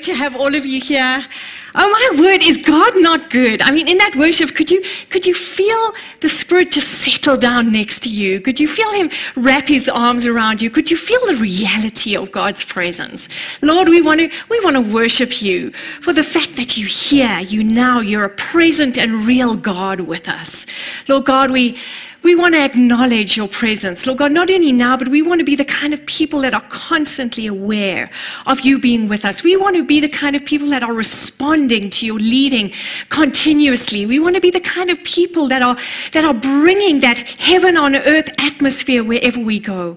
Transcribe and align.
great 0.00 0.14
to 0.14 0.18
have 0.18 0.36
all 0.36 0.54
of 0.54 0.66
you 0.66 0.80
here. 0.80 1.22
Oh 1.74 1.88
my 1.88 2.20
word, 2.20 2.42
is 2.42 2.56
God 2.56 2.92
not 2.96 3.30
good? 3.30 3.62
I 3.62 3.70
mean, 3.70 3.86
in 3.86 3.98
that 3.98 4.16
worship, 4.16 4.54
could 4.56 4.70
you 4.70 4.82
could 5.08 5.26
you 5.26 5.34
feel 5.34 5.92
the 6.20 6.28
Spirit 6.28 6.72
just 6.72 6.88
settle 6.88 7.36
down 7.36 7.70
next 7.70 8.02
to 8.04 8.10
you? 8.10 8.40
Could 8.40 8.58
you 8.58 8.66
feel 8.66 8.90
Him 8.92 9.10
wrap 9.36 9.68
His 9.68 9.88
arms 9.88 10.26
around 10.26 10.62
you? 10.62 10.70
Could 10.70 10.90
you 10.90 10.96
feel 10.96 11.20
the 11.26 11.36
reality 11.36 12.16
of 12.16 12.32
God's 12.32 12.64
presence? 12.64 13.28
Lord, 13.62 13.88
we 13.88 14.02
want 14.02 14.20
to 14.20 14.28
we 14.48 14.58
want 14.64 14.76
to 14.76 14.82
worship 14.82 15.42
you 15.42 15.70
for 16.00 16.12
the 16.12 16.24
fact 16.24 16.56
that 16.56 16.76
you 16.76 16.86
here, 16.86 17.38
you 17.40 17.62
now, 17.62 18.00
you're 18.00 18.24
a 18.24 18.36
present 18.36 18.98
and 18.98 19.26
real 19.26 19.54
God 19.54 20.00
with 20.00 20.28
us. 20.28 20.66
Lord 21.08 21.24
God, 21.24 21.50
we 21.50 21.78
we 22.22 22.34
want 22.34 22.54
to 22.54 22.62
acknowledge 22.62 23.36
your 23.36 23.48
presence. 23.48 24.06
Lord 24.06 24.18
God, 24.18 24.32
not 24.32 24.50
only 24.50 24.72
now, 24.72 24.96
but 24.96 25.08
we 25.08 25.22
want 25.22 25.38
to 25.38 25.44
be 25.44 25.56
the 25.56 25.64
kind 25.64 25.94
of 25.94 26.04
people 26.06 26.40
that 26.40 26.52
are 26.52 26.64
constantly 26.68 27.46
aware 27.46 28.10
of 28.46 28.60
you 28.60 28.78
being 28.78 29.08
with 29.08 29.24
us. 29.24 29.42
We 29.42 29.56
want 29.56 29.76
to 29.76 29.84
be 29.84 30.00
the 30.00 30.08
kind 30.08 30.36
of 30.36 30.44
people 30.44 30.68
that 30.68 30.82
are 30.82 30.92
responding 30.92 31.90
to 31.90 32.06
your 32.06 32.18
leading 32.18 32.72
continuously. 33.08 34.06
We 34.06 34.20
want 34.20 34.34
to 34.34 34.40
be 34.40 34.50
the 34.50 34.60
kind 34.60 34.90
of 34.90 35.02
people 35.04 35.48
that 35.48 35.62
are, 35.62 35.76
that 36.12 36.24
are 36.24 36.34
bringing 36.34 37.00
that 37.00 37.20
heaven 37.20 37.76
on 37.76 37.96
earth 37.96 38.28
atmosphere 38.38 39.02
wherever 39.02 39.40
we 39.40 39.58
go. 39.58 39.96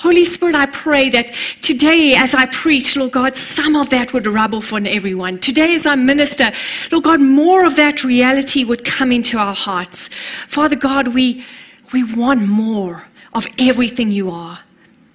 Holy 0.00 0.24
Spirit, 0.24 0.54
I 0.54 0.64
pray 0.64 1.10
that 1.10 1.26
today, 1.60 2.14
as 2.14 2.34
I 2.34 2.46
preach, 2.46 2.96
Lord 2.96 3.12
God, 3.12 3.36
some 3.36 3.76
of 3.76 3.90
that 3.90 4.14
would 4.14 4.26
rub 4.26 4.54
off 4.54 4.72
on 4.72 4.86
everyone. 4.86 5.38
Today, 5.38 5.74
as 5.74 5.84
I 5.84 5.94
minister, 5.94 6.52
Lord 6.90 7.04
God, 7.04 7.20
more 7.20 7.66
of 7.66 7.76
that 7.76 8.02
reality 8.02 8.64
would 8.64 8.82
come 8.86 9.12
into 9.12 9.36
our 9.36 9.54
hearts. 9.54 10.08
Father 10.48 10.74
God, 10.74 11.08
we, 11.08 11.44
we 11.92 12.04
want 12.14 12.46
more 12.46 13.06
of 13.34 13.46
everything 13.58 14.10
you 14.10 14.30
are. 14.30 14.58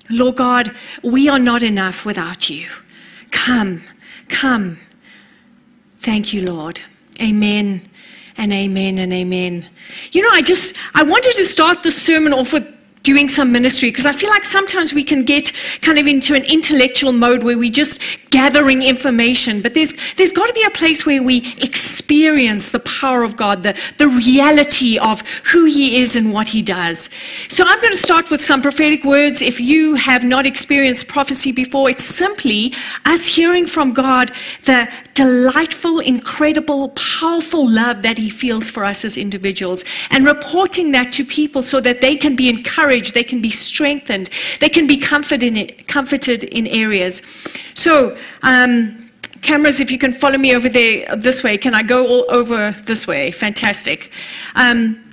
Lord 0.09 0.35
God, 0.35 0.75
we 1.03 1.29
are 1.29 1.39
not 1.39 1.63
enough 1.63 2.05
without 2.05 2.49
you. 2.49 2.67
Come, 3.31 3.83
come. 4.29 4.77
Thank 5.99 6.33
you, 6.33 6.45
Lord. 6.45 6.79
Amen 7.21 7.81
and 8.37 8.51
amen 8.53 8.99
and 8.99 9.13
amen. 9.13 9.67
You 10.11 10.21
know, 10.21 10.29
I 10.33 10.41
just, 10.41 10.75
I 10.93 11.03
wanted 11.03 11.33
to 11.33 11.45
start 11.45 11.83
the 11.83 11.91
sermon 11.91 12.33
off 12.33 12.53
with 12.53 12.74
doing 13.05 13.29
some 13.29 13.51
ministry 13.51 13.89
because 13.89 14.05
I 14.05 14.11
feel 14.11 14.31
like 14.31 14.43
sometimes 14.43 14.93
we 14.93 15.03
can 15.03 15.23
get 15.23 15.53
kind 15.81 15.97
of 15.97 16.07
into 16.07 16.33
an 16.35 16.43
intellectual 16.43 17.13
mode 17.13 17.43
where 17.43 17.57
we're 17.57 17.69
just 17.69 18.01
gathering 18.31 18.81
information, 18.81 19.61
but 19.61 19.73
there's 19.73 19.93
there's 20.17 20.31
got 20.31 20.47
to 20.47 20.53
be 20.53 20.63
a 20.63 20.71
place 20.71 21.05
where 21.05 21.23
we 21.23 21.37
experience 21.61 22.71
the 22.71 22.79
power 22.79 23.23
of 23.23 23.37
God, 23.37 23.63
the, 23.63 23.73
the 23.97 24.07
reality 24.07 24.97
of 24.97 25.21
who 25.51 25.65
He 25.65 26.01
is 26.01 26.15
and 26.15 26.33
what 26.33 26.47
He 26.47 26.61
does. 26.61 27.09
So 27.47 27.63
I'm 27.65 27.79
going 27.79 27.93
to 27.93 28.05
start 28.09 28.29
with 28.31 28.41
some 28.41 28.61
prophetic 28.61 29.03
words. 29.05 29.41
If 29.41 29.61
you 29.61 29.95
have 29.95 30.23
not 30.23 30.45
experienced 30.45 31.07
prophecy 31.07 31.51
before, 31.51 31.89
it's 31.89 32.03
simply 32.03 32.73
us 33.05 33.27
hearing 33.27 33.65
from 33.65 33.93
God 33.93 34.31
the 34.63 34.91
delightful, 35.13 35.99
incredible, 35.99 36.89
powerful 36.89 37.69
love 37.69 38.01
that 38.01 38.17
He 38.17 38.29
feels 38.29 38.69
for 38.69 38.83
us 38.83 39.05
as 39.05 39.15
individuals 39.17 39.85
and 40.11 40.25
reporting 40.25 40.91
that 40.91 41.11
to 41.13 41.23
people 41.23 41.63
so 41.63 41.79
that 41.79 42.01
they 42.01 42.15
can 42.17 42.35
be 42.35 42.49
encouraged, 42.49 42.94
they 43.13 43.23
can 43.23 43.41
be 43.41 43.49
strengthened, 43.49 44.29
they 44.59 44.69
can 44.69 44.87
be 44.87 44.97
comforted 44.97 45.57
in, 45.57 45.67
comforted 45.85 46.43
in 46.45 46.67
areas. 46.67 47.21
So, 47.73 48.17
um, 48.43 49.05
cameras, 49.41 49.79
if 49.79 49.91
you 49.91 49.97
can 49.97 50.11
follow 50.11 50.37
me 50.37 50.55
over 50.55 50.69
there 50.69 51.15
this 51.15 51.43
way. 51.43 51.57
Can 51.57 51.73
I 51.73 51.83
go 51.83 52.07
all 52.07 52.25
over 52.29 52.71
this 52.71 53.05
way? 53.05 53.31
Fantastic. 53.31 54.11
Um, 54.55 55.03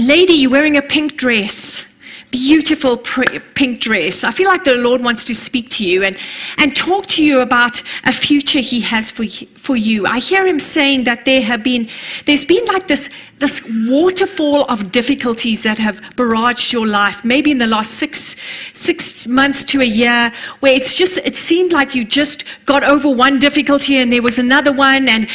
lady, 0.00 0.32
you're 0.32 0.50
wearing 0.50 0.76
a 0.76 0.82
pink 0.82 1.16
dress 1.16 1.84
beautiful 2.30 2.96
pink 2.96 3.80
dress. 3.80 4.24
I 4.24 4.30
feel 4.30 4.48
like 4.48 4.64
the 4.64 4.76
Lord 4.76 5.00
wants 5.02 5.24
to 5.24 5.34
speak 5.34 5.68
to 5.70 5.86
you 5.86 6.02
and, 6.02 6.16
and 6.58 6.74
talk 6.74 7.06
to 7.08 7.24
you 7.24 7.40
about 7.40 7.82
a 8.04 8.12
future 8.12 8.60
He 8.60 8.80
has 8.80 9.10
for, 9.10 9.24
for 9.56 9.76
you. 9.76 10.06
I 10.06 10.18
hear 10.18 10.46
Him 10.46 10.58
saying 10.58 11.04
that 11.04 11.24
there 11.24 11.40
have 11.40 11.62
been, 11.62 11.88
there's 12.26 12.44
been 12.44 12.64
like 12.66 12.88
this, 12.88 13.10
this 13.38 13.62
waterfall 13.88 14.64
of 14.64 14.92
difficulties 14.92 15.62
that 15.62 15.78
have 15.78 16.00
barraged 16.16 16.72
your 16.72 16.86
life, 16.86 17.24
maybe 17.24 17.50
in 17.50 17.58
the 17.58 17.66
last 17.66 17.92
six, 17.92 18.36
six 18.72 19.26
months 19.28 19.64
to 19.64 19.80
a 19.80 19.84
year, 19.84 20.32
where 20.60 20.74
it's 20.74 20.96
just, 20.96 21.18
it 21.18 21.36
seemed 21.36 21.72
like 21.72 21.94
you 21.94 22.04
just 22.04 22.44
got 22.64 22.82
over 22.84 23.08
one 23.08 23.38
difficulty 23.38 23.96
and 23.96 24.12
there 24.12 24.22
was 24.22 24.38
another 24.38 24.72
one, 24.72 25.08
and 25.08 25.28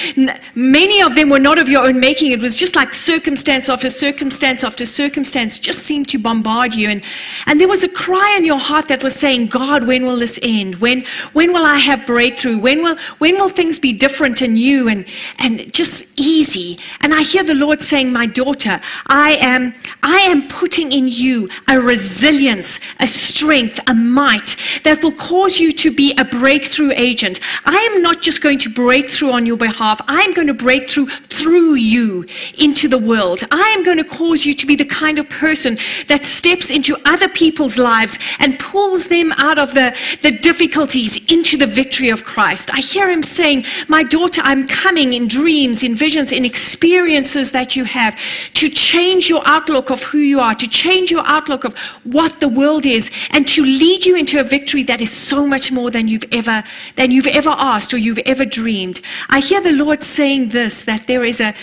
many 0.55 1.01
of 1.01 1.15
them 1.15 1.29
were 1.29 1.39
not 1.39 1.57
of 1.57 1.69
your 1.69 1.83
own 1.83 1.99
making. 1.99 2.31
It 2.31 2.41
was 2.41 2.55
just 2.55 2.75
like 2.75 2.93
circumstance 2.93 3.69
after 3.69 3.89
circumstance 3.89 4.63
after 4.63 4.85
circumstance 4.85 5.59
just 5.59 5.79
seemed 5.79 6.07
to 6.09 6.19
bombard 6.19 6.75
you 6.75 6.80
you. 6.81 6.89
And, 6.89 7.03
and 7.45 7.59
there 7.59 7.67
was 7.67 7.83
a 7.83 7.89
cry 7.89 8.35
in 8.37 8.45
your 8.45 8.59
heart 8.59 8.87
that 8.87 9.03
was 9.03 9.15
saying, 9.15 9.47
God, 9.47 9.85
when 9.85 10.05
will 10.05 10.17
this 10.17 10.39
end? 10.41 10.75
When, 10.75 11.03
when 11.33 11.53
will 11.53 11.65
I 11.65 11.77
have 11.77 12.05
breakthrough? 12.05 12.57
When 12.57 12.83
will, 12.83 12.97
when 13.19 13.35
will 13.35 13.49
things 13.49 13.79
be 13.79 13.93
different 13.93 14.41
and 14.41 14.55
new 14.55 14.87
and, 14.89 15.05
and 15.39 15.71
just 15.71 16.05
easy? 16.17 16.77
And 17.01 17.13
I 17.13 17.21
hear 17.21 17.43
the 17.43 17.55
Lord 17.55 17.81
saying, 17.81 18.11
My 18.11 18.25
daughter, 18.25 18.79
I 19.07 19.37
am, 19.41 19.73
I 20.03 20.17
am 20.17 20.47
putting 20.47 20.91
in 20.91 21.07
you 21.07 21.47
a 21.67 21.79
resilience, 21.79 22.79
a 22.99 23.07
strength, 23.07 23.79
a 23.87 23.93
might 23.93 24.55
that 24.83 25.03
will 25.03 25.11
cause 25.13 25.59
you 25.59 25.71
to 25.71 25.91
be 25.91 26.13
a 26.17 26.25
breakthrough 26.25 26.91
agent. 26.95 27.39
I 27.65 27.77
am 27.91 28.01
not 28.01 28.21
just 28.21 28.41
going 28.41 28.59
to 28.59 28.69
break 28.69 29.09
through 29.09 29.31
on 29.31 29.45
your 29.45 29.57
behalf, 29.57 30.01
I 30.07 30.21
am 30.21 30.31
going 30.31 30.47
to 30.47 30.53
break 30.53 30.89
through 30.89 31.07
through 31.29 31.75
you 31.75 32.25
into 32.57 32.87
the 32.87 32.97
world. 32.97 33.41
I 33.51 33.73
am 33.75 33.83
going 33.83 33.97
to 33.97 34.03
cause 34.03 34.45
you 34.45 34.53
to 34.53 34.65
be 34.65 34.75
the 34.75 34.85
kind 34.85 35.19
of 35.19 35.29
person 35.29 35.77
that 36.07 36.25
steps 36.25 36.70
into 36.71 36.97
other 37.05 37.29
people's 37.29 37.77
lives 37.77 38.17
and 38.39 38.57
pulls 38.59 39.07
them 39.07 39.31
out 39.33 39.57
of 39.57 39.73
the, 39.73 39.95
the 40.21 40.31
difficulties 40.31 41.17
into 41.31 41.57
the 41.57 41.67
victory 41.67 42.09
of 42.09 42.23
Christ. 42.23 42.73
I 42.73 42.79
hear 42.79 43.09
him 43.09 43.23
saying, 43.23 43.65
My 43.87 44.03
daughter, 44.03 44.41
I'm 44.43 44.67
coming 44.67 45.13
in 45.13 45.27
dreams, 45.27 45.83
in 45.83 45.95
visions, 45.95 46.31
in 46.31 46.45
experiences 46.45 47.51
that 47.51 47.75
you 47.75 47.83
have 47.83 48.17
to 48.53 48.69
change 48.69 49.29
your 49.29 49.41
outlook 49.45 49.89
of 49.89 50.01
who 50.03 50.19
you 50.19 50.39
are, 50.39 50.53
to 50.53 50.67
change 50.67 51.11
your 51.11 51.25
outlook 51.25 51.63
of 51.63 51.77
what 52.03 52.39
the 52.39 52.49
world 52.49 52.85
is, 52.85 53.11
and 53.31 53.47
to 53.49 53.63
lead 53.63 54.05
you 54.05 54.15
into 54.15 54.39
a 54.39 54.43
victory 54.43 54.83
that 54.83 55.01
is 55.01 55.11
so 55.11 55.45
much 55.45 55.71
more 55.71 55.91
than 55.91 56.07
you've 56.07 56.25
ever 56.31 56.63
than 56.95 57.11
you've 57.11 57.27
ever 57.27 57.51
asked 57.51 57.93
or 57.93 57.97
you've 57.97 58.19
ever 58.25 58.45
dreamed. 58.45 59.01
I 59.29 59.39
hear 59.39 59.61
the 59.61 59.71
Lord 59.71 60.03
saying 60.03 60.49
this 60.49 60.83
that 60.85 61.07
there 61.07 61.23
is 61.23 61.41
a 61.41 61.53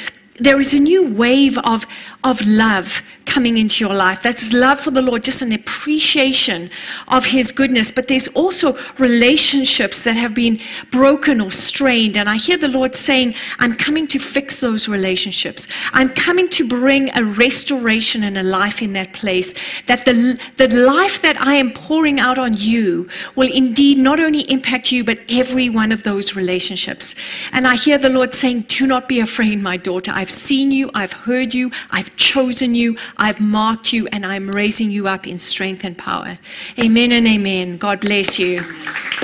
there 0.40 0.60
is 0.60 0.74
a 0.74 0.78
new 0.78 1.12
wave 1.12 1.58
of, 1.58 1.84
of 2.24 2.44
love 2.46 3.02
coming 3.26 3.58
into 3.58 3.84
your 3.84 3.94
life. 3.94 4.22
That's 4.22 4.52
love 4.52 4.80
for 4.80 4.90
the 4.90 5.02
Lord, 5.02 5.22
just 5.22 5.42
an 5.42 5.52
appreciation 5.52 6.70
of 7.08 7.24
His 7.24 7.52
goodness. 7.52 7.90
But 7.90 8.08
there's 8.08 8.26
also 8.28 8.76
relationships 8.98 10.02
that 10.04 10.16
have 10.16 10.34
been 10.34 10.58
broken 10.90 11.40
or 11.40 11.50
strained. 11.50 12.16
And 12.16 12.28
I 12.28 12.36
hear 12.36 12.56
the 12.56 12.68
Lord 12.68 12.96
saying, 12.96 13.34
I'm 13.58 13.74
coming 13.74 14.06
to 14.08 14.18
fix 14.18 14.60
those 14.60 14.88
relationships. 14.88 15.68
I'm 15.92 16.08
coming 16.08 16.48
to 16.50 16.66
bring 16.66 17.16
a 17.16 17.22
restoration 17.22 18.24
and 18.24 18.38
a 18.38 18.42
life 18.42 18.82
in 18.82 18.94
that 18.94 19.12
place. 19.12 19.54
That 19.86 20.04
the, 20.04 20.40
the 20.56 20.68
life 20.74 21.22
that 21.22 21.40
I 21.40 21.54
am 21.54 21.70
pouring 21.72 22.18
out 22.18 22.38
on 22.38 22.54
you 22.54 23.08
will 23.36 23.52
indeed 23.52 23.98
not 23.98 24.20
only 24.20 24.40
impact 24.50 24.90
you, 24.90 25.04
but 25.04 25.18
every 25.28 25.68
one 25.68 25.92
of 25.92 26.02
those 26.02 26.34
relationships. 26.34 27.14
And 27.52 27.66
I 27.66 27.76
hear 27.76 27.98
the 27.98 28.08
Lord 28.08 28.34
saying, 28.34 28.62
Do 28.68 28.86
not 28.86 29.08
be 29.08 29.20
afraid, 29.20 29.62
my 29.62 29.76
daughter. 29.76 30.12
I've 30.14 30.30
seen 30.30 30.70
you, 30.70 30.90
I've 30.94 31.12
heard 31.12 31.54
you, 31.54 31.70
I've 31.90 32.14
chosen 32.18 32.74
you, 32.74 32.96
I've 33.16 33.40
marked 33.40 33.92
you, 33.92 34.06
and 34.08 34.26
I'm 34.26 34.50
raising 34.50 34.90
you 34.90 35.08
up 35.08 35.26
in 35.26 35.38
strength 35.38 35.84
and 35.84 35.96
power. 35.96 36.38
Amen 36.78 37.12
and 37.12 37.26
amen. 37.26 37.78
God 37.78 38.00
bless 38.00 38.38
you. 38.38 38.60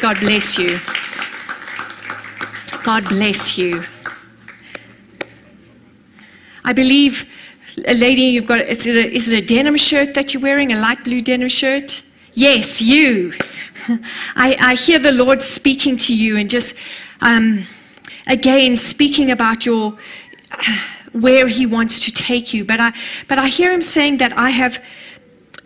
God 0.01 0.19
bless 0.21 0.59
you. 0.59 0.79
God 2.83 3.07
bless 3.09 3.59
you. 3.59 3.85
I 6.65 6.73
believe, 6.73 7.29
a 7.87 7.95
lady, 7.95 8.23
you've 8.23 8.47
got, 8.47 8.61
is 8.61 8.87
it, 8.87 8.97
a, 8.97 9.13
is 9.13 9.29
it 9.29 9.43
a 9.43 9.45
denim 9.45 9.77
shirt 9.77 10.15
that 10.15 10.33
you're 10.33 10.43
wearing, 10.43 10.73
a 10.73 10.81
light 10.81 11.05
blue 11.05 11.21
denim 11.21 11.49
shirt? 11.49 12.03
Yes, 12.33 12.81
you. 12.81 13.35
I, 14.37 14.57
I 14.59 14.75
hear 14.75 14.99
the 14.99 15.13
Lord 15.13 15.43
speaking 15.43 15.97
to 15.99 16.15
you 16.15 16.39
and 16.39 16.49
just, 16.49 16.77
um, 17.21 17.65
again, 18.27 18.77
speaking 18.77 19.31
about 19.31 19.67
your 19.67 19.99
where 21.15 21.47
he 21.47 21.65
wants 21.65 22.01
to 22.01 22.13
take 22.13 22.53
you. 22.53 22.65
But 22.65 22.81
I, 22.81 22.93
but 23.29 23.39
I 23.39 23.49
hear 23.49 23.73
him 23.73 23.83
saying 23.83 24.19
that 24.19 24.37
I 24.37 24.51
have, 24.51 24.85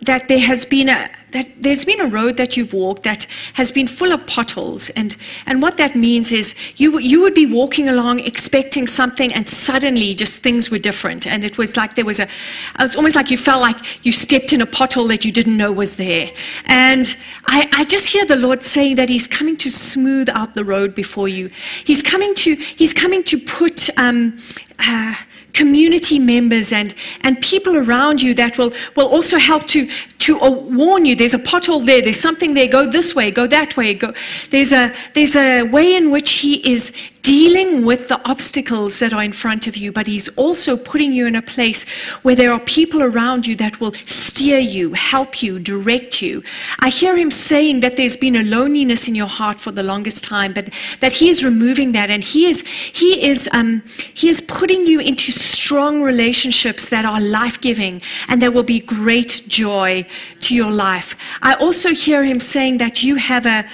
that 0.01 0.27
there 0.27 0.39
has 0.39 0.65
been 0.65 0.89
a, 0.89 1.09
that 1.31 1.49
there's 1.61 1.85
been 1.85 2.01
a 2.01 2.07
road 2.07 2.37
that 2.37 2.57
you've 2.57 2.73
walked 2.73 3.03
that 3.03 3.25
has 3.53 3.71
been 3.71 3.87
full 3.87 4.11
of 4.11 4.25
potholes. 4.27 4.89
And, 4.91 5.15
and 5.45 5.61
what 5.61 5.77
that 5.77 5.95
means 5.95 6.31
is 6.31 6.55
you, 6.77 6.99
you 6.99 7.21
would 7.21 7.33
be 7.33 7.45
walking 7.45 7.89
along 7.89 8.21
expecting 8.21 8.87
something 8.87 9.33
and 9.33 9.47
suddenly 9.47 10.13
just 10.13 10.41
things 10.41 10.69
were 10.69 10.77
different. 10.77 11.27
And 11.27 11.43
it 11.43 11.57
was 11.57 11.77
like 11.77 11.95
there 11.95 12.05
was 12.05 12.19
a, 12.19 12.23
it 12.23 12.81
was 12.81 12.95
almost 12.95 13.15
like 13.15 13.31
you 13.31 13.37
felt 13.37 13.61
like 13.61 14.05
you 14.05 14.11
stepped 14.11 14.53
in 14.53 14.61
a 14.61 14.67
pothole 14.67 15.07
that 15.09 15.25
you 15.25 15.31
didn't 15.31 15.57
know 15.57 15.71
was 15.71 15.97
there. 15.97 16.31
And 16.65 17.15
I, 17.47 17.69
I 17.73 17.83
just 17.83 18.11
hear 18.11 18.25
the 18.25 18.35
Lord 18.35 18.63
saying 18.63 18.95
that 18.95 19.09
he's 19.09 19.27
coming 19.27 19.57
to 19.57 19.69
smooth 19.69 20.29
out 20.29 20.55
the 20.55 20.63
road 20.63 20.95
before 20.95 21.27
you. 21.27 21.49
He's 21.83 22.01
coming 22.01 22.33
to, 22.35 22.55
he's 22.55 22.93
coming 22.93 23.23
to 23.25 23.37
put, 23.37 23.89
um, 23.97 24.39
uh, 24.79 25.15
community 25.53 26.19
members 26.19 26.71
and, 26.73 26.93
and 27.21 27.41
people 27.41 27.75
around 27.75 28.21
you 28.21 28.33
that 28.33 28.57
will, 28.57 28.71
will 28.95 29.07
also 29.07 29.37
help 29.37 29.65
to, 29.67 29.89
to 30.19 30.39
uh, 30.41 30.49
warn 30.49 31.05
you 31.05 31.15
there's 31.15 31.33
a 31.33 31.39
pothole 31.39 31.85
there, 31.85 32.01
there's 32.01 32.19
something 32.19 32.53
there, 32.53 32.67
go 32.67 32.85
this 32.85 33.15
way, 33.15 33.31
go 33.31 33.47
that 33.47 33.75
way. 33.77 33.93
Go. 33.93 34.13
There's, 34.49 34.73
a, 34.73 34.93
there's 35.13 35.35
a 35.35 35.63
way 35.63 35.95
in 35.95 36.11
which 36.11 36.31
He 36.31 36.71
is 36.71 36.91
dealing 37.21 37.85
with 37.85 38.07
the 38.07 38.19
obstacles 38.29 38.99
that 38.99 39.13
are 39.13 39.23
in 39.23 39.31
front 39.31 39.67
of 39.67 39.77
you, 39.77 39.91
but 39.91 40.07
He's 40.07 40.29
also 40.29 40.77
putting 40.77 41.13
you 41.13 41.27
in 41.27 41.35
a 41.35 41.41
place 41.41 41.87
where 42.23 42.35
there 42.35 42.51
are 42.51 42.59
people 42.61 43.01
around 43.03 43.45
you 43.45 43.55
that 43.57 43.79
will 43.79 43.93
steer 44.05 44.59
you, 44.59 44.93
help 44.93 45.43
you, 45.43 45.59
direct 45.59 46.21
you. 46.21 46.43
I 46.79 46.89
hear 46.89 47.17
Him 47.17 47.31
saying 47.31 47.81
that 47.81 47.97
there's 47.97 48.15
been 48.15 48.37
a 48.37 48.43
loneliness 48.43 49.07
in 49.07 49.15
your 49.15 49.27
heart 49.27 49.59
for 49.59 49.71
the 49.71 49.83
longest 49.83 50.23
time, 50.23 50.53
but 50.53 50.69
that 50.99 51.13
He 51.13 51.29
is 51.29 51.43
removing 51.43 51.91
that, 51.93 52.09
and 52.09 52.23
He 52.23 52.45
is 52.45 52.61
He 52.61 53.25
is 53.25 53.49
um, 53.53 53.83
He 54.13 54.29
is 54.29 54.41
putting 54.41 54.85
you 54.85 54.99
into 54.99 55.31
strong 55.31 56.01
relationships 56.01 56.89
that 56.89 57.05
are 57.05 57.21
life 57.21 57.59
giving 57.61 58.01
and 58.27 58.41
there 58.41 58.51
will 58.51 58.63
be 58.63 58.79
great 58.79 59.43
joy 59.47 60.05
to 60.41 60.55
your 60.55 60.71
life. 60.71 61.15
I 61.41 61.53
also 61.55 61.89
hear 61.93 62.23
Him 62.23 62.39
saying 62.39 62.77
that 62.77 63.03
you 63.03 63.15
have 63.15 63.45
a 63.45 63.65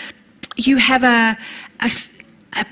you 0.56 0.78
have 0.78 1.04
a, 1.04 1.38
a 1.82 1.92
a 2.54 2.66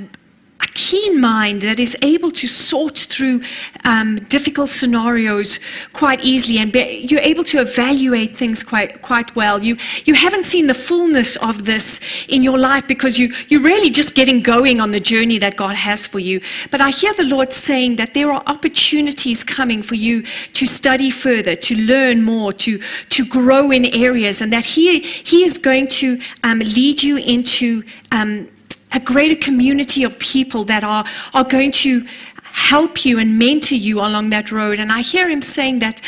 keen 0.73 1.19
mind 1.19 1.61
that 1.61 1.79
is 1.79 1.95
able 2.01 2.31
to 2.31 2.47
sort 2.47 2.97
through 2.97 3.41
um, 3.85 4.15
difficult 4.25 4.69
scenarios 4.69 5.59
quite 5.93 6.21
easily 6.23 6.59
and 6.59 6.71
be, 6.71 7.05
you're 7.09 7.21
able 7.21 7.43
to 7.43 7.59
evaluate 7.59 8.35
things 8.35 8.63
quite, 8.63 9.01
quite 9.01 9.35
well. 9.35 9.61
You, 9.63 9.77
you 10.05 10.13
haven't 10.13 10.43
seen 10.43 10.67
the 10.67 10.73
fullness 10.73 11.35
of 11.37 11.65
this 11.65 12.25
in 12.27 12.43
your 12.43 12.57
life 12.57 12.87
because 12.87 13.19
you, 13.19 13.33
you're 13.47 13.61
really 13.61 13.89
just 13.89 14.15
getting 14.15 14.41
going 14.41 14.81
on 14.81 14.91
the 14.91 14.99
journey 14.99 15.37
that 15.39 15.55
God 15.57 15.75
has 15.75 16.07
for 16.07 16.19
you. 16.19 16.41
But 16.71 16.81
I 16.81 16.89
hear 16.89 17.13
the 17.13 17.25
Lord 17.25 17.53
saying 17.53 17.95
that 17.97 18.13
there 18.13 18.31
are 18.31 18.43
opportunities 18.47 19.43
coming 19.43 19.81
for 19.83 19.95
you 19.95 20.23
to 20.53 20.65
study 20.65 21.11
further, 21.11 21.55
to 21.55 21.75
learn 21.75 22.23
more, 22.23 22.51
to, 22.53 22.79
to 23.09 23.25
grow 23.25 23.71
in 23.71 23.85
areas, 23.85 24.41
and 24.41 24.51
that 24.53 24.65
He, 24.65 24.99
he 24.99 25.43
is 25.43 25.57
going 25.57 25.87
to 25.87 26.19
um, 26.43 26.59
lead 26.59 27.01
you 27.03 27.17
into 27.17 27.83
um, 28.11 28.47
a 28.93 28.99
greater 28.99 29.35
community 29.35 30.03
of 30.03 30.17
people 30.19 30.63
that 30.65 30.83
are, 30.83 31.05
are 31.33 31.43
going 31.43 31.71
to 31.71 32.05
help 32.53 33.03
you 33.03 33.17
and 33.17 33.37
mentor 33.39 33.75
you 33.75 33.99
along 33.99 34.29
that 34.29 34.51
road. 34.51 34.79
And 34.79 34.91
I 34.91 35.01
hear 35.01 35.27
him 35.27 35.41
saying 35.41 35.79
that, 35.79 36.01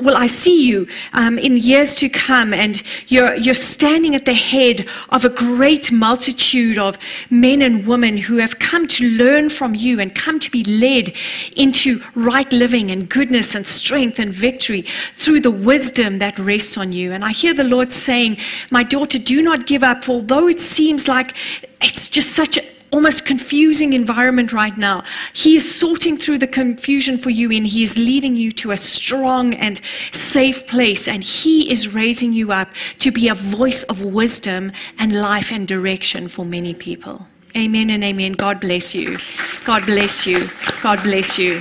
well, 0.00 0.16
I 0.16 0.26
see 0.26 0.66
you 0.66 0.88
um, 1.12 1.38
in 1.38 1.56
years 1.56 1.94
to 1.96 2.08
come, 2.08 2.52
and 2.52 2.82
you're, 3.06 3.34
you're 3.36 3.54
standing 3.54 4.16
at 4.16 4.24
the 4.24 4.34
head 4.34 4.86
of 5.10 5.24
a 5.24 5.28
great 5.28 5.92
multitude 5.92 6.76
of 6.76 6.98
men 7.30 7.62
and 7.62 7.86
women 7.86 8.16
who 8.16 8.38
have 8.38 8.58
come 8.58 8.88
to 8.88 9.08
learn 9.16 9.48
from 9.48 9.76
you 9.76 10.00
and 10.00 10.12
come 10.14 10.40
to 10.40 10.50
be 10.50 10.64
led 10.64 11.14
into 11.56 12.02
right 12.16 12.52
living 12.52 12.90
and 12.90 13.08
goodness 13.08 13.54
and 13.54 13.64
strength 13.64 14.18
and 14.18 14.34
victory 14.34 14.82
through 15.14 15.40
the 15.40 15.50
wisdom 15.50 16.18
that 16.18 16.36
rests 16.38 16.76
on 16.76 16.90
you. 16.90 17.12
And 17.12 17.24
I 17.24 17.30
hear 17.30 17.54
the 17.54 17.64
Lord 17.64 17.92
saying, 17.92 18.38
My 18.72 18.82
daughter, 18.82 19.18
do 19.18 19.40
not 19.40 19.66
give 19.66 19.84
up, 19.84 20.08
although 20.08 20.48
it 20.48 20.60
seems 20.60 21.06
like 21.06 21.36
it's 21.80 22.08
just 22.08 22.32
such 22.32 22.58
a 22.58 22.62
almost 22.92 23.24
confusing 23.24 23.94
environment 23.94 24.52
right 24.52 24.76
now. 24.76 25.02
He 25.32 25.56
is 25.56 25.74
sorting 25.74 26.16
through 26.16 26.38
the 26.38 26.46
confusion 26.46 27.18
for 27.18 27.30
you 27.30 27.50
and 27.50 27.66
He 27.66 27.82
is 27.82 27.98
leading 27.98 28.36
you 28.36 28.52
to 28.52 28.70
a 28.70 28.76
strong 28.76 29.54
and 29.54 29.80
safe 30.12 30.66
place. 30.66 31.08
And 31.08 31.24
He 31.24 31.72
is 31.72 31.92
raising 31.92 32.32
you 32.32 32.52
up 32.52 32.68
to 33.00 33.10
be 33.10 33.28
a 33.28 33.34
voice 33.34 33.82
of 33.84 34.04
wisdom 34.04 34.72
and 34.98 35.12
life 35.12 35.50
and 35.50 35.66
direction 35.66 36.28
for 36.28 36.44
many 36.44 36.74
people. 36.74 37.26
Amen 37.56 37.90
and 37.90 38.02
amen. 38.04 38.32
God 38.32 38.60
bless 38.60 38.94
you. 38.94 39.16
God 39.64 39.84
bless 39.84 40.26
you. 40.26 40.48
God 40.82 41.02
bless 41.02 41.38
you. 41.38 41.60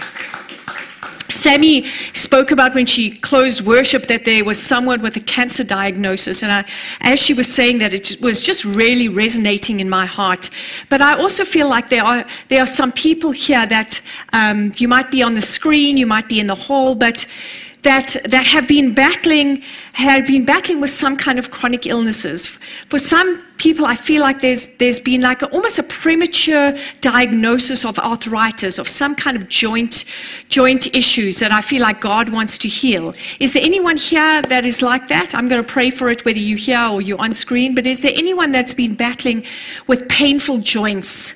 Sammy 1.32 1.88
spoke 2.14 2.52
about 2.52 2.76
when 2.76 2.86
she 2.86 3.12
closed 3.12 3.66
worship 3.66 4.08
that 4.08 4.26
there 4.26 4.44
was 4.46 4.62
someone 4.62 5.02
with 5.02 5.16
a 5.16 5.22
cancer 5.22 5.64
diagnosis. 5.64 6.44
And 6.44 6.52
I, 6.52 6.66
as 7.02 7.20
she 7.20 7.34
was 7.34 7.48
saying 7.48 7.80
that, 7.80 7.94
it 7.94 8.22
was 8.22 8.44
just 8.44 8.66
really 8.66 9.08
resonating 9.08 9.80
in 9.80 9.90
my 9.90 10.06
heart. 10.06 10.50
But 10.90 11.02
I 11.02 11.18
also 11.18 11.44
feel 11.44 11.68
like 11.70 11.90
there 11.90 12.04
are, 12.04 12.26
there 12.50 12.62
are 12.62 12.68
some 12.68 12.92
people 12.92 13.32
here 13.32 13.66
that 13.66 14.02
um, 14.34 14.72
you 14.78 14.88
might 14.88 15.12
be 15.12 15.24
on 15.24 15.34
the 15.34 15.42
screen, 15.42 15.98
you 15.98 16.06
might 16.06 16.28
be 16.28 16.40
in 16.40 16.48
the 16.48 16.56
hall, 16.56 16.96
but 16.96 17.26
that, 17.84 18.16
that 18.26 18.46
have 18.46 18.68
been 18.68 18.94
battling 18.94 19.64
have 19.94 20.26
been 20.26 20.46
battling 20.46 20.80
with 20.80 20.90
some 20.90 21.18
kind 21.18 21.38
of 21.38 21.52
chronic 21.52 21.86
illnesses. 21.86 22.58
For 22.92 22.98
some 22.98 23.42
people, 23.56 23.86
I 23.86 23.96
feel 23.96 24.20
like 24.20 24.42
there's 24.42 24.76
there's 24.76 25.00
been 25.00 25.22
like 25.22 25.42
a, 25.42 25.46
almost 25.52 25.80
a 25.80 25.84
premature 25.84 26.74
diagnosis 27.00 27.86
of 27.86 27.98
arthritis, 28.00 28.78
of 28.78 28.86
some 28.86 29.16
kind 29.16 29.38
of 29.38 29.48
joint 29.48 30.04
joint 30.50 30.94
issues 30.94 31.40
that 31.40 31.54
I 31.54 31.62
feel 31.62 31.82
like 31.82 32.02
God 32.02 32.28
wants 32.28 32.58
to 32.58 32.68
heal. 32.68 33.14
Is 33.40 33.54
there 33.54 33.64
anyone 33.64 33.96
here 33.96 34.42
that 34.42 34.66
is 34.66 34.82
like 34.82 35.08
that? 35.08 35.34
I'm 35.34 35.48
going 35.48 35.64
to 35.64 35.74
pray 35.74 35.90
for 35.90 36.10
it, 36.10 36.26
whether 36.26 36.40
you're 36.40 36.58
here 36.58 36.86
or 36.86 37.02
you're 37.02 37.22
on 37.22 37.34
screen. 37.34 37.76
But 37.76 37.88
is 37.88 38.02
there 38.02 38.12
anyone 38.14 38.52
that's 38.52 38.74
been 38.74 38.96
battling 38.96 39.46
with 39.88 40.10
painful 40.10 40.58
joints? 40.58 41.36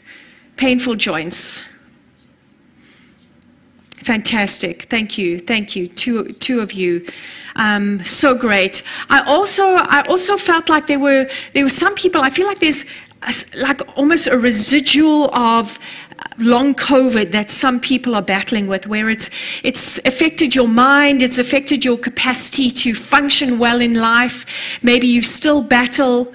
Painful 0.58 0.96
joints. 0.96 1.64
Fantastic. 4.06 4.84
Thank 4.84 5.18
you. 5.18 5.40
Thank 5.40 5.76
you. 5.76 5.88
Two, 5.88 6.32
two 6.34 6.62
of 6.62 6.74
you. 6.74 7.04
Um, 7.56 8.06
so 8.06 8.38
great. 8.38 8.84
I 9.10 9.22
also, 9.22 9.64
I 9.78 10.04
also 10.08 10.38
felt 10.38 10.70
like 10.70 10.86
there 10.86 11.00
were, 11.00 11.28
there 11.54 11.64
were 11.64 11.70
some 11.72 11.96
people, 11.96 12.22
I 12.22 12.30
feel 12.30 12.46
like 12.46 12.60
there's 12.60 12.86
a, 13.24 13.34
like 13.58 13.82
almost 13.98 14.28
a 14.28 14.38
residual 14.38 15.34
of 15.34 15.80
long 16.38 16.76
COVID 16.76 17.32
that 17.32 17.50
some 17.50 17.80
people 17.80 18.14
are 18.14 18.22
battling 18.22 18.68
with, 18.68 18.86
where 18.86 19.10
it's, 19.10 19.32
it's 19.64 19.98
affected 20.06 20.54
your 20.54 20.68
mind, 20.68 21.24
it's 21.24 21.40
affected 21.40 21.84
your 21.84 21.98
capacity 21.98 22.70
to 22.70 22.94
function 22.94 23.58
well 23.58 23.82
in 23.82 23.96
life. 23.96 24.46
Maybe 24.84 25.08
you 25.08 25.24
still 25.24 25.64
battle. 25.64 26.32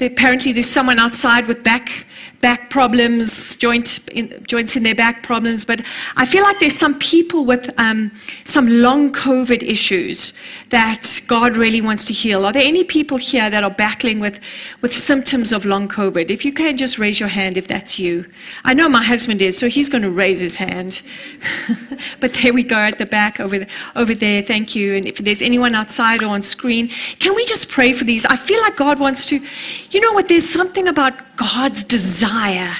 Apparently, 0.00 0.50
there's 0.50 0.66
someone 0.66 0.98
outside 0.98 1.46
with 1.46 1.62
back 1.62 2.06
back 2.46 2.70
problems, 2.70 3.56
joint 3.56 3.88
in, 4.12 4.24
joints 4.46 4.76
in 4.76 4.84
their 4.84 4.94
back 4.94 5.24
problems. 5.24 5.64
But 5.64 5.80
I 6.16 6.24
feel 6.24 6.44
like 6.44 6.60
there's 6.60 6.78
some 6.78 6.96
people 7.00 7.44
with 7.44 7.64
um, 7.76 8.12
some 8.44 8.68
long 8.68 9.10
COVID 9.10 9.64
issues 9.64 10.32
that 10.70 11.20
God 11.26 11.56
really 11.56 11.80
wants 11.80 12.04
to 12.04 12.12
heal. 12.12 12.46
Are 12.46 12.52
there 12.52 12.62
any 12.74 12.84
people 12.84 13.18
here 13.18 13.50
that 13.50 13.64
are 13.64 13.76
battling 13.86 14.20
with, 14.20 14.38
with 14.80 14.94
symptoms 14.94 15.52
of 15.52 15.64
long 15.64 15.88
COVID? 15.88 16.30
If 16.30 16.44
you 16.44 16.52
can 16.52 16.76
just 16.76 17.00
raise 17.00 17.18
your 17.18 17.28
hand 17.28 17.56
if 17.56 17.66
that's 17.66 17.98
you. 17.98 18.24
I 18.62 18.74
know 18.74 18.88
my 18.88 19.02
husband 19.02 19.42
is, 19.42 19.58
so 19.58 19.68
he's 19.68 19.88
going 19.88 20.02
to 20.02 20.10
raise 20.12 20.38
his 20.38 20.54
hand. 20.54 21.02
but 22.20 22.32
there 22.34 22.54
we 22.54 22.62
go 22.62 22.76
at 22.76 22.98
the 22.98 23.06
back 23.06 23.40
over, 23.40 23.66
over 23.96 24.14
there. 24.14 24.40
Thank 24.40 24.76
you. 24.76 24.94
And 24.94 25.04
if 25.04 25.18
there's 25.18 25.42
anyone 25.42 25.74
outside 25.74 26.22
or 26.22 26.28
on 26.28 26.42
screen, 26.42 26.90
can 27.18 27.34
we 27.34 27.44
just 27.44 27.68
pray 27.68 27.92
for 27.92 28.04
these? 28.04 28.24
I 28.24 28.36
feel 28.36 28.60
like 28.60 28.76
God 28.76 29.00
wants 29.00 29.26
to, 29.26 29.40
you 29.90 30.00
know 30.00 30.12
what, 30.12 30.28
there's 30.28 30.48
something 30.48 30.86
about 30.86 31.25
God's 31.36 31.84
desire 31.84 32.74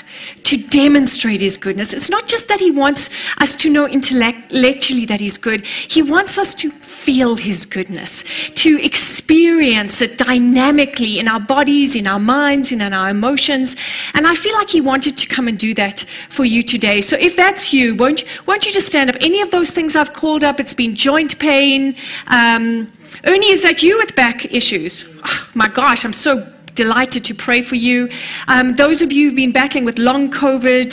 to 0.45 0.57
demonstrate 0.57 1.41
his 1.41 1.57
goodness. 1.57 1.93
It's 1.93 2.11
not 2.11 2.27
just 2.27 2.49
that 2.49 2.61
he 2.61 2.71
wants 2.71 3.11
us 3.39 3.55
to 3.57 3.71
know 3.71 3.87
intellectually 3.87 5.05
that 5.07 5.21
he's 5.21 5.39
good, 5.39 5.65
he 5.67 6.03
wants 6.03 6.39
us 6.39 6.55
to 6.57 6.71
feel 6.71 7.37
his 7.37 7.67
goodness, 7.67 8.25
to 8.51 8.81
experience 8.83 10.03
it 10.03 10.19
dynamically 10.19 11.19
in 11.19 11.29
our 11.29 11.41
bodies, 11.41 11.95
in 11.95 12.07
our 12.07 12.19
minds, 12.19 12.73
in 12.73 12.81
our 12.81 13.11
emotions. 13.11 13.77
And 14.15 14.27
I 14.27 14.35
feel 14.35 14.55
like 14.55 14.71
he 14.71 14.81
wanted 14.81 15.17
to 15.19 15.27
come 15.27 15.49
and 15.49 15.59
do 15.59 15.75
that 15.75 16.05
for 16.29 16.45
you 16.45 16.63
today. 16.63 17.01
So 17.01 17.17
if 17.17 17.37
that's 17.37 17.73
you, 17.73 17.95
won't 17.95 18.23
you, 18.23 18.29
won't 18.47 18.67
you 18.67 18.73
just 18.73 18.89
stand 18.89 19.11
up? 19.11 19.17
Any 19.21 19.41
of 19.41 19.51
those 19.51 19.71
things 19.71 19.95
I've 19.95 20.13
called 20.13 20.43
up, 20.43 20.59
it's 20.59 20.75
been 20.75 20.95
joint 20.95 21.39
pain. 21.39 21.95
Um, 22.29 22.93
Ernie, 23.25 23.51
is 23.51 23.63
that 23.63 23.83
you 23.83 23.99
with 23.99 24.15
back 24.17 24.53
issues? 24.53 25.05
Oh, 25.25 25.51
my 25.55 25.69
gosh, 25.69 26.05
I'm 26.05 26.13
so 26.13 26.53
delighted 26.77 27.25
to 27.25 27.35
pray 27.35 27.63
for 27.63 27.75
you. 27.75 28.09
Um, 28.47 28.71
those 28.71 29.03
of 29.03 29.11
you 29.11 29.27
who've 29.27 29.37
been 29.37 29.53
battling 29.53 29.85
with 29.85 29.99
long 29.99 30.31
COVID, 30.31 30.91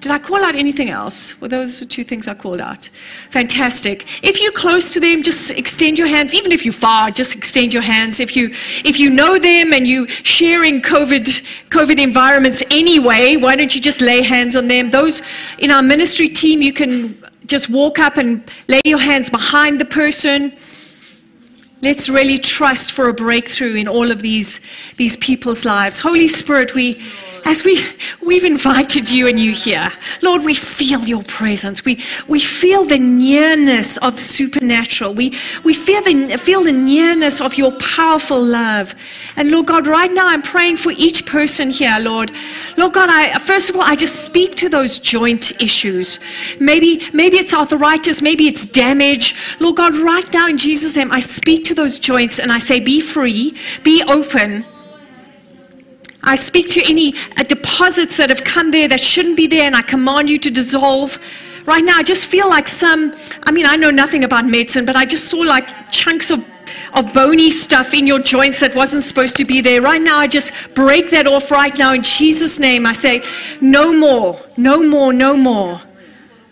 did 0.00 0.10
I 0.10 0.18
call 0.18 0.44
out 0.44 0.54
anything 0.54 0.90
else? 0.90 1.40
Well, 1.40 1.48
those 1.48 1.80
are 1.82 1.86
two 1.86 2.04
things 2.04 2.28
I 2.28 2.34
called 2.34 2.60
out. 2.60 2.86
Fantastic. 3.30 4.06
If 4.24 4.40
you're 4.40 4.52
close 4.52 4.92
to 4.94 5.00
them, 5.00 5.22
just 5.22 5.52
extend 5.52 5.98
your 5.98 6.08
hands. 6.08 6.34
Even 6.34 6.52
if 6.52 6.64
you're 6.64 6.72
far, 6.72 7.10
just 7.10 7.34
extend 7.36 7.72
your 7.72 7.82
hands. 7.82 8.20
If 8.20 8.36
you 8.36 8.50
if 8.84 8.98
you 8.98 9.10
know 9.10 9.38
them 9.38 9.72
and 9.72 9.86
you 9.86 10.06
sharing 10.08 10.82
COVID 10.82 11.26
COVID 11.70 11.98
environments 11.98 12.62
anyway, 12.70 13.36
why 13.36 13.56
don't 13.56 13.74
you 13.74 13.80
just 13.80 14.00
lay 14.00 14.22
hands 14.22 14.56
on 14.56 14.68
them? 14.68 14.90
Those 14.90 15.22
in 15.58 15.70
our 15.70 15.82
ministry 15.82 16.28
team, 16.28 16.62
you 16.62 16.72
can 16.72 17.16
just 17.46 17.70
walk 17.70 17.98
up 17.98 18.16
and 18.16 18.42
lay 18.68 18.80
your 18.84 18.98
hands 18.98 19.30
behind 19.30 19.80
the 19.80 19.84
person. 19.84 20.52
Let's 21.82 22.08
really 22.08 22.38
trust 22.38 22.92
for 22.92 23.08
a 23.08 23.14
breakthrough 23.14 23.74
in 23.74 23.86
all 23.86 24.10
of 24.10 24.22
these, 24.22 24.60
these 24.96 25.16
people's 25.18 25.66
lives. 25.66 26.00
Holy 26.00 26.26
Spirit, 26.26 26.74
we, 26.74 27.02
as 27.46 27.64
we, 27.64 27.78
we've 28.20 28.44
invited 28.44 29.08
you 29.08 29.28
and 29.28 29.38
you 29.38 29.52
here, 29.52 29.88
Lord, 30.20 30.44
we 30.44 30.52
feel 30.52 31.00
your 31.04 31.22
presence. 31.22 31.84
We, 31.84 32.02
we 32.26 32.40
feel 32.40 32.84
the 32.84 32.98
nearness 32.98 33.98
of 33.98 34.18
supernatural. 34.18 35.14
We, 35.14 35.32
we 35.62 35.72
feel, 35.72 36.02
the, 36.02 36.36
feel 36.38 36.64
the 36.64 36.72
nearness 36.72 37.40
of 37.40 37.54
your 37.54 37.70
powerful 37.78 38.42
love. 38.42 38.96
And 39.36 39.52
Lord 39.52 39.66
God, 39.66 39.86
right 39.86 40.12
now 40.12 40.26
I'm 40.26 40.42
praying 40.42 40.78
for 40.78 40.90
each 40.90 41.24
person 41.24 41.70
here, 41.70 41.96
Lord. 42.00 42.32
Lord 42.76 42.92
God, 42.92 43.08
I, 43.10 43.38
first 43.38 43.70
of 43.70 43.76
all, 43.76 43.82
I 43.82 43.94
just 43.94 44.24
speak 44.24 44.56
to 44.56 44.68
those 44.68 44.98
joint 44.98 45.52
issues. 45.62 46.18
Maybe, 46.58 47.08
maybe 47.12 47.36
it's 47.36 47.54
arthritis, 47.54 48.22
maybe 48.22 48.48
it's 48.48 48.66
damage. 48.66 49.36
Lord 49.60 49.76
God, 49.76 49.94
right 49.94 50.30
now 50.32 50.48
in 50.48 50.58
Jesus' 50.58 50.96
name, 50.96 51.12
I 51.12 51.20
speak 51.20 51.62
to 51.66 51.74
those 51.74 52.00
joints 52.00 52.40
and 52.40 52.50
I 52.50 52.58
say, 52.58 52.80
be 52.80 53.00
free, 53.00 53.56
be 53.84 54.02
open 54.02 54.66
I 56.26 56.34
speak 56.34 56.68
to 56.70 56.82
any 56.90 57.14
uh, 57.36 57.44
deposits 57.44 58.16
that 58.16 58.30
have 58.30 58.42
come 58.42 58.72
there 58.72 58.88
that 58.88 59.00
shouldn't 59.00 59.36
be 59.36 59.46
there, 59.46 59.62
and 59.62 59.76
I 59.76 59.82
command 59.82 60.28
you 60.28 60.38
to 60.38 60.50
dissolve. 60.50 61.18
Right 61.66 61.84
now, 61.84 61.96
I 61.96 62.02
just 62.02 62.26
feel 62.28 62.48
like 62.48 62.68
some, 62.68 63.14
I 63.44 63.52
mean, 63.52 63.64
I 63.64 63.76
know 63.76 63.90
nothing 63.90 64.24
about 64.24 64.44
medicine, 64.44 64.84
but 64.84 64.96
I 64.96 65.04
just 65.04 65.28
saw 65.28 65.38
like 65.38 65.90
chunks 65.90 66.30
of, 66.30 66.44
of 66.94 67.12
bony 67.12 67.50
stuff 67.50 67.94
in 67.94 68.06
your 68.06 68.18
joints 68.18 68.60
that 68.60 68.74
wasn't 68.74 69.04
supposed 69.04 69.36
to 69.36 69.44
be 69.44 69.60
there. 69.60 69.80
Right 69.82 70.02
now, 70.02 70.18
I 70.18 70.26
just 70.26 70.52
break 70.74 71.10
that 71.10 71.26
off 71.26 71.50
right 71.50 71.76
now 71.78 71.92
in 71.92 72.02
Jesus' 72.02 72.58
name. 72.58 72.86
I 72.86 72.92
say, 72.92 73.24
no 73.60 73.92
more, 73.92 74.38
no 74.56 74.82
more, 74.82 75.12
no 75.12 75.36
more. 75.36 75.80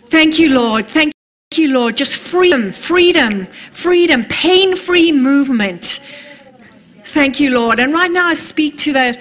Thank 0.07 0.39
you, 0.39 0.53
Lord. 0.53 0.89
Thank 0.89 1.11
you, 1.55 1.73
Lord. 1.73 1.97
Just 1.97 2.17
freedom, 2.17 2.71
freedom, 2.71 3.47
freedom, 3.71 4.23
pain 4.25 4.75
free 4.75 5.11
movement. 5.11 5.99
Thank 7.05 7.39
you, 7.39 7.51
Lord. 7.57 7.79
And 7.79 7.93
right 7.93 8.11
now, 8.11 8.27
I 8.27 8.33
speak 8.33 8.77
to 8.79 8.91
the, 8.91 9.17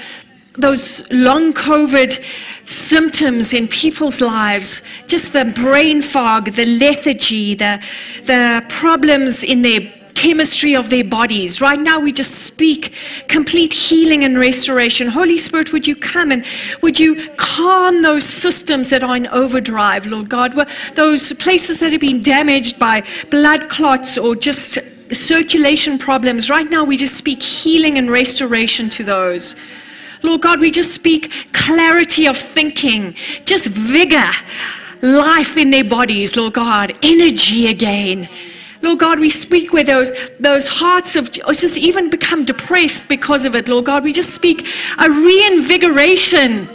those 0.56 1.08
long 1.10 1.52
COVID 1.52 2.22
symptoms 2.66 3.52
in 3.52 3.68
people's 3.68 4.20
lives, 4.20 4.82
just 5.06 5.32
the 5.32 5.44
brain 5.46 6.00
fog, 6.00 6.46
the 6.52 6.64
lethargy, 6.64 7.54
the, 7.54 7.82
the 8.24 8.64
problems 8.68 9.44
in 9.44 9.62
their 9.62 9.80
chemistry 10.14 10.74
of 10.74 10.90
their 10.90 11.04
bodies. 11.04 11.60
Right 11.60 11.78
now, 11.78 11.98
we 11.98 12.12
just 12.12 12.46
speak 12.46 12.94
complete 13.26 13.72
healing 13.72 14.22
and 14.24 14.38
restoration. 14.38 15.08
Holy 15.08 15.36
Spirit, 15.36 15.72
would 15.72 15.86
you 15.86 15.96
come 15.96 16.30
and 16.30 16.46
would 16.82 16.98
you 16.98 17.30
calm 17.36 18.02
those 18.02 18.24
systems 18.24 18.90
that 18.90 19.02
are 19.02 19.16
in 19.16 19.26
overdrive, 19.26 20.06
Lord 20.06 20.28
God? 20.28 20.54
Those 20.94 21.32
places 21.32 21.80
that 21.80 21.90
have 21.90 22.00
been 22.00 22.22
damaged 22.22 22.78
by 22.78 23.02
blood 23.30 23.68
clots 23.68 24.16
or 24.16 24.36
just 24.36 24.78
circulation 25.10 25.98
problems. 25.98 26.48
Right 26.48 26.70
now, 26.70 26.84
we 26.84 26.96
just 26.96 27.16
speak 27.16 27.42
healing 27.42 27.98
and 27.98 28.10
restoration 28.10 28.88
to 28.90 29.04
those. 29.04 29.56
Lord 30.24 30.40
God, 30.40 30.58
we 30.58 30.70
just 30.70 30.94
speak 30.94 31.30
clarity 31.52 32.26
of 32.26 32.36
thinking, 32.36 33.14
just 33.44 33.68
vigor, 33.68 34.30
life 35.02 35.58
in 35.58 35.70
their 35.70 35.84
bodies, 35.84 36.34
Lord 36.34 36.54
God, 36.54 36.92
energy 37.02 37.66
again. 37.66 38.26
Lord 38.80 39.00
God, 39.00 39.20
we 39.20 39.28
speak 39.28 39.74
where 39.74 39.84
those, 39.84 40.10
those 40.40 40.66
hearts 40.66 41.12
have 41.12 41.30
just 41.30 41.76
even 41.76 42.08
become 42.08 42.46
depressed 42.46 43.06
because 43.06 43.44
of 43.44 43.54
it, 43.54 43.68
Lord 43.68 43.84
God. 43.84 44.02
We 44.02 44.14
just 44.14 44.30
speak 44.30 44.66
a 44.98 45.10
reinvigoration 45.10 46.68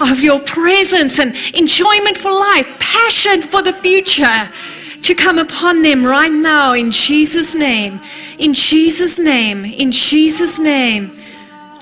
of 0.00 0.20
your 0.20 0.38
presence 0.40 1.18
and 1.18 1.34
enjoyment 1.54 2.18
for 2.18 2.32
life, 2.32 2.68
passion 2.78 3.42
for 3.42 3.62
the 3.62 3.72
future 3.72 4.48
to 5.02 5.14
come 5.16 5.38
upon 5.38 5.82
them 5.82 6.06
right 6.06 6.32
now 6.32 6.74
in 6.74 6.92
Jesus' 6.92 7.56
name. 7.56 8.00
In 8.38 8.54
Jesus' 8.54 9.18
name. 9.18 9.64
In 9.64 9.90
Jesus' 9.90 10.60
name. 10.60 11.18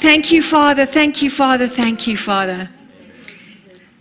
Thank 0.00 0.32
you, 0.32 0.40
Father. 0.40 0.86
Thank 0.86 1.20
you, 1.20 1.28
Father. 1.28 1.68
Thank 1.68 2.06
you, 2.06 2.16
Father. 2.16 2.70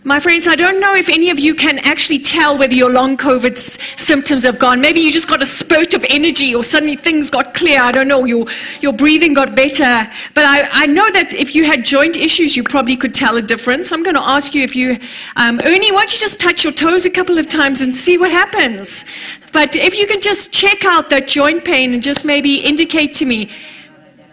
My 0.02 0.18
friends, 0.18 0.48
I 0.48 0.56
don't 0.56 0.80
know 0.80 0.94
if 0.94 1.10
any 1.10 1.28
of 1.28 1.38
you 1.38 1.54
can 1.54 1.78
actually 1.80 2.20
tell 2.20 2.56
whether 2.56 2.72
your 2.72 2.90
long 2.90 3.18
COVID 3.18 3.58
symptoms 3.98 4.42
have 4.44 4.58
gone. 4.58 4.80
Maybe 4.80 5.00
you 5.00 5.12
just 5.12 5.28
got 5.28 5.42
a 5.42 5.46
spurt 5.46 5.92
of 5.92 6.02
energy 6.08 6.54
or 6.54 6.64
suddenly 6.64 6.96
things 6.96 7.28
got 7.28 7.52
clear. 7.52 7.82
I 7.82 7.90
don't 7.90 8.08
know, 8.08 8.24
your, 8.24 8.46
your 8.80 8.94
breathing 8.94 9.34
got 9.34 9.54
better. 9.54 10.10
But 10.34 10.46
I, 10.46 10.70
I 10.72 10.86
know 10.86 11.10
that 11.10 11.34
if 11.34 11.54
you 11.54 11.66
had 11.66 11.84
joint 11.84 12.16
issues, 12.16 12.56
you 12.56 12.62
probably 12.62 12.96
could 12.96 13.14
tell 13.14 13.36
a 13.36 13.42
difference. 13.42 13.92
I'm 13.92 14.02
going 14.02 14.16
to 14.16 14.26
ask 14.26 14.54
you 14.54 14.62
if 14.62 14.74
you, 14.74 14.98
um, 15.36 15.60
Ernie, 15.66 15.92
why 15.92 15.98
don't 15.98 16.14
you 16.14 16.18
just 16.18 16.40
touch 16.40 16.64
your 16.64 16.72
toes 16.72 17.04
a 17.04 17.10
couple 17.10 17.36
of 17.36 17.46
times 17.46 17.82
and 17.82 17.94
see 17.94 18.16
what 18.16 18.30
happens? 18.30 19.04
But 19.52 19.76
if 19.76 19.98
you 19.98 20.06
can 20.06 20.22
just 20.22 20.50
check 20.50 20.86
out 20.86 21.10
that 21.10 21.28
joint 21.28 21.62
pain 21.62 21.92
and 21.92 22.02
just 22.02 22.24
maybe 22.24 22.54
indicate 22.54 23.12
to 23.16 23.26
me, 23.26 23.50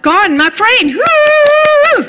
Gone, 0.07 0.37
my 0.37 0.49
friend. 0.49 0.95
Woo! 0.95 2.05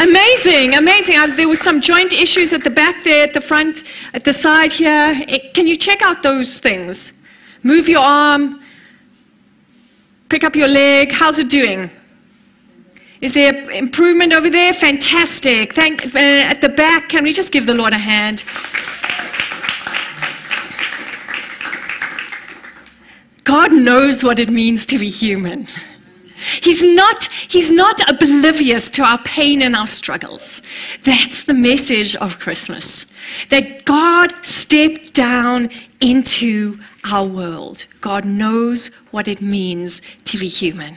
Amazing, 0.00 0.76
amazing. 0.76 1.16
Uh, 1.16 1.26
there 1.26 1.48
were 1.48 1.56
some 1.56 1.80
joint 1.80 2.12
issues 2.12 2.52
at 2.52 2.62
the 2.62 2.70
back 2.70 3.02
there, 3.02 3.24
at 3.24 3.32
the 3.32 3.40
front, 3.40 3.82
at 4.14 4.24
the 4.24 4.32
side 4.32 4.72
here. 4.72 5.12
It, 5.26 5.54
can 5.54 5.66
you 5.66 5.74
check 5.74 6.02
out 6.02 6.22
those 6.22 6.60
things? 6.60 7.12
Move 7.64 7.88
your 7.88 7.98
arm, 7.98 8.62
pick 10.28 10.44
up 10.44 10.54
your 10.54 10.68
leg. 10.68 11.10
How's 11.10 11.40
it 11.40 11.50
doing? 11.50 11.90
Is 13.20 13.34
there 13.34 13.68
improvement 13.72 14.32
over 14.32 14.48
there? 14.48 14.72
Fantastic. 14.72 15.74
Thank, 15.74 16.14
uh, 16.14 16.20
at 16.20 16.60
the 16.60 16.68
back, 16.68 17.08
can 17.08 17.24
we 17.24 17.32
just 17.32 17.50
give 17.50 17.66
the 17.66 17.74
Lord 17.74 17.92
a 17.92 17.98
hand? 17.98 18.44
God 23.42 23.72
knows 23.72 24.22
what 24.22 24.38
it 24.38 24.48
means 24.48 24.86
to 24.86 24.96
be 24.96 25.08
human. 25.08 25.66
He's 26.44 26.84
not, 26.84 27.24
he's 27.24 27.72
not 27.72 28.00
oblivious 28.10 28.90
to 28.90 29.02
our 29.02 29.18
pain 29.22 29.62
and 29.62 29.74
our 29.74 29.86
struggles. 29.86 30.62
That's 31.04 31.44
the 31.44 31.54
message 31.54 32.14
of 32.16 32.38
Christmas. 32.38 33.06
That 33.50 33.84
God 33.84 34.44
stepped 34.44 35.14
down 35.14 35.70
into 36.00 36.78
our 37.10 37.26
world. 37.26 37.86
God 38.00 38.24
knows 38.24 38.88
what 39.10 39.26
it 39.28 39.40
means 39.40 40.02
to 40.24 40.38
be 40.38 40.48
human. 40.48 40.96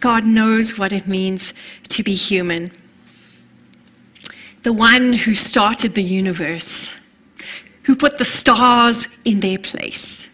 God 0.00 0.24
knows 0.24 0.78
what 0.78 0.92
it 0.92 1.06
means 1.06 1.54
to 1.88 2.02
be 2.02 2.14
human. 2.14 2.70
The 4.62 4.72
one 4.72 5.12
who 5.12 5.34
started 5.34 5.94
the 5.94 6.02
universe, 6.02 7.00
who 7.84 7.96
put 7.96 8.18
the 8.18 8.24
stars 8.24 9.08
in 9.24 9.40
their 9.40 9.58
place 9.58 10.30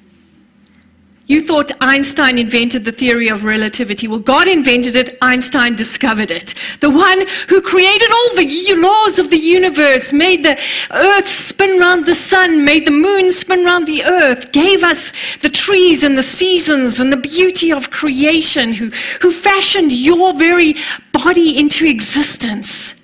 you 1.26 1.40
thought 1.40 1.73
Einstein 1.80 2.38
invented 2.38 2.85
the 2.85 2.92
theory 2.92 3.28
of 3.28 3.42
relativity. 3.42 4.06
Well, 4.06 4.21
God 4.21 4.47
invented 4.47 4.95
it, 4.95 5.16
Einstein 5.21 5.75
discovered 5.75 6.30
it. 6.30 6.54
The 6.80 6.90
one 6.90 7.26
who 7.49 7.61
created 7.61 8.09
all 8.12 8.37
the 8.37 8.75
laws 8.78 9.18
of 9.18 9.30
the 9.30 9.37
universe, 9.37 10.12
made 10.12 10.45
the 10.45 10.56
earth 10.92 11.26
spin 11.26 11.80
around 11.80 12.04
the 12.04 12.14
sun, 12.14 12.64
made 12.64 12.87
the 12.87 12.92
moon 12.92 13.33
spin 13.33 13.66
around 13.66 13.87
the 13.87 14.04
earth, 14.04 14.52
gave 14.52 14.85
us 14.85 15.12
the 15.38 15.49
trees 15.49 16.04
and 16.04 16.16
the 16.16 16.23
seasons 16.23 17.00
and 17.00 17.12
the 17.12 17.16
beauty 17.16 17.73
of 17.73 17.90
creation, 17.90 18.73
who, 18.73 18.90
who 19.21 19.33
fashioned 19.33 19.92
your 19.92 20.33
very 20.33 20.76
body 21.12 21.59
into 21.59 21.87
existence. 21.87 22.95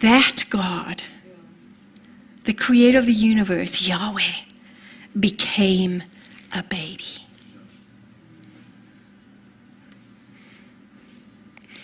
That 0.00 0.44
God, 0.50 1.02
the 2.44 2.52
creator 2.52 2.98
of 2.98 3.06
the 3.06 3.14
universe, 3.14 3.88
Yahweh, 3.88 4.42
became 5.18 6.02
a 6.56 6.62
baby. 6.62 7.04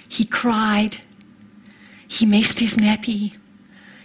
He 0.09 0.25
cried. 0.25 0.99
He 2.09 2.27
messed 2.27 2.59
his 2.59 2.77
nappy. 2.77 3.37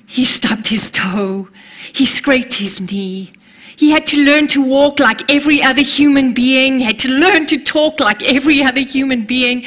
He 0.05 0.23
stubbed 0.23 0.67
his 0.67 0.89
toe. 0.89 1.49
He 1.93 2.05
scraped 2.05 2.53
his 2.53 2.79
knee. 2.91 3.31
He 3.75 3.91
had 3.91 4.07
to 4.07 4.23
learn 4.23 4.47
to 4.47 4.63
walk 4.65 4.99
like 4.99 5.29
every 5.31 5.61
other 5.61 5.81
human 5.81 6.33
being. 6.33 6.79
He 6.79 6.85
had 6.85 6.97
to 6.99 7.11
learn 7.11 7.45
to 7.47 7.57
talk 7.57 7.99
like 7.99 8.23
every 8.23 8.63
other 8.63 8.79
human 8.79 9.25
being. 9.25 9.65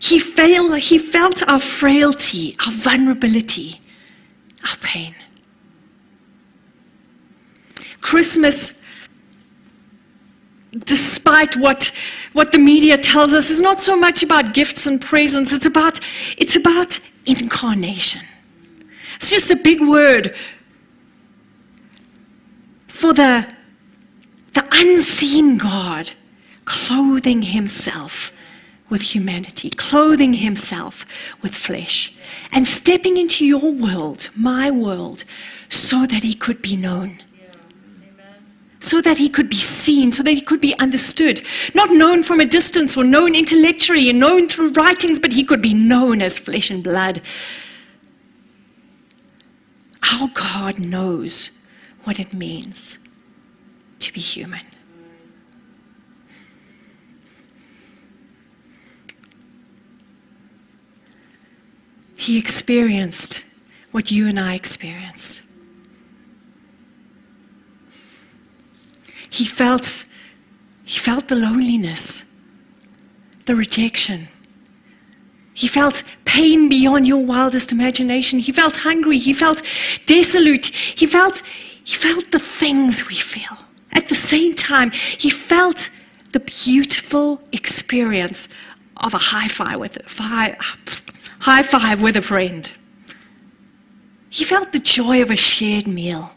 He, 0.00 0.18
failed, 0.18 0.78
he 0.78 0.98
felt 0.98 1.46
our 1.48 1.60
frailty, 1.60 2.56
our 2.66 2.72
vulnerability, 2.72 3.80
our 4.68 4.76
pain. 4.78 5.14
Christmas 8.00 8.82
despite 10.84 11.56
what, 11.56 11.92
what 12.32 12.52
the 12.52 12.58
media 12.58 12.96
tells 12.96 13.32
us, 13.32 13.50
is 13.50 13.60
not 13.60 13.78
so 13.78 13.96
much 13.96 14.22
about 14.22 14.54
gifts 14.54 14.86
and 14.86 15.00
presents, 15.00 15.52
it's 15.52 15.66
about, 15.66 16.00
it's 16.36 16.56
about 16.56 16.98
incarnation. 17.26 18.20
It's 19.16 19.30
just 19.30 19.50
a 19.50 19.56
big 19.56 19.80
word 19.80 20.36
for 22.86 23.12
the, 23.12 23.48
the 24.52 24.66
unseen 24.72 25.58
God 25.58 26.12
clothing 26.64 27.42
himself 27.42 28.32
with 28.90 29.02
humanity, 29.02 29.70
clothing 29.70 30.34
himself 30.34 31.04
with 31.42 31.54
flesh, 31.54 32.14
and 32.52 32.66
stepping 32.66 33.16
into 33.16 33.44
your 33.46 33.72
world, 33.72 34.30
my 34.36 34.70
world, 34.70 35.24
so 35.68 36.06
that 36.06 36.22
he 36.22 36.34
could 36.34 36.62
be 36.62 36.76
known 36.76 37.22
so 38.80 39.00
that 39.00 39.18
he 39.18 39.28
could 39.28 39.48
be 39.48 39.56
seen, 39.56 40.12
so 40.12 40.22
that 40.22 40.32
he 40.32 40.40
could 40.40 40.60
be 40.60 40.78
understood. 40.78 41.42
Not 41.74 41.90
known 41.90 42.22
from 42.22 42.40
a 42.40 42.46
distance 42.46 42.96
or 42.96 43.04
known 43.04 43.34
intellectually 43.34 44.08
and 44.08 44.20
known 44.20 44.48
through 44.48 44.72
writings, 44.72 45.18
but 45.18 45.32
he 45.32 45.44
could 45.44 45.62
be 45.62 45.74
known 45.74 46.22
as 46.22 46.38
flesh 46.38 46.70
and 46.70 46.82
blood. 46.82 47.20
Our 50.12 50.28
God 50.32 50.78
knows 50.78 51.50
what 52.04 52.20
it 52.20 52.32
means 52.32 52.98
to 53.98 54.12
be 54.12 54.20
human. 54.20 54.60
He 62.16 62.38
experienced 62.38 63.44
what 63.92 64.10
you 64.10 64.28
and 64.28 64.38
I 64.38 64.54
experience. 64.54 65.47
He 69.30 69.44
felt, 69.44 70.04
he 70.84 70.98
felt 70.98 71.28
the 71.28 71.36
loneliness, 71.36 72.34
the 73.46 73.54
rejection. 73.54 74.28
He 75.54 75.66
felt 75.66 76.04
pain 76.24 76.68
beyond 76.68 77.08
your 77.08 77.24
wildest 77.24 77.72
imagination. 77.72 78.38
He 78.38 78.52
felt 78.52 78.76
hungry. 78.76 79.18
He 79.18 79.32
felt 79.32 79.62
desolate. 80.06 80.66
He 80.66 81.04
felt, 81.06 81.42
he 81.84 81.94
felt 81.94 82.30
the 82.30 82.38
things 82.38 83.08
we 83.08 83.16
feel. 83.16 83.58
At 83.92 84.08
the 84.08 84.14
same 84.14 84.54
time, 84.54 84.92
he 84.92 85.30
felt 85.30 85.90
the 86.32 86.40
beautiful 86.40 87.42
experience 87.52 88.48
of 88.98 89.14
a 89.14 89.18
high 89.18 89.48
five 89.48 89.80
with, 89.80 89.98
high 90.18 91.62
five 91.62 92.02
with 92.02 92.16
a 92.16 92.22
friend. 92.22 92.72
He 94.30 94.44
felt 94.44 94.72
the 94.72 94.78
joy 94.78 95.22
of 95.22 95.30
a 95.30 95.36
shared 95.36 95.86
meal. 95.86 96.34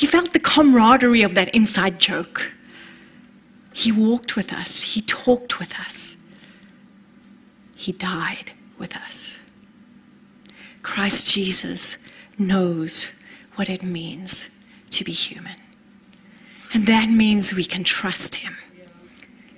He 0.00 0.06
felt 0.06 0.32
the 0.32 0.40
camaraderie 0.40 1.20
of 1.20 1.34
that 1.34 1.54
inside 1.54 2.00
joke. 2.00 2.50
He 3.74 3.92
walked 3.92 4.34
with 4.34 4.50
us, 4.50 4.80
he 4.80 5.02
talked 5.02 5.58
with 5.58 5.78
us, 5.78 6.16
he 7.76 7.92
died 7.92 8.52
with 8.78 8.96
us. 8.96 9.40
Christ 10.80 11.30
Jesus 11.34 11.98
knows 12.38 13.10
what 13.56 13.68
it 13.68 13.82
means 13.82 14.48
to 14.92 15.04
be 15.04 15.12
human. 15.12 15.56
And 16.72 16.86
that 16.86 17.10
means 17.10 17.52
we 17.52 17.64
can 17.64 17.84
trust 17.84 18.36
him. 18.36 18.56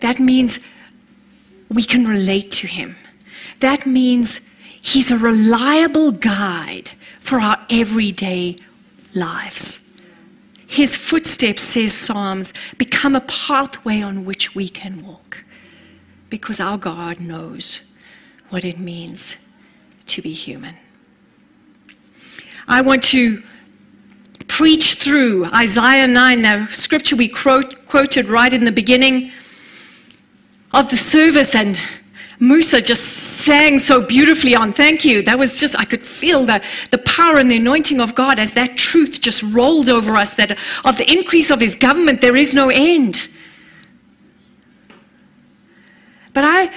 That 0.01 0.19
means 0.19 0.59
we 1.69 1.85
can 1.85 2.05
relate 2.05 2.51
to 2.63 2.67
him. 2.67 2.97
That 3.61 3.87
means 3.87 4.41
he's 4.83 5.13
a 5.13 5.17
reliable 5.19 6.11
guide 6.11 6.91
for 7.21 7.39
our 7.39 7.65
everyday 7.71 8.57
lives. 9.15 9.82
His 10.73 10.97
footsteps, 10.97 11.63
says 11.63 11.93
Psalms, 11.93 12.55
become 12.79 13.15
a 13.15 13.21
pathway 13.21 14.01
on 14.01 14.25
which 14.25 14.55
we 14.55 14.71
can 14.71 15.07
walk 15.07 15.45
because 16.31 16.61
our 16.61 16.79
God 16.79 17.21
knows 17.21 17.83
what 18.49 18.65
it 18.65 18.79
means 18.79 19.37
to 20.07 20.23
be 20.23 20.33
human. 20.33 20.75
I 22.67 22.81
want 22.81 23.05
to 23.05 23.43
preach 24.49 24.95
through 24.95 25.45
Isaiah 25.53 26.07
9, 26.07 26.41
the 26.41 26.67
scripture 26.69 27.17
we 27.17 27.29
quote, 27.29 27.85
quoted 27.85 28.29
right 28.29 28.55
in 28.55 28.65
the 28.65 28.73
beginning 28.73 29.31
of 30.73 30.89
the 30.89 30.97
service 30.97 31.55
and 31.55 31.79
Musa 32.41 32.81
just 32.81 33.05
sang 33.45 33.79
so 33.79 34.01
beautifully 34.01 34.55
on 34.55 34.73
thank 34.73 35.05
you. 35.05 35.23
That 35.23 35.39
was 35.39 35.59
just, 35.59 35.79
I 35.79 35.85
could 35.85 36.05
feel 36.05 36.47
the, 36.47 36.63
the 36.91 36.99
power 36.99 37.37
and 37.39 37.51
the 37.51 37.57
anointing 37.57 38.01
of 38.01 38.15
God 38.15 38.39
as 38.39 38.55
that 38.55 38.77
truth 38.77 39.21
just 39.21 39.43
rolled 39.43 39.89
over 39.89 40.17
us 40.17 40.35
that 40.37 40.59
of 40.85 40.97
the 40.97 41.11
increase 41.11 41.51
of 41.51 41.61
his 41.61 41.75
government, 41.75 42.21
there 42.21 42.37
is 42.37 42.55
no 42.55 42.69
end. 42.71 43.29
But 46.35 46.45
I, 46.45 46.71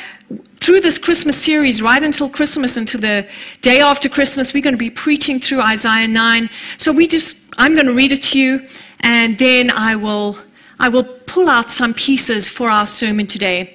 through 0.57 0.81
this 0.81 0.97
Christmas 0.97 1.41
series, 1.41 1.81
right 1.81 2.01
until 2.01 2.29
Christmas, 2.29 2.75
until 2.75 2.99
the 2.99 3.29
day 3.61 3.79
after 3.79 4.09
Christmas, 4.09 4.53
we're 4.53 4.63
going 4.63 4.73
to 4.73 4.77
be 4.77 4.89
preaching 4.89 5.39
through 5.39 5.61
Isaiah 5.61 6.07
9. 6.07 6.49
So 6.77 6.91
we 6.91 7.07
just, 7.07 7.37
I'm 7.57 7.73
going 7.73 7.85
to 7.85 7.93
read 7.93 8.11
it 8.11 8.23
to 8.23 8.39
you, 8.39 8.67
and 9.01 9.37
then 9.37 9.69
I 9.69 9.95
will, 9.95 10.37
I 10.79 10.89
will 10.89 11.03
pull 11.03 11.47
out 11.49 11.71
some 11.71 11.93
pieces 11.93 12.47
for 12.47 12.69
our 12.69 12.87
sermon 12.87 13.27
today. 13.27 13.74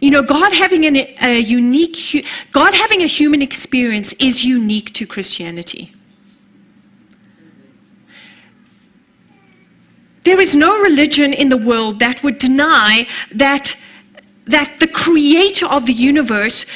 You 0.00 0.10
know, 0.10 0.22
God 0.22 0.52
having 0.52 0.84
an, 0.84 0.96
a 1.22 1.38
unique, 1.40 2.26
God 2.52 2.74
having 2.74 3.02
a 3.02 3.06
human 3.06 3.40
experience 3.40 4.12
is 4.14 4.44
unique 4.44 4.92
to 4.94 5.06
Christianity. 5.06 5.92
There 10.24 10.40
is 10.40 10.56
no 10.56 10.82
religion 10.82 11.32
in 11.32 11.48
the 11.48 11.56
world 11.56 12.00
that 12.00 12.22
would 12.22 12.38
deny 12.38 13.06
that, 13.32 13.76
that 14.46 14.80
the 14.80 14.88
creator 14.88 15.66
of 15.66 15.86
the 15.86 15.92
universe 15.92 16.66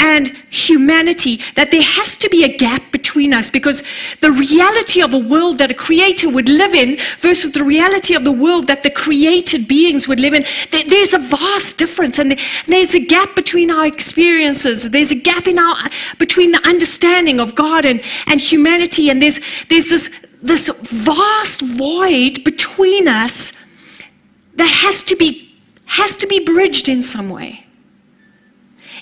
and 0.00 0.28
humanity, 0.50 1.40
that 1.54 1.70
there 1.70 1.82
has 1.82 2.16
to 2.16 2.28
be 2.28 2.44
a 2.44 2.56
gap 2.56 2.92
between 2.92 3.32
us 3.34 3.50
because 3.50 3.82
the 4.20 4.30
reality 4.30 5.02
of 5.02 5.12
a 5.12 5.18
world 5.18 5.58
that 5.58 5.70
a 5.70 5.74
creator 5.74 6.28
would 6.28 6.48
live 6.48 6.74
in 6.74 6.98
versus 7.18 7.52
the 7.52 7.64
reality 7.64 8.14
of 8.14 8.24
the 8.24 8.32
world 8.32 8.66
that 8.68 8.82
the 8.82 8.90
created 8.90 9.66
beings 9.66 10.06
would 10.06 10.20
live 10.20 10.34
in, 10.34 10.44
there's 10.70 11.14
a 11.14 11.18
vast 11.18 11.78
difference. 11.78 12.18
And 12.18 12.38
there's 12.66 12.94
a 12.94 13.04
gap 13.04 13.34
between 13.34 13.70
our 13.70 13.86
experiences. 13.86 14.90
There's 14.90 15.10
a 15.10 15.20
gap 15.20 15.46
in 15.46 15.58
our, 15.58 15.76
between 16.18 16.52
the 16.52 16.66
understanding 16.66 17.40
of 17.40 17.54
God 17.54 17.84
and, 17.84 18.00
and 18.26 18.40
humanity. 18.40 19.10
And 19.10 19.20
there's, 19.20 19.40
there's 19.68 19.88
this, 19.88 20.10
this 20.40 20.68
vast 20.68 21.62
void 21.62 22.44
between 22.44 23.08
us 23.08 23.52
that 24.54 24.70
has 24.70 25.02
to 25.04 25.16
be, 25.16 25.56
has 25.86 26.16
to 26.18 26.26
be 26.26 26.40
bridged 26.40 26.88
in 26.88 27.02
some 27.02 27.30
way. 27.30 27.64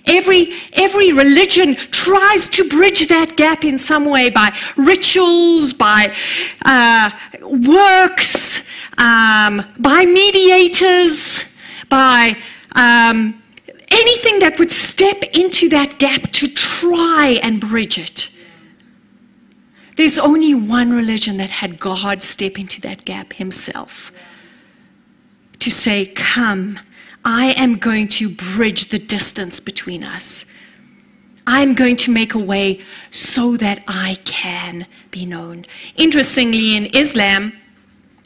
Every, 0.07 0.53
every 0.73 1.13
religion 1.13 1.75
tries 1.91 2.49
to 2.51 2.69
bridge 2.69 3.09
that 3.09 3.37
gap 3.37 3.65
in 3.65 3.77
some 3.77 4.05
way 4.05 4.31
by 4.31 4.57
rituals, 4.77 5.73
by 5.73 6.15
uh, 6.65 7.11
works, 7.43 8.63
um, 8.99 9.65
by 9.79 10.05
mediators, 10.05 11.45
by 11.89 12.37
um, 12.77 13.43
anything 13.91 14.39
that 14.39 14.57
would 14.61 14.71
step 14.71 15.25
into 15.33 15.69
that 15.71 15.99
gap 15.99 16.31
to 16.33 16.47
try 16.49 17.39
and 17.43 17.61
bridge 17.61 17.99
it. 17.99 18.31
There's 19.97 20.19
only 20.21 20.55
one 20.55 20.93
religion 20.93 21.39
that 21.39 21.51
had 21.51 21.81
God 21.81 22.23
step 22.23 22.61
into 22.61 22.81
that 22.83 23.05
gap 23.05 23.33
himself 23.33 24.13
to 25.59 25.71
say, 25.71 26.07
Come 26.07 26.79
I 27.27 27.47
am 27.57 27.75
going 27.75 28.07
to 28.09 28.29
bridge 28.29 28.91
the 28.91 29.01
distance 29.01 29.59
between 29.87 30.03
us. 30.03 30.47
I'm 31.47 31.73
going 31.73 31.97
to 31.99 32.11
make 32.11 32.35
a 32.35 32.41
way 32.41 32.81
so 33.13 33.57
that 33.59 33.85
I 33.87 34.17
can 34.25 34.85
be 35.13 35.25
known. 35.25 35.65
Interestingly, 35.95 36.77
in 36.77 36.87
Islam, 36.87 37.53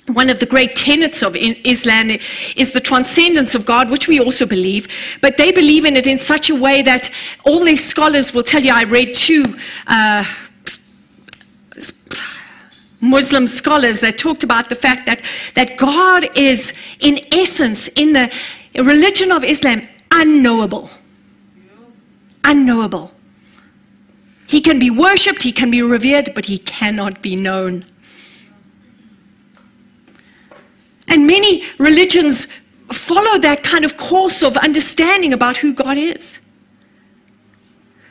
one 0.07 0.31
of 0.31 0.41
the 0.41 0.47
great 0.47 0.75
tenets 0.75 1.23
of 1.23 1.37
Islam 1.37 2.09
is 2.57 2.73
the 2.73 2.81
transcendence 2.81 3.55
of 3.55 3.67
God, 3.67 3.91
which 3.91 4.09
we 4.09 4.21
also 4.21 4.47
believe, 4.47 4.89
but 5.21 5.37
they 5.37 5.53
believe 5.53 5.85
in 5.85 5.99
it 5.99 6.07
in 6.07 6.17
such 6.17 6.49
a 6.49 6.55
way 6.55 6.81
that 6.81 7.11
all 7.45 7.63
these 7.63 7.87
scholars 7.87 8.33
will 8.33 8.43
tell 8.43 8.65
you. 8.65 8.73
I 8.73 8.85
read 8.85 9.15
two 9.15 9.45
uh, 9.87 10.25
Muslim 13.03 13.47
scholars 13.47 14.01
that 14.01 14.17
talked 14.17 14.45
about 14.45 14.71
the 14.71 14.77
fact 14.87 15.05
that, 15.05 15.21
that 15.57 15.77
God 15.77 16.27
is, 16.35 16.73
in 17.01 17.21
essence, 17.33 17.89
in 17.97 18.15
the 18.15 18.33
religion 18.77 19.31
of 19.31 19.45
Islam, 19.45 19.83
unknowable. 20.11 20.89
Unknowable. 22.45 23.13
He 24.47 24.61
can 24.61 24.79
be 24.79 24.91
worshipped, 24.91 25.43
he 25.43 25.53
can 25.53 25.71
be 25.71 25.83
revered, 25.83 26.31
but 26.35 26.47
he 26.47 26.59
cannot 26.59 27.23
be 27.23 27.37
known. 27.37 27.85
And 31.07 31.27
many 31.27 31.65
religions 31.79 32.47
follow 32.93 33.39
that 33.39 33.63
kind 33.63 33.85
of 33.85 33.97
course 33.97 34.43
of 34.43 34.57
understanding 34.57 35.33
about 35.33 35.57
who 35.57 35.73
God 35.73 35.97
is. 35.97 36.41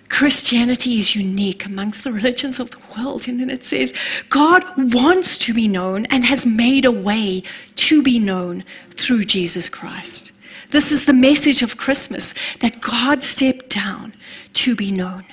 Christianity 0.09 0.97
is 0.97 1.15
unique 1.15 1.65
amongst 1.65 2.03
the 2.03 2.11
religions 2.11 2.59
of 2.59 2.71
the 2.71 2.79
world. 2.97 3.27
And 3.27 3.39
then 3.39 3.49
it 3.49 3.63
says, 3.63 3.93
God 4.29 4.63
wants 4.77 5.37
to 5.39 5.53
be 5.53 5.67
known 5.67 6.05
and 6.07 6.25
has 6.25 6.45
made 6.45 6.85
a 6.85 6.91
way 6.91 7.43
to 7.75 8.01
be 8.01 8.17
known 8.17 8.63
through 8.91 9.23
Jesus 9.23 9.69
Christ. 9.69 10.31
This 10.69 10.91
is 10.91 11.05
the 11.05 11.13
message 11.13 11.63
of 11.63 11.77
Christmas 11.77 12.35
that 12.59 12.79
God 12.79 13.23
stepped 13.23 13.69
down 13.69 14.13
to 14.53 14.75
be 14.75 14.91
known. 14.91 15.25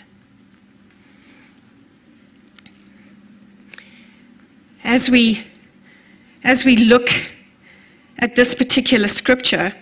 As 4.82 5.10
we, 5.10 5.44
as 6.42 6.64
we 6.64 6.76
look 6.76 7.10
at 8.18 8.34
this 8.34 8.54
particular 8.54 9.08
scripture, 9.08 9.74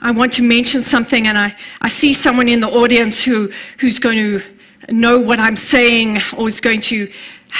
I 0.00 0.10
want 0.12 0.34
to 0.34 0.42
mention 0.42 0.82
something, 0.82 1.26
and 1.26 1.36
I, 1.36 1.56
I 1.80 1.88
see 1.88 2.12
someone 2.12 2.48
in 2.48 2.60
the 2.60 2.68
audience 2.68 3.24
who, 3.24 3.50
who's 3.78 3.98
going 3.98 4.18
to 4.18 4.42
know 4.90 5.18
what 5.18 5.40
I'm 5.40 5.56
saying 5.56 6.18
or 6.36 6.46
is 6.46 6.60
going 6.60 6.82
to 6.82 7.10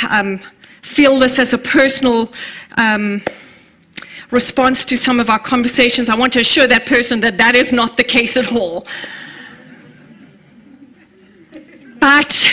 um, 0.08 0.38
feel 0.82 1.18
this 1.18 1.38
as 1.38 1.54
a 1.54 1.58
personal 1.58 2.30
um, 2.76 3.22
response 4.34 4.84
to 4.84 4.96
some 4.96 5.20
of 5.20 5.30
our 5.30 5.38
conversations. 5.38 6.10
I 6.10 6.16
want 6.16 6.32
to 6.34 6.40
assure 6.40 6.66
that 6.66 6.84
person 6.84 7.20
that 7.20 7.38
that 7.38 7.54
is 7.54 7.72
not 7.72 7.96
the 7.96 8.04
case 8.04 8.36
at 8.36 8.52
all. 8.52 8.86
But, 12.00 12.52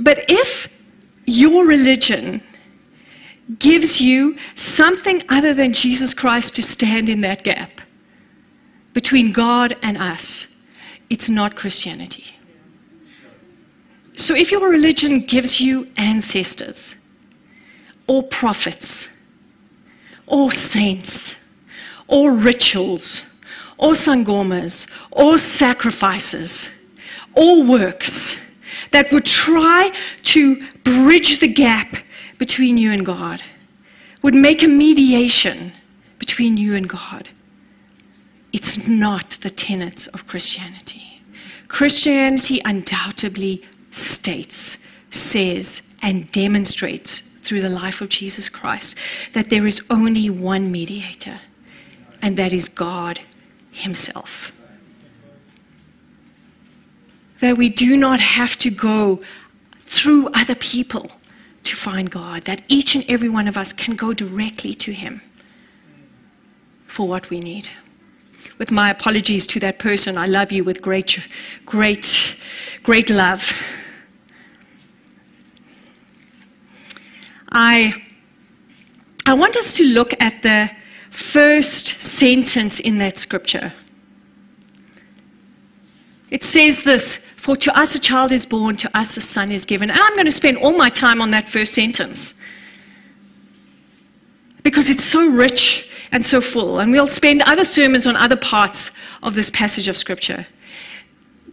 but 0.00 0.24
if 0.28 0.68
your 1.26 1.66
religion 1.66 2.42
gives 3.58 4.00
you 4.00 4.38
something 4.54 5.22
other 5.28 5.52
than 5.52 5.72
Jesus 5.72 6.14
Christ 6.14 6.54
to 6.54 6.62
stand 6.62 7.08
in 7.08 7.20
that 7.20 7.42
gap 7.42 7.80
between 8.94 9.32
God 9.32 9.74
and 9.82 9.98
us, 9.98 10.56
it's 11.10 11.28
not 11.28 11.56
Christianity. 11.56 12.24
So 14.16 14.34
if 14.34 14.52
your 14.52 14.68
religion 14.70 15.20
gives 15.20 15.60
you 15.60 15.90
ancestors 15.96 16.94
or 18.06 18.22
prophets 18.22 19.08
or 20.30 20.50
saints 20.50 21.36
or 22.08 22.32
rituals 22.32 23.26
or 23.78 23.92
sangomas 23.92 24.86
or 25.10 25.36
sacrifices 25.36 26.70
or 27.34 27.62
works 27.62 28.40
that 28.90 29.10
would 29.12 29.24
try 29.24 29.92
to 30.22 30.60
bridge 30.82 31.38
the 31.40 31.48
gap 31.48 31.96
between 32.38 32.76
you 32.76 32.90
and 32.90 33.04
God, 33.04 33.42
would 34.22 34.34
make 34.34 34.62
a 34.62 34.68
mediation 34.68 35.72
between 36.18 36.56
you 36.56 36.74
and 36.74 36.88
God. 36.88 37.30
It's 38.52 38.88
not 38.88 39.30
the 39.42 39.50
tenets 39.50 40.06
of 40.08 40.26
Christianity. 40.26 41.22
Christianity 41.68 42.60
undoubtedly 42.64 43.62
states, 43.90 44.78
says, 45.10 45.82
and 46.02 46.30
demonstrates 46.32 47.22
through 47.42 47.60
the 47.60 47.68
life 47.68 48.00
of 48.00 48.08
Jesus 48.08 48.48
Christ 48.48 48.96
that 49.32 49.50
there 49.50 49.66
is 49.66 49.82
only 49.90 50.28
one 50.30 50.70
mediator, 50.70 51.40
and 52.22 52.36
that 52.36 52.52
is 52.52 52.68
God 52.68 53.20
Himself. 53.70 54.52
That 57.40 57.56
we 57.56 57.68
do 57.68 57.96
not 57.96 58.20
have 58.20 58.56
to 58.58 58.70
go 58.70 59.20
through 59.80 60.28
other 60.34 60.54
people 60.54 61.10
to 61.64 61.76
find 61.76 62.10
God, 62.10 62.42
that 62.42 62.62
each 62.68 62.94
and 62.94 63.04
every 63.08 63.28
one 63.28 63.48
of 63.48 63.56
us 63.56 63.72
can 63.72 63.96
go 63.96 64.12
directly 64.12 64.74
to 64.74 64.92
Him 64.92 65.20
for 66.86 67.06
what 67.06 67.30
we 67.30 67.40
need. 67.40 67.70
With 68.58 68.70
my 68.70 68.90
apologies 68.90 69.46
to 69.48 69.60
that 69.60 69.78
person, 69.78 70.18
I 70.18 70.26
love 70.26 70.52
you 70.52 70.64
with 70.64 70.82
great, 70.82 71.18
great, 71.64 72.36
great 72.82 73.08
love. 73.08 73.52
I, 77.52 77.94
I 79.26 79.34
want 79.34 79.56
us 79.56 79.76
to 79.76 79.84
look 79.84 80.12
at 80.22 80.42
the 80.42 80.70
first 81.10 82.00
sentence 82.00 82.80
in 82.80 82.98
that 82.98 83.18
scripture. 83.18 83.72
It 86.30 86.44
says 86.44 86.84
this 86.84 87.16
For 87.16 87.56
to 87.56 87.76
us 87.78 87.94
a 87.94 87.98
child 87.98 88.32
is 88.32 88.46
born, 88.46 88.76
to 88.76 88.98
us 88.98 89.16
a 89.16 89.20
son 89.20 89.50
is 89.50 89.64
given. 89.64 89.90
And 89.90 89.98
I'm 89.98 90.14
going 90.14 90.26
to 90.26 90.30
spend 90.30 90.58
all 90.58 90.76
my 90.76 90.88
time 90.88 91.20
on 91.20 91.30
that 91.32 91.48
first 91.48 91.74
sentence 91.74 92.34
because 94.62 94.90
it's 94.90 95.04
so 95.04 95.28
rich 95.28 95.90
and 96.12 96.24
so 96.24 96.40
full. 96.40 96.80
And 96.80 96.92
we'll 96.92 97.06
spend 97.06 97.42
other 97.42 97.64
sermons 97.64 98.06
on 98.06 98.16
other 98.16 98.36
parts 98.36 98.92
of 99.22 99.34
this 99.34 99.50
passage 99.50 99.88
of 99.88 99.96
Scripture. 99.96 100.46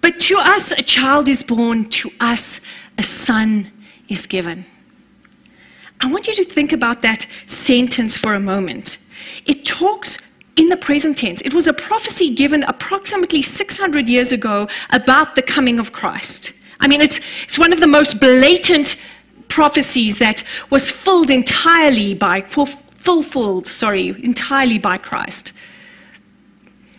But 0.01 0.19
to 0.21 0.37
us 0.37 0.71
a 0.71 0.83
child 0.83 1.27
is 1.27 1.43
born, 1.43 1.85
to 1.89 2.11
us 2.19 2.61
a 2.97 3.03
son 3.03 3.71
is 4.09 4.27
given. 4.27 4.65
I 6.01 6.11
want 6.11 6.27
you 6.27 6.35
to 6.35 6.45
think 6.45 6.73
about 6.73 7.01
that 7.01 7.25
sentence 7.47 8.17
for 8.17 8.35
a 8.35 8.39
moment. 8.39 8.97
It 9.45 9.65
talks 9.65 10.17
in 10.55 10.69
the 10.69 10.77
present 10.77 11.17
tense. 11.17 11.41
It 11.41 11.53
was 11.53 11.67
a 11.67 11.73
prophecy 11.73 12.33
given 12.33 12.63
approximately 12.63 13.41
600 13.41 14.09
years 14.09 14.31
ago 14.31 14.67
about 14.91 15.35
the 15.35 15.41
coming 15.41 15.79
of 15.79 15.93
Christ. 15.93 16.53
I 16.79 16.87
mean, 16.87 17.01
it's, 17.01 17.19
it's 17.43 17.57
one 17.57 17.73
of 17.73 17.79
the 17.79 17.87
most 17.87 18.19
blatant 18.19 18.95
prophecies 19.47 20.19
that 20.19 20.43
was 20.69 20.91
filled 20.91 21.29
entirely 21.29 22.13
by, 22.13 22.41
fulfilled, 22.41 23.67
sorry, 23.67 24.09
entirely 24.23 24.77
by 24.77 24.97
Christ. 24.97 25.53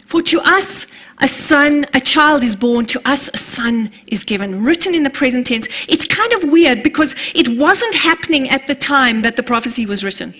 For 0.06 0.22
to 0.22 0.40
us 0.40 0.86
a 1.20 1.28
son, 1.28 1.86
a 1.94 2.00
child 2.00 2.44
is 2.44 2.54
born, 2.54 2.84
to 2.86 3.08
us 3.08 3.28
a 3.34 3.36
son 3.36 3.90
is 4.06 4.24
given. 4.24 4.64
Written 4.64 4.94
in 4.94 5.02
the 5.02 5.10
present 5.10 5.46
tense. 5.46 5.68
It's 5.88 6.06
kind 6.06 6.32
of 6.32 6.44
weird 6.44 6.82
because 6.82 7.14
it 7.34 7.48
wasn't 7.48 7.94
happening 7.94 8.48
at 8.50 8.66
the 8.66 8.74
time 8.74 9.22
that 9.22 9.36
the 9.36 9.42
prophecy 9.42 9.86
was 9.86 10.04
written. 10.04 10.34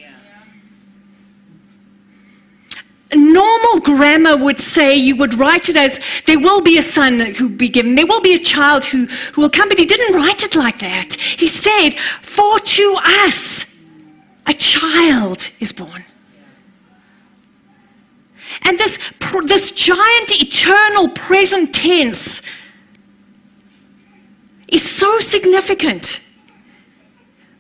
Normal 3.15 3.81
grammar 3.81 4.37
would 4.37 4.59
say 4.59 4.95
you 4.95 5.17
would 5.17 5.39
write 5.39 5.69
it 5.69 5.77
as 5.77 6.01
there 6.27 6.39
will 6.39 6.61
be 6.61 6.77
a 6.79 6.83
son 6.83 7.35
who 7.37 7.49
be 7.49 7.69
given, 7.69 7.95
there 7.95 8.07
will 8.07 8.21
be 8.21 8.35
a 8.35 8.39
child 8.39 8.85
who, 8.85 9.07
who 9.33 9.43
will 9.43 9.51
come, 9.51 9.69
but 9.69 9.79
he 9.79 9.87
didn't 9.87 10.15
write 10.15 10.43
it 10.43 10.55
like 10.55 10.79
that. 10.81 11.15
He 11.15 11.47
said, 11.47 11.91
For 12.23 12.59
to 12.59 12.99
us 13.03 13.75
a 14.47 14.53
child 14.53 15.51
is 15.59 15.73
born. 15.73 16.05
And 18.63 18.79
this, 18.79 18.99
this 19.45 19.71
giant 19.73 20.33
eternal 20.41 21.09
present 21.09 21.75
tense 21.75 22.43
is 24.69 24.89
so 24.89 25.19
significant. 25.19 26.21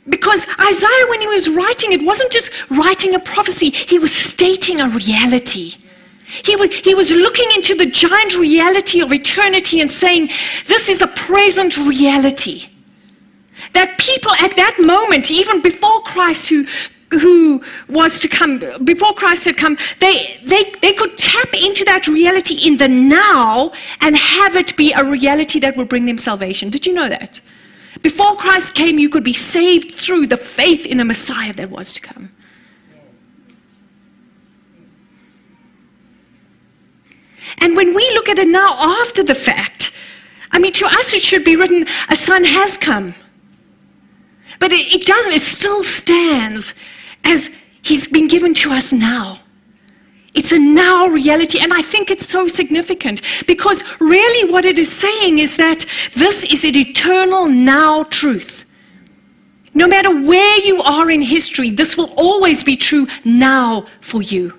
Because 0.08 0.46
Isaiah, 0.61 1.06
when 1.08 1.20
he 1.20 1.28
was 1.28 1.50
writing, 1.50 1.92
it 1.92 2.02
wasn't 2.02 2.32
just 2.32 2.50
writing 2.70 3.14
a 3.14 3.20
prophecy, 3.20 3.70
he 3.70 3.98
was 3.98 4.14
stating 4.14 4.80
a 4.80 4.88
reality. 4.88 5.74
He, 6.26 6.56
was, 6.56 6.74
he 6.74 6.94
was 6.94 7.11
looking 7.11 7.48
into 7.54 7.74
the 7.74 7.87
giant 7.87 8.37
reality 8.37 9.00
of 9.00 9.12
eternity 9.12 9.80
and 9.80 9.90
saying, 9.90 10.28
This 10.66 10.88
is 10.88 11.00
a 11.00 11.06
present 11.06 11.76
reality. 11.78 12.66
That 13.72 13.98
people 13.98 14.32
at 14.38 14.54
that 14.56 14.76
moment, 14.78 15.30
even 15.30 15.61
before 15.62 16.00
Christ, 16.02 16.48
who, 16.48 16.66
who 17.11 17.62
was 17.88 18.21
to 18.21 18.29
come, 18.29 18.59
before 18.85 19.12
Christ 19.14 19.47
had 19.47 19.57
come, 19.57 19.79
they, 19.99 20.38
they, 20.44 20.73
they 20.83 20.92
could 20.92 21.16
tap 21.16 21.55
into 21.55 21.85
that 21.85 22.07
reality 22.07 22.66
in 22.66 22.77
the 22.77 22.88
now 22.88 23.73
and 24.01 24.16
have 24.16 24.57
it 24.57 24.77
be 24.77 24.92
a 24.92 25.05
reality 25.05 25.59
that 25.61 25.77
would 25.77 25.88
bring 25.88 26.07
them 26.07 26.18
salvation. 26.18 26.71
Did 26.71 26.87
you 26.87 26.92
know 26.92 27.09
that? 27.09 27.40
Before 28.03 28.37
Christ 28.37 28.75
came, 28.75 28.99
you 28.99 29.09
could 29.09 29.25
be 29.25 29.33
saved 29.33 29.99
through 29.99 30.27
the 30.27 30.37
faith 30.37 30.87
in 30.87 31.01
a 31.01 31.05
Messiah 31.05 31.53
that 31.55 31.71
was 31.71 31.92
to 31.94 32.01
come. 32.01 32.33
And 37.61 37.75
when 37.75 37.94
we 37.94 38.09
look 38.14 38.29
at 38.29 38.38
it 38.38 38.47
now 38.47 38.77
after 39.01 39.23
the 39.23 39.35
fact, 39.35 39.92
I 40.53 40.59
mean, 40.59 40.73
to 40.75 40.87
us 40.87 41.14
it 41.14 41.23
should 41.23 41.44
be 41.44 41.57
written, 41.57 41.87
a 42.09 42.14
son 42.14 42.44
has 42.44 42.77
come. 42.77 43.14
But 44.61 44.73
it, 44.73 44.94
it 44.94 45.07
doesn't, 45.07 45.33
it 45.33 45.42
still 45.42 45.83
stands 45.83 46.75
as 47.24 47.50
he's 47.83 48.09
been 48.09 48.28
given 48.28 48.54
to 48.54 48.70
us 48.70 48.92
now. 48.92 49.40
It's 50.35 50.52
a 50.52 50.59
now 50.59 51.07
reality. 51.07 51.59
And 51.61 51.72
I 51.72 51.83
think 51.83 52.11
it's 52.11 52.28
so 52.28 52.46
significant 52.46 53.22
because 53.46 53.83
really 54.00 54.50
what 54.52 54.66
it 54.66 54.78
is 54.78 54.90
saying 54.90 55.38
is 55.38 55.57
that 55.57 55.85
this 56.14 56.44
is 56.44 56.64
an 56.64 56.76
eternal 56.76 57.48
now 57.48 58.04
truth. 58.04 58.64
No 59.74 59.87
matter 59.87 60.11
where 60.11 60.61
you 60.62 60.83
are 60.83 61.11
in 61.11 61.20
history, 61.22 61.70
this 61.70 61.96
will 61.96 62.12
always 62.16 62.64
be 62.64 62.76
true 62.76 63.07
now 63.24 63.87
for 64.00 64.22
you. 64.22 64.58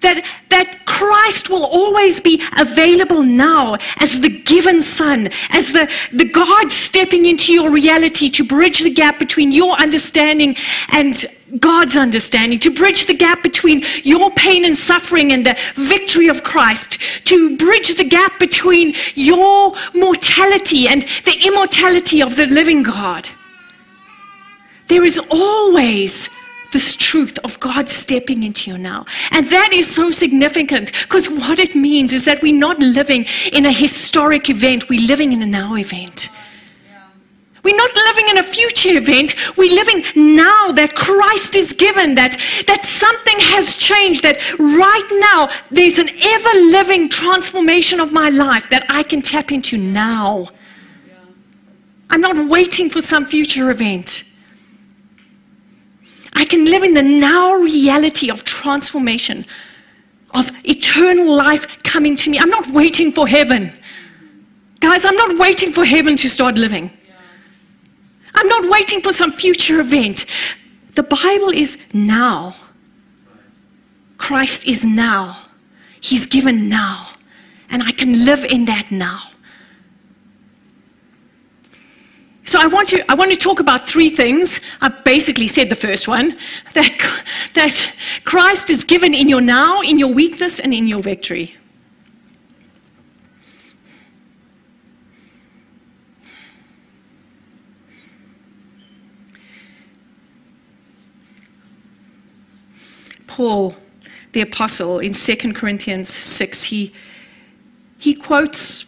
That, 0.00 0.24
that 0.48 0.86
Christ 0.86 1.50
will 1.50 1.64
always 1.64 2.20
be 2.20 2.42
available 2.58 3.22
now 3.22 3.76
as 3.98 4.18
the 4.20 4.30
given 4.30 4.80
Son, 4.80 5.28
as 5.50 5.72
the, 5.72 5.90
the 6.10 6.24
God 6.24 6.70
stepping 6.70 7.26
into 7.26 7.52
your 7.52 7.70
reality 7.70 8.30
to 8.30 8.44
bridge 8.44 8.80
the 8.80 8.90
gap 8.90 9.18
between 9.18 9.52
your 9.52 9.74
understanding 9.74 10.56
and 10.92 11.26
God's 11.58 11.96
understanding, 11.96 12.58
to 12.60 12.70
bridge 12.70 13.06
the 13.06 13.14
gap 13.14 13.42
between 13.42 13.84
your 14.02 14.30
pain 14.30 14.64
and 14.64 14.76
suffering 14.76 15.32
and 15.32 15.44
the 15.44 15.58
victory 15.74 16.28
of 16.28 16.44
Christ, 16.44 16.98
to 17.26 17.56
bridge 17.56 17.94
the 17.94 18.04
gap 18.04 18.38
between 18.38 18.94
your 19.14 19.74
mortality 19.94 20.88
and 20.88 21.02
the 21.24 21.38
immortality 21.44 22.22
of 22.22 22.36
the 22.36 22.46
living 22.46 22.82
God. 22.82 23.28
There 24.86 25.04
is 25.04 25.20
always 25.30 26.30
this 26.72 26.96
truth 26.96 27.38
of 27.44 27.58
God 27.60 27.88
stepping 27.88 28.42
into 28.42 28.70
you 28.70 28.78
now. 28.78 29.04
And 29.30 29.44
that 29.46 29.72
is 29.72 29.92
so 29.92 30.10
significant 30.10 30.92
because 31.02 31.28
what 31.28 31.58
it 31.58 31.74
means 31.74 32.12
is 32.12 32.24
that 32.24 32.42
we're 32.42 32.54
not 32.54 32.78
living 32.78 33.26
in 33.52 33.66
a 33.66 33.72
historic 33.72 34.50
event, 34.50 34.88
we're 34.88 35.06
living 35.06 35.32
in 35.32 35.42
a 35.42 35.46
now 35.46 35.74
event. 35.76 36.28
We're 37.62 37.76
not 37.76 37.94
living 37.94 38.28
in 38.30 38.38
a 38.38 38.42
future 38.42 38.96
event. 38.96 39.34
We're 39.56 39.74
living 39.74 40.04
now 40.16 40.72
that 40.72 40.94
Christ 40.94 41.56
is 41.56 41.72
given, 41.72 42.14
that, 42.14 42.36
that 42.66 42.84
something 42.84 43.34
has 43.38 43.76
changed, 43.76 44.22
that 44.22 44.38
right 44.58 45.08
now 45.12 45.48
there's 45.70 45.98
an 45.98 46.08
ever 46.08 46.58
living 46.70 47.08
transformation 47.08 48.00
of 48.00 48.12
my 48.12 48.30
life 48.30 48.68
that 48.70 48.86
I 48.88 49.02
can 49.02 49.20
tap 49.20 49.52
into 49.52 49.76
now. 49.76 50.48
I'm 52.08 52.20
not 52.20 52.48
waiting 52.48 52.88
for 52.88 53.00
some 53.00 53.26
future 53.26 53.70
event. 53.70 54.24
I 56.34 56.44
can 56.44 56.64
live 56.64 56.82
in 56.82 56.94
the 56.94 57.02
now 57.02 57.54
reality 57.54 58.30
of 58.30 58.44
transformation, 58.44 59.44
of 60.32 60.50
eternal 60.64 61.34
life 61.34 61.82
coming 61.82 62.16
to 62.16 62.30
me. 62.30 62.38
I'm 62.38 62.50
not 62.50 62.68
waiting 62.70 63.12
for 63.12 63.26
heaven. 63.26 63.72
Guys, 64.80 65.04
I'm 65.04 65.16
not 65.16 65.38
waiting 65.38 65.72
for 65.72 65.84
heaven 65.84 66.16
to 66.16 66.28
start 66.28 66.54
living. 66.54 66.90
I'm 68.34 68.48
not 68.48 68.70
waiting 68.70 69.02
for 69.02 69.12
some 69.12 69.32
future 69.32 69.80
event. 69.80 70.26
The 70.92 71.02
Bible 71.02 71.50
is 71.50 71.78
now. 71.92 72.54
Christ 74.18 74.66
is 74.66 74.84
now. 74.84 75.36
He's 76.00 76.26
given 76.26 76.68
now. 76.68 77.08
And 77.70 77.82
I 77.82 77.92
can 77.92 78.24
live 78.24 78.44
in 78.44 78.64
that 78.66 78.90
now. 78.90 79.29
So 82.50 82.58
I 82.58 82.66
want 82.66 82.88
to 82.88 83.08
I 83.08 83.14
want 83.14 83.30
to 83.30 83.36
talk 83.36 83.60
about 83.60 83.88
three 83.88 84.10
things. 84.10 84.60
I 84.80 84.88
basically 84.88 85.46
said 85.46 85.68
the 85.70 85.76
first 85.76 86.08
one 86.08 86.36
that 86.74 86.90
that 87.54 87.94
Christ 88.24 88.70
is 88.70 88.82
given 88.82 89.14
in 89.14 89.28
your 89.28 89.40
now, 89.40 89.82
in 89.82 90.00
your 90.00 90.12
weakness 90.12 90.58
and 90.58 90.74
in 90.74 90.88
your 90.88 91.00
victory. 91.00 91.54
Paul, 103.28 103.76
the 104.32 104.40
apostle, 104.40 104.98
in 104.98 105.12
2 105.12 105.54
Corinthians 105.54 106.08
6, 106.08 106.64
he, 106.64 106.92
he 107.98 108.12
quotes 108.12 108.84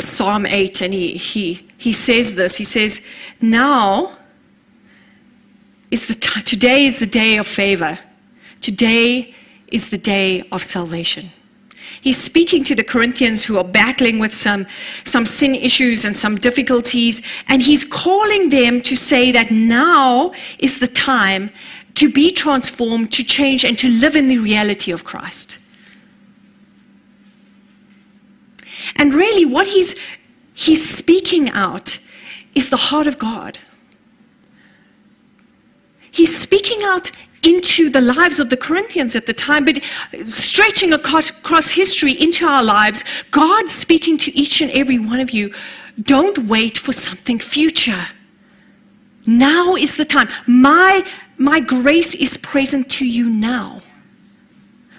Psalm 0.00 0.46
8 0.46 0.82
and 0.82 0.94
he, 0.94 1.12
he, 1.12 1.68
he 1.76 1.92
says 1.92 2.34
this. 2.34 2.56
He 2.56 2.64
says, 2.64 3.02
Now 3.40 4.16
is 5.90 6.06
the 6.06 6.14
t- 6.14 6.40
today 6.42 6.86
is 6.86 6.98
the 6.98 7.06
day 7.06 7.36
of 7.38 7.46
favor. 7.46 7.98
Today 8.60 9.34
is 9.68 9.90
the 9.90 9.98
day 9.98 10.42
of 10.52 10.62
salvation. 10.62 11.30
He's 12.00 12.16
speaking 12.16 12.62
to 12.64 12.74
the 12.74 12.84
Corinthians 12.84 13.44
who 13.44 13.58
are 13.58 13.64
battling 13.64 14.18
with 14.18 14.34
some, 14.34 14.66
some 15.04 15.26
sin 15.26 15.54
issues 15.54 16.04
and 16.04 16.16
some 16.16 16.36
difficulties, 16.36 17.22
and 17.48 17.60
he's 17.60 17.84
calling 17.84 18.50
them 18.50 18.80
to 18.82 18.96
say 18.96 19.32
that 19.32 19.50
now 19.50 20.32
is 20.58 20.78
the 20.78 20.86
time 20.86 21.50
to 21.94 22.10
be 22.10 22.30
transformed, 22.30 23.12
to 23.12 23.24
change, 23.24 23.64
and 23.64 23.76
to 23.78 23.88
live 23.88 24.14
in 24.14 24.28
the 24.28 24.38
reality 24.38 24.92
of 24.92 25.04
Christ. 25.04 25.58
And 28.96 29.14
really, 29.14 29.44
what 29.44 29.66
he's, 29.66 29.94
he's 30.54 30.88
speaking 30.88 31.50
out 31.50 31.98
is 32.54 32.70
the 32.70 32.76
heart 32.76 33.06
of 33.06 33.18
God. 33.18 33.58
He's 36.10 36.36
speaking 36.36 36.82
out 36.82 37.10
into 37.42 37.88
the 37.88 38.00
lives 38.00 38.40
of 38.40 38.50
the 38.50 38.56
Corinthians 38.56 39.14
at 39.14 39.26
the 39.26 39.32
time, 39.32 39.64
but 39.64 39.78
stretching 40.24 40.92
across, 40.92 41.70
history 41.70 42.12
into 42.12 42.46
our 42.46 42.62
lives, 42.62 43.04
God 43.30 43.68
speaking 43.68 44.18
to 44.18 44.36
each 44.36 44.60
and 44.60 44.70
every 44.72 44.98
one 44.98 45.20
of 45.20 45.30
you 45.30 45.54
don't 46.02 46.38
wait 46.38 46.78
for 46.78 46.92
something 46.92 47.38
future. 47.38 48.04
Now 49.26 49.76
is 49.76 49.96
the 49.96 50.04
time. 50.04 50.28
My 50.46 51.06
my 51.36 51.60
grace 51.60 52.14
is 52.16 52.36
present 52.36 52.90
to 52.90 53.06
you 53.06 53.30
now. 53.30 53.80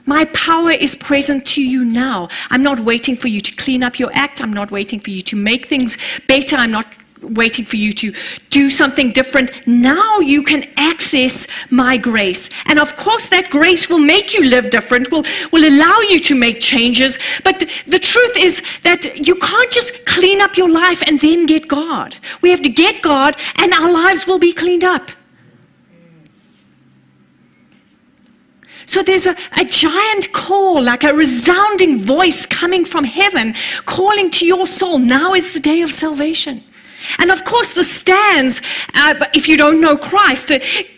My 0.09 0.25
power 0.33 0.71
is 0.71 0.95
present 0.95 1.45
to 1.53 1.61
you 1.63 1.85
now. 1.85 2.29
I'm 2.49 2.63
not 2.63 2.79
waiting 2.79 3.15
for 3.15 3.27
you 3.27 3.41
to 3.41 3.55
clean 3.55 3.83
up 3.83 3.99
your 3.99 4.09
act. 4.11 4.41
I'm 4.41 4.51
not 4.51 4.71
waiting 4.71 4.99
for 4.99 5.11
you 5.11 5.21
to 5.21 5.35
make 5.35 5.67
things 5.67 5.99
better. 6.27 6.55
I'm 6.55 6.71
not 6.71 6.87
waiting 7.21 7.63
for 7.63 7.75
you 7.75 7.91
to 7.93 8.11
do 8.49 8.71
something 8.71 9.11
different. 9.11 9.51
Now 9.67 10.17
you 10.17 10.41
can 10.41 10.67
access 10.77 11.45
my 11.69 11.95
grace. 11.95 12.49
And 12.65 12.79
of 12.79 12.95
course, 12.95 13.29
that 13.29 13.51
grace 13.51 13.87
will 13.87 13.99
make 13.99 14.33
you 14.33 14.45
live 14.45 14.71
different, 14.71 15.11
will, 15.11 15.25
will 15.51 15.67
allow 15.67 15.99
you 16.09 16.19
to 16.21 16.33
make 16.33 16.59
changes. 16.59 17.19
But 17.43 17.59
the, 17.59 17.69
the 17.85 17.99
truth 17.99 18.35
is 18.35 18.63
that 18.81 19.27
you 19.27 19.35
can't 19.35 19.71
just 19.71 20.07
clean 20.07 20.41
up 20.41 20.57
your 20.57 20.71
life 20.71 21.03
and 21.05 21.19
then 21.19 21.45
get 21.45 21.67
God. 21.67 22.15
We 22.41 22.49
have 22.49 22.63
to 22.63 22.69
get 22.69 23.03
God, 23.03 23.39
and 23.57 23.73
our 23.73 23.91
lives 23.93 24.25
will 24.25 24.39
be 24.39 24.53
cleaned 24.53 24.83
up. 24.83 25.11
So 28.89 29.03
there's 29.03 29.27
a, 29.27 29.35
a 29.55 29.65
giant 29.65 30.33
call, 30.33 30.81
like 30.81 31.03
a 31.03 31.13
resounding 31.13 31.99
voice 31.99 32.47
coming 32.47 32.83
from 32.83 33.03
heaven, 33.03 33.53
calling 33.85 34.31
to 34.31 34.47
your 34.47 34.65
soul. 34.65 34.97
Now 34.97 35.35
is 35.35 35.53
the 35.53 35.59
day 35.59 35.83
of 35.83 35.91
salvation. 35.91 36.63
And 37.19 37.29
of 37.29 37.45
course, 37.45 37.73
the 37.73 37.83
stands, 37.83 38.63
uh, 38.95 39.13
if 39.35 39.47
you 39.47 39.57
don't 39.57 39.79
know 39.79 39.95
Christ, 39.95 40.51
uh, 40.51 40.57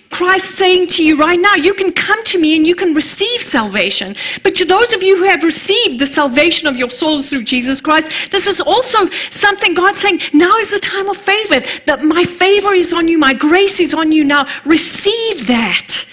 Christ 0.10 0.52
saying 0.52 0.88
to 0.88 1.04
you 1.04 1.18
right 1.18 1.38
now, 1.38 1.56
you 1.56 1.74
can 1.74 1.92
come 1.92 2.24
to 2.24 2.40
me 2.40 2.56
and 2.56 2.66
you 2.66 2.76
can 2.76 2.94
receive 2.94 3.42
salvation. 3.42 4.16
But 4.42 4.56
to 4.56 4.64
those 4.64 4.94
of 4.94 5.04
you 5.04 5.18
who 5.18 5.26
have 5.26 5.44
received 5.44 6.00
the 6.00 6.08
salvation 6.08 6.70
of 6.70 6.78
your 6.78 6.90
souls 6.90 7.30
through 7.30 7.44
Jesus 7.44 7.82
Christ, 7.82 8.32
this 8.32 8.48
is 8.48 8.62
also 8.62 9.06
something 9.30 9.74
God 9.74 9.98
saying, 9.98 10.22
now 10.32 10.56
is 10.56 10.72
the 10.72 10.80
time 10.80 11.10
of 11.10 11.18
favor. 11.18 11.60
That 11.88 12.06
my 12.06 12.24
favor 12.24 12.74
is 12.74 12.94
on 12.94 13.10
you, 13.10 13.20
my 13.20 13.34
grace 13.34 13.82
is 13.82 13.94
on 13.94 14.14
you 14.14 14.24
now. 14.24 14.48
Receive 14.64 15.46
that 15.48 16.06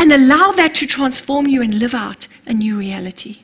and 0.00 0.12
allow 0.12 0.50
that 0.52 0.74
to 0.74 0.86
transform 0.86 1.46
you 1.46 1.60
and 1.60 1.74
live 1.74 1.92
out 1.92 2.26
a 2.46 2.54
new 2.54 2.78
reality. 2.78 3.42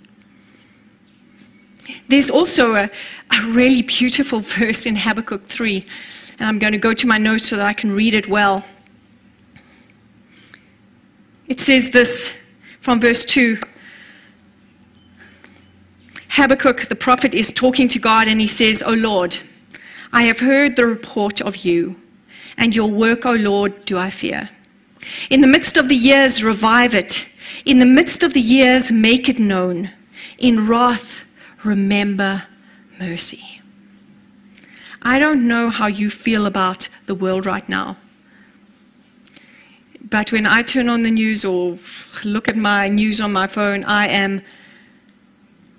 There's 2.09 2.31
also 2.31 2.77
a, 2.77 2.85
a 2.85 3.47
really 3.49 3.83
beautiful 3.83 4.41
verse 4.59 4.87
in 4.87 4.97
Habakkuk 4.97 5.45
3, 5.49 5.85
and 6.39 6.49
I'm 6.49 6.59
going 6.59 6.73
to 6.73 6.79
go 6.79 6.95
to 6.95 7.07
my 7.07 7.19
notes 7.19 7.47
so 7.47 7.59
that 7.59 7.67
I 7.67 7.75
can 7.75 7.93
read 7.93 8.15
it 8.15 8.27
well. 8.27 8.65
It 11.47 11.61
says 11.61 11.91
this 11.91 12.35
from 12.81 13.01
verse 13.03 13.27
2. 13.27 13.59
Habakkuk, 16.31 16.87
the 16.87 16.97
prophet, 16.97 17.35
is 17.35 17.53
talking 17.53 17.87
to 17.89 17.99
God 17.99 18.29
and 18.29 18.41
he 18.41 18.47
says, 18.47 18.83
O 18.83 18.95
Lord, 18.95 19.37
I 20.15 20.23
have 20.23 20.41
heard 20.41 20.75
the 20.75 20.87
report 20.87 21.43
of 21.43 21.57
you, 21.57 22.01
and 22.57 22.75
your 22.75 22.91
work, 22.91 23.27
O 23.27 23.33
Lord, 23.33 23.85
do 23.85 23.99
I 23.99 24.09
fear. 24.09 24.49
In 25.31 25.41
the 25.41 25.47
midst 25.47 25.77
of 25.77 25.89
the 25.89 25.97
years, 25.97 26.43
revive 26.43 26.95
it. 26.95 27.29
In 27.65 27.79
the 27.79 27.87
midst 27.87 28.23
of 28.23 28.33
the 28.33 28.41
years, 28.41 28.93
make 28.93 29.29
it 29.29 29.39
known. 29.39 29.91
In 30.39 30.67
wrath, 30.67 31.25
remember 31.65 32.43
mercy. 32.99 33.61
I 35.03 35.19
don't 35.19 35.47
know 35.47 35.71
how 35.71 35.87
you 35.87 36.11
feel 36.11 36.47
about 36.47 36.89
the 37.07 37.15
world 37.15 37.47
right 37.47 37.69
now. 37.69 37.97
But 40.11 40.33
when 40.33 40.47
I 40.47 40.63
turn 40.63 40.89
on 40.89 41.03
the 41.03 41.11
news 41.11 41.45
or 41.45 41.79
look 42.25 42.49
at 42.49 42.57
my 42.57 42.89
news 42.89 43.21
on 43.21 43.33
my 43.33 43.47
phone, 43.47 43.85
I 43.85 44.07
am, 44.09 44.43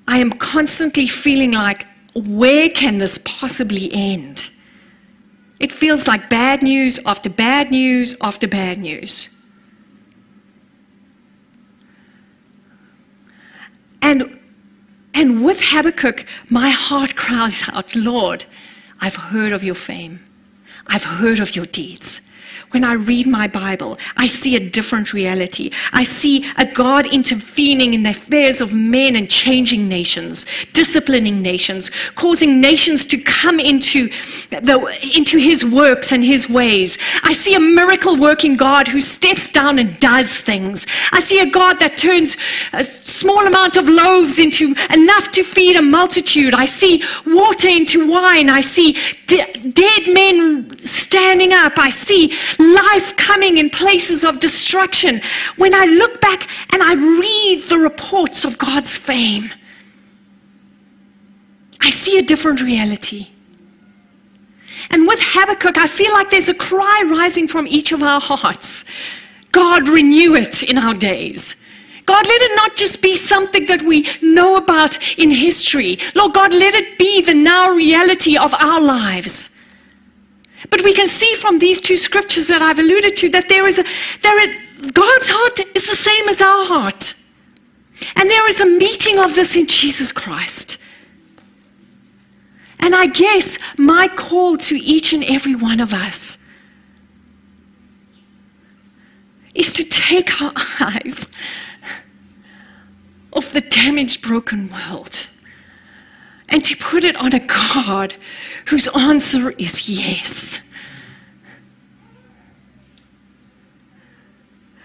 I 0.08 0.20
am 0.20 0.32
constantly 0.32 1.08
feeling 1.08 1.52
like, 1.52 1.86
where 2.14 2.70
can 2.70 2.98
this 2.98 3.20
possibly 3.24 3.92
end? 3.94 4.50
It 5.60 5.74
feels 5.74 6.08
like 6.08 6.30
bad 6.30 6.62
news 6.62 7.00
after 7.06 7.30
bad 7.30 7.72
news 7.72 8.16
after 8.22 8.48
bad 8.48 8.78
news. 8.78 9.30
And, 14.02 14.40
and 15.14 15.44
with 15.44 15.60
Habakkuk, 15.62 16.26
my 16.50 16.70
heart 16.70 17.16
cries 17.16 17.68
out, 17.74 17.96
Lord, 17.96 18.46
I've 19.02 19.16
heard 19.16 19.52
of 19.52 19.64
your 19.64 19.76
fame. 19.76 20.24
I've 20.88 21.04
heard 21.04 21.40
of 21.40 21.56
your 21.56 21.66
deeds. 21.66 22.22
When 22.72 22.84
I 22.84 22.94
read 22.94 23.28
my 23.28 23.48
Bible, 23.48 23.98
I 24.18 24.28
see 24.28 24.56
a 24.56 24.70
different 24.70 25.14
reality. 25.14 25.72
I 25.94 26.04
see 26.04 26.46
a 26.58 26.66
God 26.66 27.06
intervening 27.14 27.94
in 27.94 28.04
the 28.04 28.12
affairs 28.12 28.62
of 28.62 28.74
men 28.74 29.16
and 29.16 29.30
changing 29.30 29.88
nations, 29.88 30.46
disciplining 30.74 31.42
nations, 31.42 31.92
causing 32.16 32.60
nations 32.62 33.06
to 33.06 33.18
come 33.18 33.60
into, 33.60 34.10
the, 34.50 34.98
into 35.16 35.38
his 35.38 35.64
works 35.64 36.12
and 36.12 36.24
his 36.24 36.50
ways. 36.50 36.98
I 37.24 37.34
see 37.34 37.56
a 37.56 37.60
miracle 37.60 38.18
working 38.18 38.58
God 38.58 38.88
who 38.88 39.02
steps 39.02 39.50
down 39.50 39.80
and 39.80 40.00
does 40.00 40.40
things. 40.42 40.86
I 41.12 41.20
see 41.20 41.40
a 41.40 41.50
God 41.50 41.80
that 41.80 41.98
turns 41.98 42.38
a 42.74 42.84
small 42.84 43.46
amount 43.46 43.78
of 43.78 43.88
loaves 43.88 44.40
into 44.40 44.76
enough 44.92 45.32
to 45.32 45.44
feed 45.44 45.76
a 45.76 45.82
multitude. 45.82 46.54
I 46.54 46.66
see 46.66 47.04
water 47.26 47.68
into 47.70 48.10
wine. 48.10 48.50
I 48.50 48.62
see 48.62 48.96
de- 49.28 49.72
dead 49.72 50.14
men 50.14 50.78
standing 50.80 51.54
up. 51.54 51.74
I 51.78 51.90
see 51.90 52.34
life 52.60 53.16
coming 53.18 53.58
in 53.58 53.70
places 53.70 54.24
of 54.24 54.40
destruction. 54.40 55.22
When 55.58 55.74
I 55.74 55.86
look 55.86 56.22
back 56.22 56.50
and 56.74 56.82
I 56.82 56.94
read 56.96 57.64
the 57.68 57.78
reports 57.78 58.46
of 58.46 58.58
God's 58.58 58.98
fame, 58.98 59.52
I 61.82 61.90
see 61.90 62.18
a 62.18 62.22
different 62.22 62.62
reality. 62.62 63.28
And 64.92 65.08
with 65.08 65.20
Habakkuk, 65.22 65.78
I 65.78 65.88
feel 65.88 66.14
like 66.14 66.30
there's 66.30 66.50
a 66.50 66.54
cry 66.54 67.04
rising 67.08 67.48
from 67.48 67.68
each 67.68 67.92
of 67.92 68.04
our 68.04 68.22
hearts 68.22 68.86
God, 69.52 69.88
renew 69.88 70.36
it 70.36 70.62
in 70.64 70.78
our 70.78 70.94
days. 70.94 71.56
God, 72.06 72.26
let 72.28 72.42
it 72.42 72.56
not 72.56 72.76
just 72.76 73.02
be 73.02 73.16
something 73.16 73.66
that 73.66 73.82
we 73.82 74.08
know 74.22 74.56
about 74.56 74.98
in 75.18 75.32
history. 75.32 75.98
Lord 76.16 76.34
God, 76.34 76.54
let 76.54 76.76
it 76.76 76.98
be 77.00 77.22
the 77.22 77.34
now 77.34 77.72
reality 77.72 78.38
of 78.38 78.54
our 78.54 78.80
lives. 78.80 79.57
But 80.70 80.84
we 80.84 80.94
can 80.94 81.08
see 81.08 81.34
from 81.36 81.60
these 81.60 81.80
two 81.80 81.98
scriptures 81.98 82.48
that 82.48 82.62
I've 82.62 82.80
alluded 82.80 83.16
to 83.18 83.30
that 83.30 83.48
there 83.48 83.68
is 83.68 83.80
a, 83.80 83.86
there 84.22 84.64
God's 84.94 85.30
heart 85.30 85.60
is 85.76 85.90
the 85.90 85.96
same 85.96 86.28
as 86.28 86.42
our 86.42 86.66
heart. 86.66 87.14
And 88.16 88.30
there 88.30 88.48
is 88.48 88.62
a 88.62 88.66
meeting 88.66 89.20
of 89.20 89.36
this 89.36 89.56
in 89.56 89.68
Jesus 89.68 90.12
Christ. 90.12 90.78
And 92.80 92.96
I 92.96 93.08
guess 93.08 93.58
my 93.78 94.08
call 94.08 94.58
to 94.58 94.78
each 94.78 95.14
and 95.14 95.24
every 95.24 95.56
one 95.56 95.80
of 95.80 95.94
us 95.94 96.38
is 99.56 99.74
to 99.74 99.84
take 99.84 100.42
our 100.42 100.54
eyes 100.82 101.28
off 103.34 103.52
the 103.52 103.62
damaged, 103.62 104.22
broken 104.22 104.70
world 104.70 105.28
and 106.50 106.64
to 106.64 106.78
put 106.78 107.04
it 107.04 107.18
on 107.18 107.34
a 107.34 107.40
God 107.40 108.16
whose 108.68 108.88
answer 108.90 109.52
is 109.52 109.90
yes. 109.90 110.60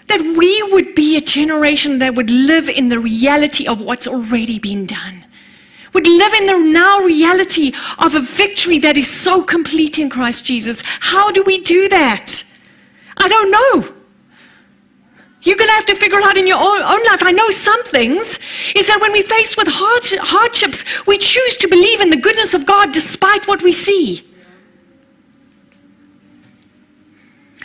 That 0.08 0.20
we 0.20 0.62
would 0.72 0.94
be 0.94 1.16
a 1.16 1.20
generation 1.20 1.98
that 2.00 2.14
would 2.14 2.30
live 2.30 2.68
in 2.68 2.88
the 2.88 2.98
reality 2.98 3.66
of 3.66 3.80
what's 3.80 4.08
already 4.08 4.58
been 4.58 4.84
done, 4.84 5.24
would 5.94 6.06
live 6.06 6.34
in 6.34 6.46
the 6.46 6.58
now 6.58 6.98
reality 7.00 7.72
of 7.98 8.14
a 8.14 8.20
victory 8.20 8.78
that 8.80 8.96
is 8.96 9.08
so 9.08 9.42
complete 9.42 9.98
in 9.98 10.10
Christ 10.10 10.44
Jesus. 10.44 10.82
How 10.84 11.30
do 11.30 11.42
we 11.44 11.58
do 11.58 11.88
that? 11.88 12.44
I 13.16 13.28
don't 13.28 13.50
know. 13.50 14.01
You're 15.42 15.56
going 15.56 15.68
to 15.68 15.74
have 15.74 15.86
to 15.86 15.96
figure 15.96 16.18
it 16.18 16.24
out 16.24 16.36
in 16.36 16.46
your 16.46 16.58
own, 16.58 16.82
own, 16.82 17.04
life. 17.04 17.22
I 17.22 17.32
know 17.32 17.50
some 17.50 17.82
things 17.84 18.38
is 18.76 18.86
that 18.86 19.00
when 19.00 19.12
we 19.12 19.22
face 19.22 19.56
with 19.56 19.66
hardships, 19.68 20.84
we 21.06 21.18
choose 21.18 21.56
to 21.58 21.68
believe 21.68 22.00
in 22.00 22.10
the 22.10 22.16
goodness 22.16 22.54
of 22.54 22.64
God 22.64 22.92
despite 22.92 23.48
what 23.48 23.62
we 23.62 23.72
see. 23.72 24.24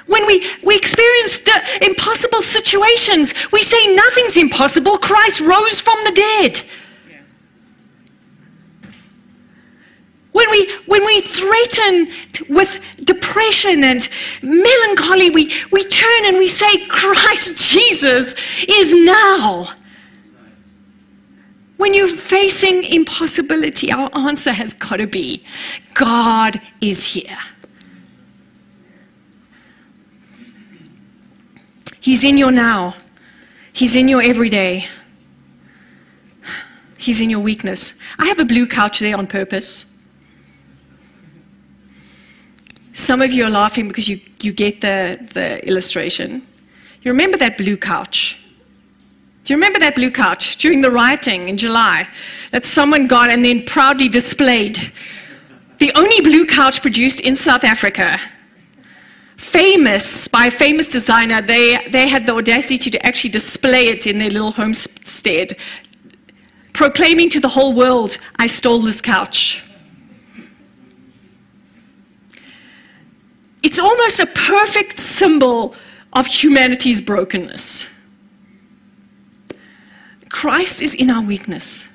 When 0.08 0.26
we, 0.26 0.48
we 0.64 0.76
experience 0.76 1.42
impossible 1.82 2.42
situations, 2.42 3.36
we 3.52 3.62
say 3.62 3.94
nothing's 3.94 4.38
impossible. 4.38 4.98
Christ 4.98 5.42
rose 5.42 5.82
from 5.82 5.98
the 6.06 6.12
dead. 6.12 6.64
When 10.48 10.60
we, 10.60 10.74
when 10.86 11.06
we 11.06 11.20
threaten 11.22 12.08
with 12.48 12.80
depression 13.04 13.84
and 13.84 14.08
melancholy, 14.42 15.30
we, 15.30 15.54
we 15.72 15.84
turn 15.84 16.26
and 16.26 16.38
we 16.38 16.48
say, 16.48 16.86
Christ 16.88 17.58
Jesus 17.58 18.34
is 18.68 18.96
now. 18.96 19.68
When 21.76 21.94
you're 21.94 22.08
facing 22.08 22.84
impossibility, 22.86 23.92
our 23.92 24.10
answer 24.16 24.52
has 24.52 24.74
got 24.74 24.98
to 24.98 25.08
be 25.08 25.44
God 25.94 26.62
is 26.80 27.06
here. 27.06 27.38
He's 32.00 32.24
in 32.24 32.38
your 32.38 32.52
now, 32.52 32.96
He's 33.74 33.98
in 33.98 34.08
your 34.08 34.22
everyday, 34.22 34.88
He's 36.98 37.20
in 37.20 37.30
your 37.30 37.42
weakness. 37.42 38.00
I 38.18 38.28
have 38.28 38.40
a 38.40 38.46
blue 38.46 38.66
couch 38.66 39.00
there 39.00 39.18
on 39.18 39.28
purpose. 39.28 39.97
Some 42.98 43.22
of 43.22 43.32
you 43.32 43.44
are 43.44 43.50
laughing 43.52 43.88
because 43.88 44.10
you, 44.10 44.20
you 44.42 44.52
get 44.52 44.82
the, 44.82 45.20
the 45.34 45.64
illustration. 45.68 46.42
You 47.04 47.12
remember 47.12 47.38
that 47.38 47.56
blue 47.56 47.78
couch? 47.78 48.42
Do 49.44 49.54
you 49.54 49.56
remember 49.56 49.78
that 49.78 49.94
blue 49.94 50.10
couch 50.10 50.56
during 50.58 50.82
the 50.82 50.90
rioting 50.90 51.48
in 51.48 51.58
July 51.58 52.10
that 52.50 52.66
someone 52.66 53.06
got 53.06 53.32
and 53.32 53.46
then 53.46 53.64
proudly 53.66 54.10
displayed? 54.10 54.80
The 55.78 55.92
only 55.94 56.22
blue 56.22 56.48
couch 56.48 56.82
produced 56.82 57.20
in 57.22 57.36
South 57.36 57.64
Africa. 57.64 58.18
Famous 59.36 60.28
by 60.28 60.48
a 60.48 60.52
famous 60.52 60.88
designer, 60.88 61.40
they, 61.44 61.88
they 61.92 62.08
had 62.08 62.26
the 62.26 62.34
audacity 62.34 62.90
to 62.90 63.06
actually 63.06 63.30
display 63.30 63.84
it 63.84 64.08
in 64.08 64.18
their 64.18 64.32
little 64.32 64.52
homestead, 64.52 65.56
proclaiming 66.74 67.30
to 67.30 67.40
the 67.40 67.48
whole 67.48 67.74
world, 67.74 68.18
I 68.38 68.48
stole 68.48 68.80
this 68.80 69.02
couch. 69.02 69.64
It's 73.68 73.80
almost 73.80 74.22
a 74.22 74.26
perfect 74.28 74.98
symbol 74.98 75.76
of 76.14 76.26
humanity's 76.26 77.02
brokenness. 77.02 77.90
Christ 80.30 80.82
is 80.82 80.96
in 80.96 81.10
our 81.10 81.22
weakness. 81.22 81.90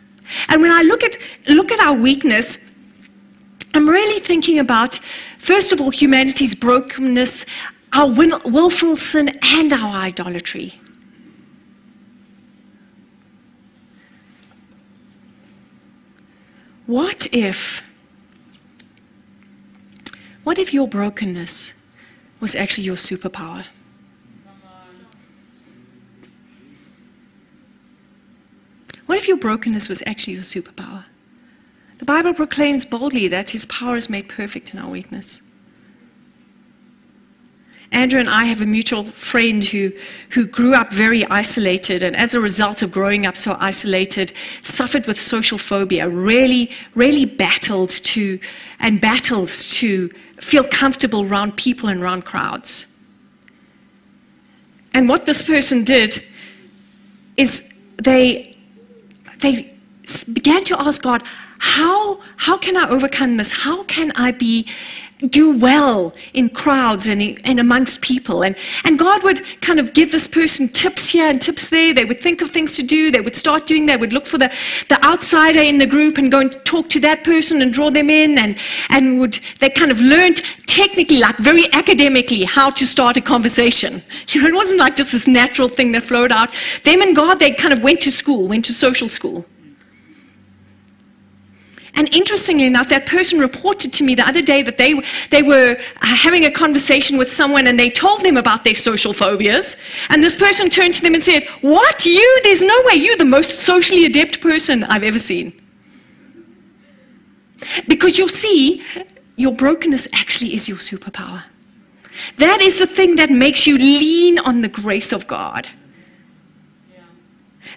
And 0.51 0.61
when 0.61 0.71
I 0.71 0.83
look 0.83 1.03
at, 1.03 1.17
look 1.49 1.73
at 1.73 1.81
our 1.81 1.95
weakness, 1.95 2.59
I'm 3.73 3.89
really 3.89 4.21
thinking 4.21 4.59
about, 4.59 4.97
first 5.39 5.73
of 5.73 5.81
all, 5.81 5.89
humanity's 5.89 6.55
brokenness, 6.55 7.47
our 7.95 8.07
willful 8.07 8.99
sin, 8.99 9.39
and 9.41 9.73
our 9.73 9.95
idolatry. 9.95 10.79
What 16.85 17.27
if 17.33 17.83
what 20.45 20.59
if 20.59 20.75
your 20.75 20.89
brokenness 20.89 21.75
was 22.41 22.57
actually 22.57 22.85
your 22.85 22.97
superpower? 22.97 23.65
What 29.07 29.19
if 29.19 29.29
your 29.29 29.37
brokenness 29.37 29.89
was 29.89 30.03
actually 30.07 30.35
your 30.35 30.43
superpower? 30.43 31.05
The 31.99 32.05
Bible 32.05 32.35
proclaims 32.35 32.85
boldly 32.85 33.29
that 33.29 33.51
his 33.51 33.67
power 33.67 33.97
is 33.97 34.11
made 34.11 34.29
perfect 34.29 34.73
in 34.73 34.81
our 34.81 34.91
weakness. 34.91 35.43
Andrew 37.93 38.19
and 38.19 38.29
I 38.29 38.45
have 38.45 38.63
a 38.63 38.67
mutual 38.67 39.05
friend 39.05 39.63
who, 39.63 39.93
who 40.31 40.47
grew 40.47 40.75
up 40.75 40.93
very 40.93 41.27
isolated, 41.27 42.03
and 42.03 42.17
as 42.17 42.35
a 42.35 42.41
result 42.41 42.83
of 42.83 42.91
growing 42.91 43.27
up 43.27 43.37
so 43.37 43.57
isolated, 43.61 44.33
suffered 44.63 45.07
with 45.07 45.21
social 45.21 45.59
phobia, 45.59 46.09
really, 46.09 46.71
really 46.95 47.27
battled 47.27 47.91
to, 47.91 48.41
and 48.81 49.01
battles 49.01 49.69
to 49.77 50.11
feel 50.43 50.65
comfortable 50.65 51.25
around 51.25 51.57
people 51.57 51.89
and 51.89 52.03
around 52.03 52.25
crowds. 52.25 52.87
And 54.93 55.09
what 55.09 55.25
this 55.25 55.43
person 55.43 55.85
did 55.85 56.23
is 57.37 57.63
they, 58.03 58.57
they 59.39 59.75
began 60.33 60.65
to 60.65 60.79
ask 60.81 61.01
God, 61.01 61.23
how, 61.59 62.21
how 62.37 62.59
can 62.59 62.77
I 62.77 62.89
overcome 62.89 63.37
this? 63.37 63.53
How 63.53 63.85
can 63.85 64.11
I 64.17 64.33
be 64.33 64.67
do 65.31 65.57
well 65.57 66.13
in 66.35 66.49
crowds 66.49 67.09
and, 67.09 67.41
and 67.45 67.61
amongst 67.61 68.03
people. 68.03 68.43
And, 68.43 68.57
and 68.85 68.99
God 68.99 69.23
would 69.23 69.41
kind 69.61 69.79
of 69.79 69.93
give 69.93 70.13
this 70.13 70.27
person 70.27 70.69
tips 70.69 71.09
here 71.11 71.27
and 71.27 71.41
tips 71.41 71.71
there. 71.71 71.95
They 71.95 72.05
would 72.05 72.21
think 72.21 72.43
of 72.43 72.51
things 72.51 72.77
to 72.77 72.83
do. 72.83 73.11
They 73.11 73.21
would 73.21 73.37
start 73.37 73.67
doing, 73.67 73.87
they 73.87 73.97
would 73.97 74.13
look 74.13 74.27
for 74.27 74.39
the, 74.39 74.53
the 74.89 75.03
outsider 75.05 75.61
in 75.61 75.79
the 75.79 75.87
group 75.87 76.19
and 76.19 76.31
go 76.31 76.41
and 76.41 76.53
talk 76.65 76.89
to 76.91 77.01
that 77.01 77.25
person 77.25 77.63
and 77.63 77.73
draw 77.73 77.91
them 77.91 78.11
in. 78.11 78.39
And, 78.39 78.59
and 78.89 79.21
would, 79.21 79.41
they 79.61 79.71
kind 79.71 79.91
of 79.91 80.01
learned 80.01 80.43
technically, 80.67 81.19
like 81.19 81.39
very 81.39 81.73
academically, 81.73 82.45
how 82.45 82.71
to 82.71 82.87
start 82.87 83.17
a 83.17 83.21
conversation. 83.21 84.03
You 84.33 84.41
know, 84.41 84.49
it 84.49 84.55
wasn't 84.55 84.81
like 84.81 84.97
just 84.97 85.13
this 85.13 85.29
natural 85.29 85.69
thing 85.69 85.93
that 85.93 86.03
flowed 86.03 86.33
out. 86.33 86.57
Them 86.85 87.03
and 87.03 87.15
God, 87.15 87.39
they 87.39 87.51
kind 87.53 87.75
of 87.75 87.83
went 87.83 88.01
to 88.03 88.11
school, 88.11 88.49
went 88.49 88.65
to 88.65 88.73
social 88.73 89.09
school. 89.11 89.45
And 91.95 92.15
interestingly 92.15 92.65
enough, 92.65 92.89
that 92.89 93.07
person 93.07 93.39
reported 93.39 93.93
to 93.95 94.05
me 94.05 94.15
the 94.15 94.27
other 94.27 94.41
day 94.41 94.63
that 94.63 94.79
they, 94.79 94.95
they 95.31 95.43
were 95.43 95.77
uh, 95.77 96.07
having 96.07 96.47
a 96.47 96.51
conversation 96.51 97.19
with 97.19 97.31
someone 97.31 97.67
and 97.67 97.79
they 97.79 97.91
told 97.91 98.23
them 98.23 98.39
about 98.39 98.65
their 98.65 98.75
social 98.75 99.13
phobias. 99.13 99.77
And 100.09 100.23
this 100.23 100.35
person 100.35 100.71
turned 100.71 100.95
to 100.95 101.03
them 101.03 101.13
and 101.13 101.23
said, 101.23 101.47
What? 101.61 102.07
You? 102.07 102.41
There's 102.43 102.63
no 102.63 102.83
way. 102.87 102.95
You're 102.95 103.17
the 103.17 103.27
most 103.27 103.61
socially 103.61 104.07
adept 104.07 104.41
person 104.41 104.85
I've 104.85 105.03
ever 105.03 105.19
seen. 105.19 105.53
Because 107.87 108.19
you'll 108.19 108.29
see, 108.29 108.83
your 109.37 109.53
brokenness 109.53 110.09
actually 110.15 110.55
is 110.55 110.69
your 110.69 110.79
superpower. 110.79 111.43
That 112.39 112.61
is 112.61 112.79
the 112.79 112.87
thing 112.87 113.17
that 113.17 113.31
makes 113.31 113.67
you 113.67 113.77
lean 113.77 114.39
on 114.39 114.63
the 114.63 114.69
grace 114.69 115.13
of 115.13 115.27
God. 115.27 115.69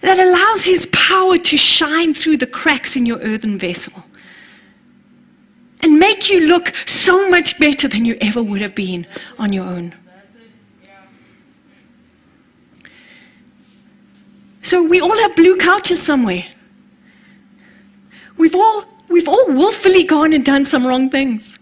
That 0.02 0.20
allows 0.20 0.66
His 0.66 0.88
power 0.88 1.38
to 1.38 1.58
shine 1.58 2.14
through 2.14 2.38
the 2.38 2.48
cracks 2.48 2.96
in 2.96 3.06
your 3.06 3.20
earthen 3.20 3.58
vessel 3.58 4.04
and 5.82 6.00
make 6.00 6.30
you 6.30 6.48
look 6.48 6.74
so 6.88 7.30
much 7.30 7.60
better 7.60 7.88
than 7.88 8.06
you 8.06 8.18
ever 8.20 8.42
would 8.42 8.62
have 8.62 8.74
been 8.74 9.06
on 9.38 9.54
your 9.54 9.66
own. 9.66 9.94
So 14.64 14.82
we 14.84 15.00
all 15.00 15.16
have 15.16 15.36
blue 15.36 15.58
couches 15.58 16.02
somewhere. 16.02 16.44
We've 18.36 18.56
all, 18.56 18.86
we've 19.10 19.28
all 19.28 19.46
willfully 19.48 20.04
gone 20.04 20.34
and 20.34 20.44
done 20.44 20.66
some 20.66 20.88
wrong 20.88 21.12
things. 21.12 21.60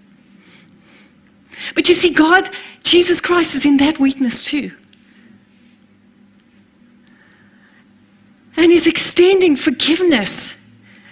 But 1.76 1.90
you 1.90 1.96
see, 1.96 2.12
God, 2.12 2.48
Jesus 2.86 3.20
Christ 3.20 3.56
is 3.56 3.66
in 3.66 3.76
that 3.78 4.00
weakness 4.00 4.46
too. 4.46 4.72
And 8.56 8.72
He's 8.72 8.88
extending 8.88 9.56
forgiveness 9.56 10.56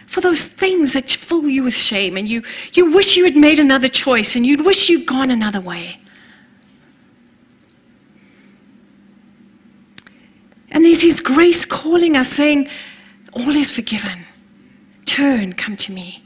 for 0.05 0.21
those 0.21 0.47
things 0.47 0.93
that 0.93 1.09
fill 1.09 1.47
you 1.47 1.63
with 1.63 1.73
shame 1.73 2.17
and 2.17 2.29
you, 2.29 2.43
you 2.73 2.91
wish 2.91 3.15
you 3.15 3.23
had 3.23 3.35
made 3.35 3.59
another 3.59 3.87
choice 3.87 4.35
and 4.35 4.45
you'd 4.45 4.65
wish 4.65 4.89
you'd 4.89 5.05
gone 5.05 5.31
another 5.31 5.61
way. 5.61 5.97
And 10.71 10.85
there's 10.85 11.01
His 11.01 11.19
grace 11.19 11.65
calling 11.65 12.15
us, 12.15 12.29
saying, 12.29 12.69
All 13.33 13.55
is 13.55 13.71
forgiven. 13.71 14.25
Turn, 15.05 15.53
come 15.53 15.77
to 15.77 15.91
me. 15.91 16.23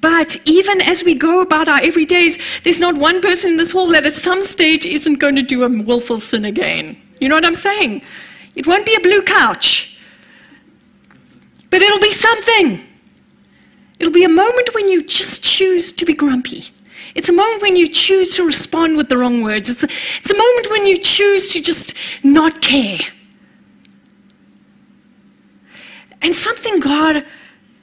But 0.00 0.36
even 0.44 0.80
as 0.80 1.04
we 1.04 1.14
go 1.14 1.40
about 1.40 1.68
our 1.68 1.80
everydays, 1.80 2.38
there's 2.62 2.80
not 2.80 2.96
one 2.96 3.20
person 3.20 3.52
in 3.52 3.56
this 3.56 3.72
hall 3.72 3.86
that 3.88 4.06
at 4.06 4.14
some 4.14 4.42
stage 4.42 4.84
isn't 4.86 5.18
going 5.18 5.36
to 5.36 5.42
do 5.42 5.62
a 5.64 5.68
willful 5.68 6.20
sin 6.20 6.44
again. 6.44 7.00
You 7.20 7.28
know 7.28 7.34
what 7.34 7.44
I'm 7.44 7.54
saying? 7.54 8.02
It 8.54 8.66
won't 8.66 8.86
be 8.86 8.94
a 8.94 9.00
blue 9.00 9.22
couch, 9.22 9.98
but 11.70 11.82
it'll 11.82 12.00
be 12.00 12.10
something. 12.10 12.86
It'll 13.98 14.12
be 14.12 14.24
a 14.24 14.28
moment 14.28 14.74
when 14.74 14.88
you 14.88 15.02
just 15.02 15.42
choose 15.42 15.92
to 15.92 16.04
be 16.04 16.14
grumpy. 16.14 16.64
It's 17.14 17.28
a 17.28 17.32
moment 17.32 17.62
when 17.62 17.76
you 17.76 17.88
choose 17.88 18.34
to 18.36 18.44
respond 18.44 18.96
with 18.96 19.08
the 19.08 19.16
wrong 19.16 19.42
words. 19.42 19.70
It's 19.70 19.84
a, 19.84 19.86
it's 19.86 20.30
a 20.30 20.36
moment 20.36 20.70
when 20.70 20.86
you 20.86 20.96
choose 20.96 21.52
to 21.52 21.62
just 21.62 21.96
not 22.24 22.60
care. 22.60 22.98
And 26.22 26.34
something 26.34 26.80
God 26.80 27.24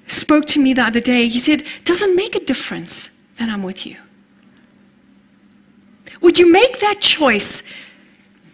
spoke 0.08 0.46
to 0.48 0.60
me 0.60 0.74
the 0.74 0.82
other 0.82 1.00
day. 1.00 1.28
He 1.28 1.40
said, 1.40 1.64
Doesn't 1.84 2.16
make 2.16 2.36
a 2.36 2.44
difference 2.44 3.12
that 3.38 3.50
I'm 3.50 3.64
with 3.64 3.86
you. 3.86 3.98
Would 6.22 6.38
you 6.38 6.52
make 6.52 6.80
that 6.80 7.00
choice 7.00 7.64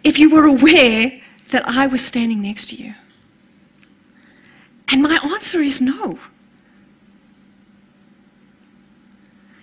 if 0.04 0.18
you 0.18 0.30
were 0.30 0.44
aware 0.44 1.20
that 1.50 1.66
I 1.66 1.86
was 1.86 2.04
standing 2.04 2.42
next 2.42 2.68
to 2.70 2.76
you? 2.76 2.94
And 4.90 5.02
my 5.02 5.18
answer 5.22 5.60
is 5.60 5.80
no. 5.80 6.18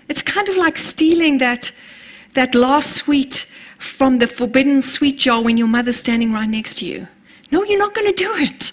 It's 0.08 0.22
kind 0.22 0.48
of 0.50 0.56
like 0.56 0.78
stealing 0.78 1.40
that, 1.40 1.72
that 2.34 2.54
last 2.54 2.96
sweet 2.96 3.52
from 3.80 4.20
the 4.20 4.28
forbidden 4.28 4.82
sweet 4.82 5.18
jar 5.18 5.42
when 5.42 5.58
your 5.58 5.68
mother's 5.68 5.98
standing 5.98 6.32
right 6.32 6.48
next 6.48 6.76
to 6.80 6.86
you. 6.86 7.08
No, 7.52 7.64
you're 7.64 7.80
not 7.80 7.94
going 7.94 8.08
to 8.08 8.24
do 8.24 8.32
it. 8.36 8.72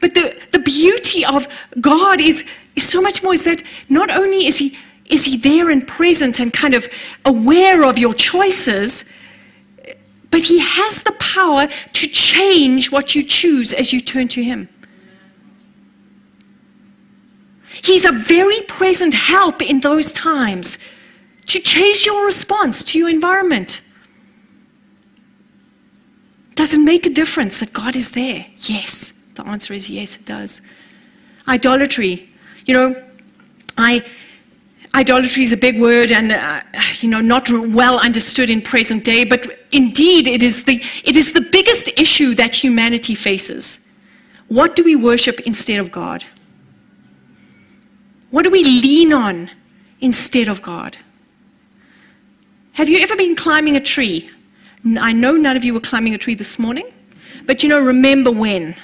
But 0.00 0.14
the, 0.14 0.36
the 0.52 0.58
beauty 0.58 1.24
of 1.24 1.48
God 1.80 2.20
is, 2.20 2.44
is 2.74 2.88
so 2.88 3.00
much 3.00 3.22
more 3.22 3.34
is 3.34 3.44
that 3.44 3.62
not 3.88 4.10
only 4.10 4.46
is 4.46 4.58
he, 4.58 4.76
is 5.06 5.24
he 5.24 5.36
there 5.36 5.70
and 5.70 5.86
present 5.86 6.40
and 6.40 6.52
kind 6.52 6.74
of 6.74 6.88
aware 7.24 7.84
of 7.84 7.96
your 7.96 8.12
choices, 8.12 9.04
but 10.36 10.42
he 10.42 10.58
has 10.58 11.02
the 11.02 11.12
power 11.12 11.66
to 11.94 12.06
change 12.08 12.92
what 12.92 13.14
you 13.14 13.22
choose 13.22 13.72
as 13.72 13.90
you 13.90 13.98
turn 13.98 14.28
to 14.28 14.44
him. 14.44 14.68
He's 17.82 18.04
a 18.04 18.12
very 18.12 18.60
present 18.68 19.14
help 19.14 19.62
in 19.62 19.80
those 19.80 20.12
times 20.12 20.76
to 21.46 21.58
change 21.58 22.04
your 22.04 22.26
response 22.26 22.84
to 22.84 22.98
your 22.98 23.08
environment. 23.08 23.80
Does 26.54 26.74
it 26.74 26.82
make 26.82 27.06
a 27.06 27.10
difference 27.10 27.58
that 27.60 27.72
God 27.72 27.96
is 27.96 28.10
there? 28.10 28.44
Yes. 28.58 29.14
The 29.36 29.46
answer 29.46 29.72
is 29.72 29.88
yes, 29.88 30.16
it 30.16 30.26
does. 30.26 30.60
Idolatry. 31.48 32.28
You 32.66 32.74
know, 32.74 33.02
I, 33.78 34.04
idolatry 34.96 35.42
is 35.42 35.52
a 35.52 35.56
big 35.56 35.78
word 35.78 36.10
and, 36.10 36.32
uh, 36.32 36.62
you 37.00 37.08
know, 37.08 37.20
not 37.20 37.50
well 37.50 37.98
understood 37.98 38.48
in 38.48 38.62
present 38.62 39.04
day, 39.04 39.24
but 39.24 39.58
indeed 39.70 40.26
it 40.26 40.42
is, 40.42 40.64
the, 40.64 40.82
it 41.04 41.16
is 41.16 41.34
the 41.34 41.42
biggest 41.42 41.88
issue 41.98 42.34
that 42.34 42.54
humanity 42.54 43.14
faces. 43.14 43.94
What 44.48 44.74
do 44.74 44.82
we 44.82 44.96
worship 44.96 45.40
instead 45.40 45.80
of 45.80 45.92
God? 45.92 46.24
What 48.30 48.42
do 48.42 48.50
we 48.50 48.64
lean 48.64 49.12
on 49.12 49.50
instead 50.00 50.48
of 50.48 50.62
God? 50.62 50.96
Have 52.72 52.88
you 52.88 52.98
ever 52.98 53.16
been 53.16 53.36
climbing 53.36 53.76
a 53.76 53.80
tree? 53.80 54.30
I 54.98 55.12
know 55.12 55.32
none 55.32 55.56
of 55.56 55.64
you 55.64 55.74
were 55.74 55.80
climbing 55.80 56.14
a 56.14 56.18
tree 56.18 56.34
this 56.34 56.58
morning, 56.58 56.92
but 57.44 57.62
you 57.62 57.68
know, 57.68 57.80
remember 57.80 58.30
when. 58.30 58.74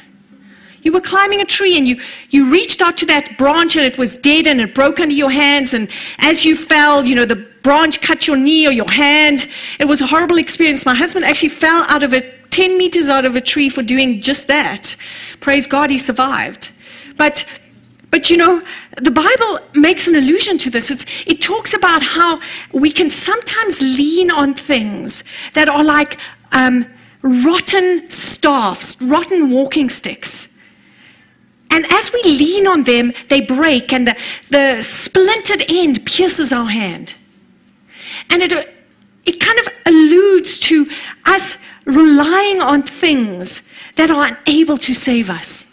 You 0.82 0.92
were 0.92 1.00
climbing 1.00 1.40
a 1.40 1.44
tree 1.44 1.76
and 1.76 1.86
you, 1.86 2.00
you 2.30 2.50
reached 2.50 2.82
out 2.82 2.96
to 2.98 3.06
that 3.06 3.38
branch 3.38 3.76
and 3.76 3.86
it 3.86 3.98
was 3.98 4.16
dead 4.16 4.46
and 4.46 4.60
it 4.60 4.74
broke 4.74 5.00
under 5.00 5.14
your 5.14 5.30
hands. 5.30 5.74
And 5.74 5.88
as 6.18 6.44
you 6.44 6.56
fell, 6.56 7.04
you 7.04 7.14
know, 7.14 7.24
the 7.24 7.36
branch 7.62 8.00
cut 8.00 8.26
your 8.26 8.36
knee 8.36 8.66
or 8.66 8.72
your 8.72 8.90
hand. 8.90 9.46
It 9.78 9.86
was 9.86 10.00
a 10.00 10.06
horrible 10.06 10.38
experience. 10.38 10.84
My 10.84 10.94
husband 10.94 11.24
actually 11.24 11.50
fell 11.50 11.84
out 11.88 12.02
of 12.02 12.12
it 12.12 12.50
10 12.50 12.76
meters 12.76 13.08
out 13.08 13.24
of 13.24 13.34
a 13.36 13.40
tree 13.40 13.68
for 13.68 13.82
doing 13.82 14.20
just 14.20 14.46
that. 14.48 14.96
Praise 15.40 15.66
God, 15.66 15.90
he 15.90 15.98
survived. 15.98 16.70
But 17.16 17.44
but 18.10 18.28
you 18.28 18.36
know, 18.36 18.60
the 18.98 19.10
Bible 19.10 19.58
makes 19.74 20.06
an 20.06 20.16
allusion 20.16 20.58
to 20.58 20.70
this. 20.70 20.90
It's, 20.90 21.06
it 21.26 21.40
talks 21.40 21.72
about 21.72 22.02
how 22.02 22.40
we 22.70 22.92
can 22.92 23.08
sometimes 23.08 23.80
lean 23.80 24.30
on 24.30 24.52
things 24.52 25.24
that 25.54 25.70
are 25.70 25.82
like 25.82 26.18
um, 26.52 26.84
rotten 27.22 28.10
staffs, 28.10 29.00
rotten 29.00 29.50
walking 29.50 29.88
sticks. 29.88 30.51
And 31.72 31.90
as 31.90 32.12
we 32.12 32.22
lean 32.22 32.66
on 32.66 32.82
them, 32.82 33.14
they 33.28 33.40
break, 33.40 33.94
and 33.94 34.06
the, 34.06 34.16
the 34.50 34.82
splintered 34.82 35.64
end 35.70 36.04
pierces 36.04 36.52
our 36.52 36.66
hand. 36.66 37.14
And 38.28 38.42
it, 38.42 38.52
it 39.24 39.40
kind 39.40 39.58
of 39.58 39.68
alludes 39.86 40.58
to 40.60 40.86
us 41.24 41.56
relying 41.86 42.60
on 42.60 42.82
things 42.82 43.62
that 43.96 44.10
are 44.10 44.36
unable 44.36 44.76
to 44.78 44.94
save 44.94 45.30
us. 45.30 45.66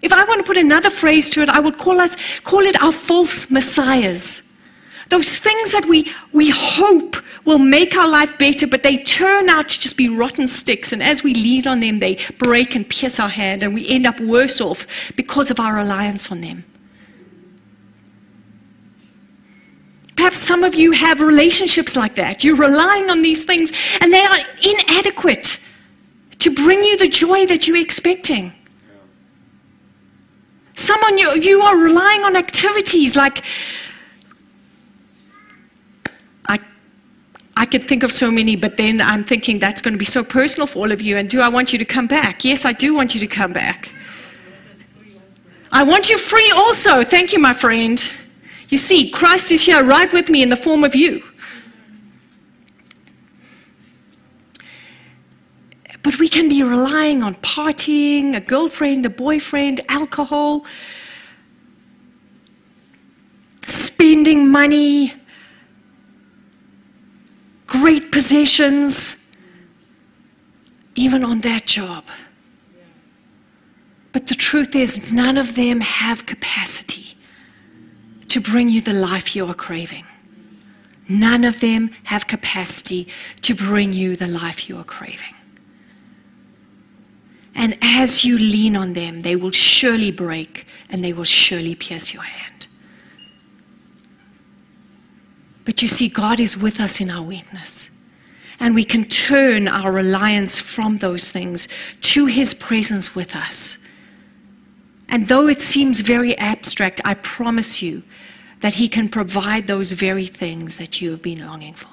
If 0.00 0.14
I 0.14 0.24
want 0.24 0.38
to 0.40 0.44
put 0.44 0.56
another 0.56 0.90
phrase 0.90 1.28
to 1.30 1.42
it, 1.42 1.50
I 1.50 1.60
would 1.60 1.76
call 1.76 2.00
us 2.00 2.16
call 2.40 2.60
it 2.60 2.82
our 2.82 2.90
false 2.90 3.50
messiahs. 3.50 4.50
Those 5.12 5.38
things 5.38 5.72
that 5.72 5.84
we, 5.84 6.10
we 6.32 6.48
hope 6.48 7.16
will 7.44 7.58
make 7.58 7.98
our 7.98 8.08
life 8.08 8.38
better, 8.38 8.66
but 8.66 8.82
they 8.82 8.96
turn 8.96 9.50
out 9.50 9.68
to 9.68 9.78
just 9.78 9.98
be 9.98 10.08
rotten 10.08 10.48
sticks. 10.48 10.90
And 10.94 11.02
as 11.02 11.22
we 11.22 11.34
lean 11.34 11.66
on 11.68 11.80
them, 11.80 11.98
they 11.98 12.18
break 12.38 12.74
and 12.76 12.88
pierce 12.88 13.20
our 13.20 13.28
hand, 13.28 13.62
and 13.62 13.74
we 13.74 13.86
end 13.88 14.06
up 14.06 14.18
worse 14.20 14.58
off 14.58 14.86
because 15.14 15.50
of 15.50 15.60
our 15.60 15.74
reliance 15.74 16.32
on 16.32 16.40
them. 16.40 16.64
Perhaps 20.16 20.38
some 20.38 20.64
of 20.64 20.74
you 20.74 20.92
have 20.92 21.20
relationships 21.20 21.94
like 21.94 22.14
that. 22.14 22.42
You're 22.42 22.56
relying 22.56 23.10
on 23.10 23.20
these 23.20 23.44
things, 23.44 23.70
and 24.00 24.10
they 24.10 24.24
are 24.24 24.38
inadequate 24.62 25.60
to 26.38 26.54
bring 26.54 26.82
you 26.82 26.96
the 26.96 27.08
joy 27.08 27.44
that 27.44 27.68
you're 27.68 27.76
expecting. 27.76 28.50
Someone 30.74 31.18
you, 31.18 31.34
you 31.34 31.60
are 31.60 31.76
relying 31.76 32.22
on 32.22 32.34
activities 32.34 33.14
like 33.14 33.44
I 37.62 37.64
could 37.64 37.84
think 37.84 38.02
of 38.02 38.10
so 38.10 38.28
many, 38.28 38.56
but 38.56 38.76
then 38.76 39.00
I'm 39.00 39.22
thinking 39.22 39.60
that's 39.60 39.80
going 39.80 39.94
to 39.94 39.98
be 39.98 40.04
so 40.04 40.24
personal 40.24 40.66
for 40.66 40.80
all 40.80 40.90
of 40.90 41.00
you. 41.00 41.16
And 41.16 41.30
do 41.30 41.40
I 41.40 41.48
want 41.48 41.72
you 41.72 41.78
to 41.78 41.84
come 41.84 42.08
back? 42.08 42.44
Yes, 42.44 42.64
I 42.64 42.72
do 42.72 42.92
want 42.92 43.14
you 43.14 43.20
to 43.20 43.26
come 43.28 43.52
back. 43.52 43.88
I 45.70 45.84
want 45.84 46.10
you 46.10 46.18
free 46.18 46.52
also. 46.56 47.04
Thank 47.04 47.32
you, 47.32 47.38
my 47.38 47.52
friend. 47.52 47.96
You 48.68 48.78
see, 48.78 49.10
Christ 49.10 49.52
is 49.52 49.62
here 49.64 49.84
right 49.84 50.12
with 50.12 50.28
me 50.28 50.42
in 50.42 50.48
the 50.48 50.56
form 50.56 50.82
of 50.82 50.96
you. 50.96 51.22
But 56.02 56.18
we 56.18 56.28
can 56.28 56.48
be 56.48 56.64
relying 56.64 57.22
on 57.22 57.36
partying, 57.36 58.34
a 58.34 58.40
girlfriend, 58.40 59.06
a 59.06 59.10
boyfriend, 59.10 59.82
alcohol, 59.88 60.66
spending 63.64 64.50
money, 64.50 65.14
great 67.82 68.12
possessions, 68.12 69.16
even 70.94 71.24
on 71.24 71.40
that 71.40 71.66
job. 71.66 72.04
But 74.12 74.28
the 74.28 74.36
truth 74.36 74.76
is, 74.76 75.12
none 75.12 75.36
of 75.36 75.56
them 75.56 75.80
have 75.80 76.24
capacity 76.24 77.16
to 78.28 78.40
bring 78.40 78.68
you 78.68 78.80
the 78.80 78.92
life 78.92 79.34
you 79.34 79.48
are 79.48 79.54
craving. 79.66 80.06
None 81.08 81.42
of 81.42 81.58
them 81.58 81.90
have 82.04 82.28
capacity 82.28 83.08
to 83.40 83.52
bring 83.52 83.90
you 83.90 84.14
the 84.14 84.28
life 84.28 84.68
you 84.68 84.78
are 84.78 84.84
craving. 84.84 85.34
And 87.56 87.76
as 87.82 88.24
you 88.24 88.38
lean 88.38 88.76
on 88.76 88.92
them, 88.92 89.22
they 89.22 89.34
will 89.34 89.50
surely 89.50 90.12
break 90.12 90.68
and 90.88 91.02
they 91.02 91.12
will 91.12 91.24
surely 91.24 91.74
pierce 91.74 92.14
your 92.14 92.22
hand. 92.22 92.68
But 95.64 95.82
you 95.82 95.88
see, 95.88 96.08
God 96.08 96.40
is 96.40 96.56
with 96.56 96.80
us 96.80 97.00
in 97.00 97.10
our 97.10 97.22
weakness. 97.22 97.90
And 98.60 98.74
we 98.74 98.84
can 98.84 99.04
turn 99.04 99.68
our 99.68 99.90
reliance 99.90 100.58
from 100.58 100.98
those 100.98 101.30
things 101.30 101.68
to 102.02 102.26
His 102.26 102.54
presence 102.54 103.14
with 103.14 103.34
us. 103.34 103.78
And 105.08 105.28
though 105.28 105.48
it 105.48 105.60
seems 105.60 106.00
very 106.00 106.36
abstract, 106.38 107.00
I 107.04 107.14
promise 107.14 107.82
you 107.82 108.02
that 108.60 108.74
He 108.74 108.88
can 108.88 109.08
provide 109.08 109.66
those 109.66 109.92
very 109.92 110.26
things 110.26 110.78
that 110.78 111.00
you 111.00 111.10
have 111.10 111.22
been 111.22 111.46
longing 111.46 111.74
for. 111.74 111.88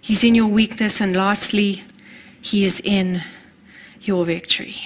He's 0.00 0.24
in 0.24 0.34
your 0.34 0.48
weakness, 0.48 1.00
and 1.00 1.16
lastly, 1.16 1.82
He 2.42 2.64
is 2.64 2.80
in 2.80 3.22
your 4.02 4.24
victory. 4.24 4.76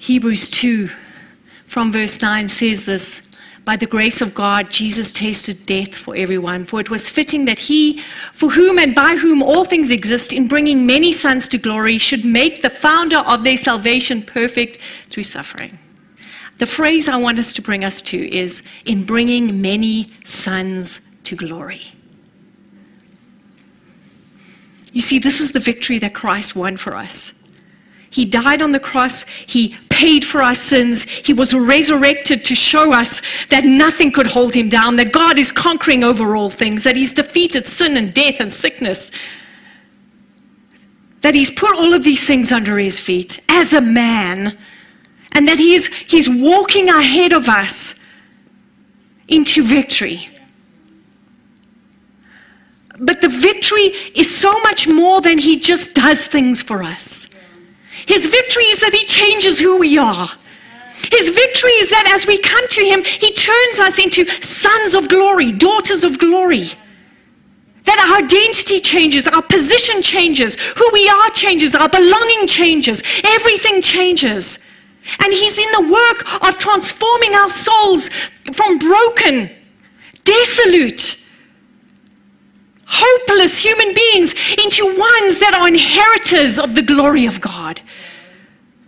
Hebrews 0.00 0.48
2 0.48 0.88
from 1.66 1.92
verse 1.92 2.22
9 2.22 2.48
says 2.48 2.86
this 2.86 3.20
By 3.66 3.76
the 3.76 3.84
grace 3.84 4.22
of 4.22 4.34
God, 4.34 4.70
Jesus 4.70 5.12
tasted 5.12 5.66
death 5.66 5.94
for 5.94 6.16
everyone, 6.16 6.64
for 6.64 6.80
it 6.80 6.88
was 6.88 7.10
fitting 7.10 7.44
that 7.44 7.58
he, 7.58 7.98
for 8.32 8.48
whom 8.48 8.78
and 8.78 8.94
by 8.94 9.16
whom 9.16 9.42
all 9.42 9.66
things 9.66 9.90
exist, 9.90 10.32
in 10.32 10.48
bringing 10.48 10.86
many 10.86 11.12
sons 11.12 11.46
to 11.48 11.58
glory, 11.58 11.98
should 11.98 12.24
make 12.24 12.62
the 12.62 12.70
founder 12.70 13.18
of 13.18 13.44
their 13.44 13.58
salvation 13.58 14.22
perfect 14.22 14.78
through 15.10 15.22
suffering. 15.22 15.78
The 16.56 16.66
phrase 16.66 17.06
I 17.06 17.18
want 17.18 17.38
us 17.38 17.52
to 17.52 17.62
bring 17.62 17.84
us 17.84 18.00
to 18.02 18.34
is 18.34 18.62
in 18.86 19.04
bringing 19.04 19.60
many 19.60 20.06
sons 20.24 21.02
to 21.24 21.36
glory. 21.36 21.82
You 24.94 25.02
see, 25.02 25.18
this 25.18 25.42
is 25.42 25.52
the 25.52 25.60
victory 25.60 25.98
that 25.98 26.14
Christ 26.14 26.56
won 26.56 26.78
for 26.78 26.96
us. 26.96 27.34
He 28.10 28.24
died 28.24 28.60
on 28.60 28.72
the 28.72 28.80
cross. 28.80 29.24
He 29.46 29.76
paid 30.00 30.24
for 30.24 30.40
our 30.40 30.54
sins. 30.54 31.04
He 31.04 31.34
was 31.34 31.54
resurrected 31.54 32.42
to 32.46 32.54
show 32.54 32.94
us 32.94 33.20
that 33.48 33.64
nothing 33.64 34.10
could 34.10 34.26
hold 34.26 34.54
him 34.54 34.70
down, 34.70 34.96
that 34.96 35.12
God 35.12 35.38
is 35.38 35.52
conquering 35.52 36.02
over 36.02 36.34
all 36.34 36.48
things, 36.48 36.84
that 36.84 36.96
he's 36.96 37.12
defeated 37.12 37.66
sin 37.66 37.98
and 37.98 38.14
death 38.14 38.40
and 38.40 38.50
sickness, 38.50 39.10
that 41.20 41.34
he's 41.34 41.50
put 41.50 41.76
all 41.76 41.92
of 41.92 42.02
these 42.02 42.26
things 42.26 42.50
under 42.50 42.78
his 42.78 42.98
feet 42.98 43.40
as 43.50 43.74
a 43.74 43.80
man, 43.82 44.56
and 45.32 45.46
that 45.46 45.58
he 45.58 45.74
is, 45.74 45.88
he's 45.88 46.30
walking 46.30 46.88
ahead 46.88 47.34
of 47.34 47.46
us 47.50 48.02
into 49.28 49.62
victory. 49.62 50.30
But 52.98 53.20
the 53.20 53.28
victory 53.28 53.92
is 54.14 54.34
so 54.34 54.58
much 54.60 54.88
more 54.88 55.20
than 55.20 55.36
he 55.36 55.58
just 55.58 55.92
does 55.92 56.26
things 56.26 56.62
for 56.62 56.82
us. 56.82 57.28
His 58.06 58.26
victory 58.26 58.64
is 58.64 58.80
that 58.80 58.94
He 58.94 59.04
changes 59.04 59.58
who 59.58 59.78
we 59.78 59.98
are. 59.98 60.28
His 61.10 61.30
victory 61.30 61.72
is 61.72 61.90
that 61.90 62.10
as 62.12 62.26
we 62.26 62.38
come 62.38 62.66
to 62.68 62.84
Him, 62.84 63.02
He 63.04 63.32
turns 63.32 63.80
us 63.80 63.98
into 63.98 64.26
sons 64.42 64.94
of 64.94 65.08
glory, 65.08 65.52
daughters 65.52 66.04
of 66.04 66.18
glory. 66.18 66.66
That 67.84 67.98
our 67.98 68.24
identity 68.24 68.78
changes, 68.78 69.26
our 69.26 69.42
position 69.42 70.02
changes, 70.02 70.56
who 70.56 70.88
we 70.92 71.08
are 71.08 71.30
changes, 71.30 71.74
our 71.74 71.88
belonging 71.88 72.46
changes, 72.46 73.02
everything 73.24 73.80
changes. 73.80 74.58
And 75.18 75.32
He's 75.32 75.58
in 75.58 75.72
the 75.72 75.92
work 75.92 76.44
of 76.46 76.58
transforming 76.58 77.34
our 77.34 77.48
souls 77.48 78.10
from 78.52 78.78
broken, 78.78 79.50
desolate, 80.24 81.19
hopeless 82.90 83.64
human 83.64 83.94
beings 83.94 84.34
into 84.62 84.84
ones 84.84 85.38
that 85.38 85.56
are 85.56 85.68
inheritors 85.68 86.58
of 86.58 86.74
the 86.74 86.82
glory 86.82 87.24
of 87.24 87.40
God, 87.40 87.80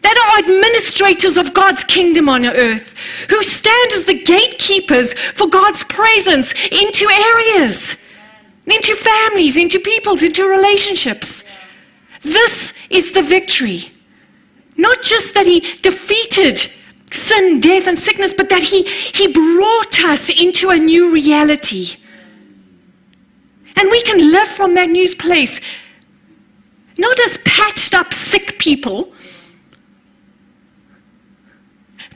that 0.01 0.17
are 0.19 0.45
administrators 0.45 1.39
of 1.39 1.55
God's 1.55 1.85
kingdom 1.85 2.29
on 2.29 2.45
earth, 2.45 2.95
who 3.31 3.41
stand 3.43 3.93
as 3.93 4.05
the 4.05 4.21
gatekeepers 4.23 5.15
for 5.15 5.49
God's 5.49 5.85
presence 5.85 6.53
into 6.73 7.09
areas, 7.09 7.97
into 8.67 8.95
families, 8.97 9.57
into 9.57 9.79
peoples, 9.79 10.25
into 10.25 10.49
relationships. 10.49 11.45
This 12.23 12.75
is 12.91 13.13
the 13.13 13.23
victory. 13.23 13.83
Not 14.77 15.01
just 15.03 15.35
that 15.35 15.47
He 15.47 15.61
defeated 15.81 16.59
sin, 17.13 17.61
death, 17.61 17.87
and 17.87 17.99
sickness, 17.99 18.35
but 18.35 18.49
that 18.49 18.63
He, 18.63 18.83
he 18.83 19.29
brought 19.29 20.03
us 20.03 20.29
into 20.29 20.71
a 20.71 20.77
new 20.77 21.13
reality 21.13 22.02
and 23.77 23.91
we 23.91 24.03
can 24.03 24.33
live 24.33 24.49
from 24.49 24.75
that 24.75 24.91
new 24.91 25.09
place, 25.17 25.61
not 26.99 27.19
as 27.21 27.39
patched 27.45 27.95
up 27.95 28.13
sick 28.13 28.59
people, 28.59 29.13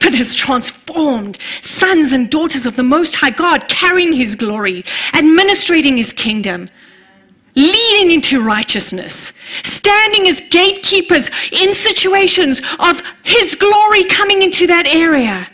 but 0.00 0.14
as 0.14 0.34
transformed 0.34 1.38
sons 1.62 2.12
and 2.12 2.30
daughters 2.30 2.66
of 2.66 2.76
the 2.76 2.82
Most 2.82 3.16
High 3.16 3.30
God, 3.30 3.68
carrying 3.68 4.12
His 4.12 4.34
glory, 4.34 4.84
administrating 5.14 5.96
His 5.96 6.12
kingdom, 6.12 6.68
leading 7.54 8.12
into 8.12 8.42
righteousness, 8.42 9.32
standing 9.64 10.28
as 10.28 10.42
gatekeepers 10.50 11.30
in 11.50 11.72
situations 11.72 12.60
of 12.78 13.02
His 13.24 13.54
glory 13.54 14.04
coming 14.04 14.42
into 14.42 14.66
that 14.66 14.86
area. 14.86 15.48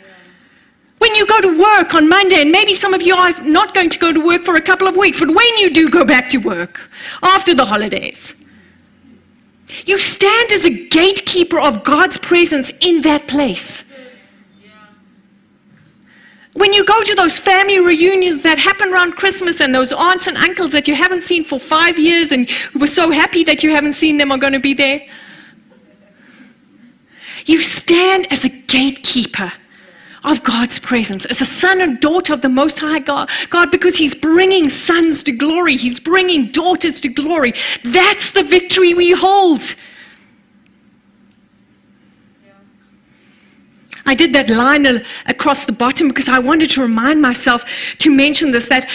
When 1.03 1.15
you 1.15 1.27
go 1.27 1.41
to 1.41 1.59
work 1.59 1.95
on 1.95 2.07
Monday, 2.07 2.39
and 2.43 2.49
maybe 2.49 2.73
some 2.73 2.93
of 2.93 3.01
you 3.01 3.13
are 3.13 3.31
not 3.41 3.73
going 3.73 3.89
to 3.89 3.99
go 3.99 4.13
to 4.13 4.25
work 4.25 4.45
for 4.45 4.55
a 4.55 4.61
couple 4.61 4.87
of 4.87 4.95
weeks, 4.95 5.19
but 5.19 5.27
when 5.27 5.57
you 5.57 5.69
do 5.69 5.89
go 5.89 6.05
back 6.05 6.29
to 6.29 6.37
work 6.37 6.89
after 7.21 7.53
the 7.53 7.65
holidays, 7.65 8.37
you 9.85 9.97
stand 9.97 10.53
as 10.53 10.63
a 10.63 10.87
gatekeeper 10.87 11.59
of 11.59 11.83
God's 11.83 12.17
presence 12.17 12.71
in 12.79 13.01
that 13.01 13.27
place. 13.27 13.83
When 16.53 16.71
you 16.71 16.85
go 16.85 17.03
to 17.03 17.15
those 17.15 17.37
family 17.37 17.79
reunions 17.79 18.41
that 18.43 18.57
happen 18.57 18.93
around 18.93 19.17
Christmas 19.17 19.59
and 19.59 19.75
those 19.75 19.91
aunts 19.91 20.27
and 20.27 20.37
uncles 20.37 20.71
that 20.71 20.87
you 20.87 20.95
haven't 20.95 21.23
seen 21.23 21.43
for 21.43 21.59
five 21.59 21.99
years 21.99 22.31
and 22.31 22.49
you 22.49 22.79
were 22.79 22.87
so 22.87 23.11
happy 23.11 23.43
that 23.43 23.61
you 23.61 23.71
haven't 23.71 23.93
seen 23.93 24.15
them 24.15 24.31
are 24.31 24.37
going 24.37 24.53
to 24.53 24.61
be 24.61 24.73
there, 24.73 25.05
you 27.45 27.59
stand 27.59 28.31
as 28.31 28.45
a 28.45 28.49
gatekeeper 28.49 29.51
of 30.23 30.43
God's 30.43 30.79
presence, 30.79 31.25
as 31.25 31.41
a 31.41 31.45
son 31.45 31.81
and 31.81 31.99
daughter 31.99 32.33
of 32.33 32.41
the 32.41 32.49
Most 32.49 32.79
High 32.79 32.99
God, 32.99 33.29
God, 33.49 33.71
because 33.71 33.97
He's 33.97 34.15
bringing 34.15 34.69
sons 34.69 35.23
to 35.23 35.31
glory, 35.31 35.75
He's 35.75 35.99
bringing 35.99 36.51
daughters 36.51 37.01
to 37.01 37.09
glory. 37.09 37.53
That's 37.83 38.31
the 38.31 38.43
victory 38.43 38.93
we 38.93 39.11
hold. 39.11 39.75
I 44.05 44.15
did 44.15 44.33
that 44.33 44.49
line 44.49 44.85
across 45.27 45.65
the 45.65 45.71
bottom 45.71 46.07
because 46.09 46.27
I 46.27 46.39
wanted 46.39 46.69
to 46.71 46.81
remind 46.81 47.21
myself 47.21 47.63
to 47.99 48.09
mention 48.09 48.51
this 48.51 48.67
that, 48.69 48.89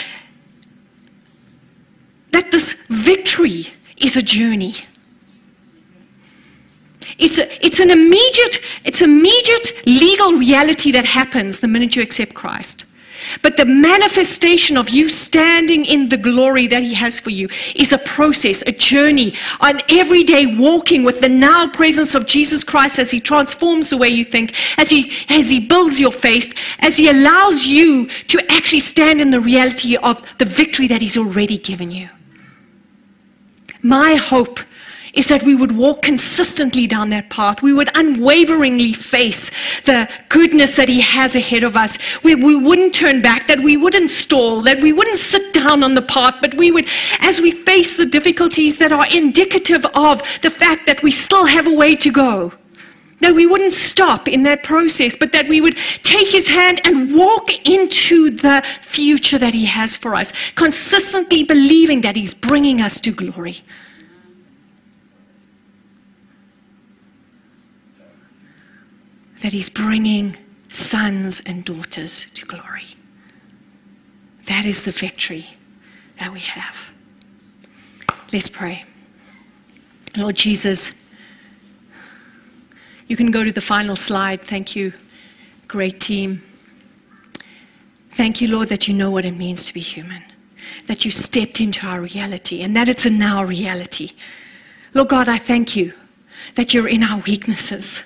that 2.33 2.51
this 2.51 2.75
victory 2.89 3.69
is 3.97 4.17
a 4.17 4.23
journey. 4.23 4.75
It's, 7.19 7.39
a, 7.39 7.65
it's 7.65 7.81
an 7.81 7.91
immediate, 7.91 8.61
it's 8.85 9.03
immediate 9.03 9.73
legal 9.87 10.33
reality 10.33 10.93
that 10.93 11.05
happens 11.05 11.61
the 11.61 11.69
minute 11.69 11.97
you 11.97 12.03
accept 12.03 12.35
Christ. 12.35 12.85
But 13.43 13.57
the 13.57 13.67
manifestation 13.67 14.77
of 14.77 14.89
you 14.91 15.09
standing 15.09 15.85
in 15.85 16.09
the 16.09 16.17
glory 16.17 16.67
that 16.69 16.83
He 16.83 16.95
has 16.95 17.19
for 17.19 17.31
you 17.31 17.49
is 17.75 17.93
a 17.93 17.99
process, 17.99 18.63
a 18.67 18.73
journey, 18.73 19.35
an 19.61 19.83
everyday 19.89 20.47
walking 20.47 21.05
with 21.05 21.21
the 21.21 21.29
now 21.29 21.69
presence 21.69 22.15
of 22.15 22.27
Jesus 22.27 22.65
Christ 22.65 22.99
as 22.99 23.11
He 23.11 23.21
transforms 23.21 23.91
the 23.91 23.97
way 23.97 24.09
you 24.09 24.25
think, 24.25 24.55
as 24.79 24.91
He, 24.91 25.13
as 25.29 25.51
he 25.51 25.61
builds 25.61 26.01
your 26.01 26.13
faith, 26.13 26.55
as 26.81 26.97
He 26.97 27.09
allows 27.09 27.67
you 27.67 28.07
to 28.29 28.41
actually 28.51 28.81
stand 28.81 29.21
in 29.21 29.31
the 29.31 29.41
reality 29.41 29.97
of 29.97 30.23
the 30.39 30.45
victory 30.45 30.89
that 30.89 31.03
He's 31.03 31.19
already 31.19 31.59
given 31.59 31.91
you. 31.91 32.09
My 33.83 34.15
hope 34.15 34.61
is 35.19 35.27
that 35.27 35.43
we 35.43 35.57
would 35.57 35.73
walk 35.73 36.03
consistently 36.03 36.87
down 36.87 37.11
that 37.11 37.29
path. 37.29 37.61
We 37.61 37.73
would 37.73 37.91
unwaveringly 37.97 38.93
face 38.93 39.51
the 39.81 40.09
goodness 40.29 40.77
that 40.77 40.89
He 40.89 41.01
has 41.01 41.35
ahead 41.35 41.65
of 41.65 41.77
us. 41.77 41.99
We, 42.23 42.37
we 42.37 42.55
wouldn't 42.55 42.95
turn 42.95 43.21
back, 43.21 43.49
that 43.49 43.59
we 43.59 43.77
wouldn't 43.77 44.11
stall, 44.11 44.63
that 44.63 44.81
we 44.81 44.93
wouldn't 44.93 45.19
sit 45.19 45.53
down 45.53 45.83
on 45.83 45.95
the 45.95 46.03
path, 46.03 46.37
but 46.41 46.55
we 46.55 46.71
would, 46.71 46.87
as 47.19 47.41
we 47.41 47.51
face 47.51 47.97
the 47.97 48.07
difficulties 48.07 48.79
that 48.79 48.93
are 48.93 49.09
indicative 49.13 49.85
of 49.95 50.23
the 50.43 50.51
fact 50.51 50.87
that 50.87 51.03
we 51.03 51.11
still 51.11 51.47
have 51.47 51.67
a 51.67 51.75
way 51.75 51.97
to 51.97 52.13
go, 52.13 52.53
that 53.21 53.35
we 53.35 53.45
wouldn't 53.45 53.73
stop 53.73 54.29
in 54.29 54.45
that 54.45 54.63
process, 54.63 55.17
but 55.17 55.33
that 55.33 55.49
we 55.49 55.61
would 55.61 55.77
take 56.05 56.29
His 56.29 56.47
hand 56.47 56.81
and 56.85 57.13
walk 57.13 57.69
into 57.69 58.31
the 58.31 58.63
future 58.83 59.39
that 59.39 59.53
He 59.53 59.65
has 59.65 59.97
for 59.97 60.15
us, 60.15 60.33
consistently 60.53 61.43
believing 61.43 62.03
that 62.03 62.15
He's 62.15 62.35
bringing 62.35 62.81
us 62.81 63.01
to 63.01 63.11
glory. 63.11 63.57
That 69.41 69.53
He's 69.53 69.69
bringing 69.69 70.37
sons 70.69 71.41
and 71.47 71.65
daughters 71.65 72.27
to 72.35 72.45
glory. 72.47 72.87
That 74.47 74.67
is 74.67 74.85
the 74.85 74.91
victory 74.91 75.47
that 76.19 76.33
we 76.33 76.41
have. 76.41 76.93
Let's 78.33 78.49
pray. 78.49 78.85
Lord 80.17 80.37
Jesus, 80.37 80.93
you 83.07 83.17
can 83.17 83.31
go 83.31 83.45
to 83.45 83.53
the 83.53 83.61
final 83.61 83.97
slide. 83.97 84.43
Thank 84.43 84.75
you, 84.75 84.93
Great 85.69 86.01
team. 86.01 86.43
Thank 88.11 88.41
you, 88.41 88.49
Lord, 88.49 88.69
that 88.69 88.89
you 88.89 88.95
know 88.95 89.11
what 89.11 89.27
it 89.27 89.37
means 89.37 89.67
to 89.67 89.75
be 89.75 89.81
human, 89.81 90.25
that 90.87 91.05
you 91.05 91.11
stepped 91.11 91.61
into 91.61 91.87
our 91.87 92.01
reality, 92.01 92.63
and 92.63 92.75
that 92.75 92.89
it's 92.89 93.05
a 93.05 93.11
now 93.11 93.45
reality. 93.45 94.13
Lord 94.95 95.11
God, 95.11 95.29
I 95.29 95.37
thank 95.37 95.77
you 95.77 95.93
that 96.55 96.73
you're 96.73 96.89
in 96.89 97.05
our 97.05 97.19
weaknesses, 97.21 98.05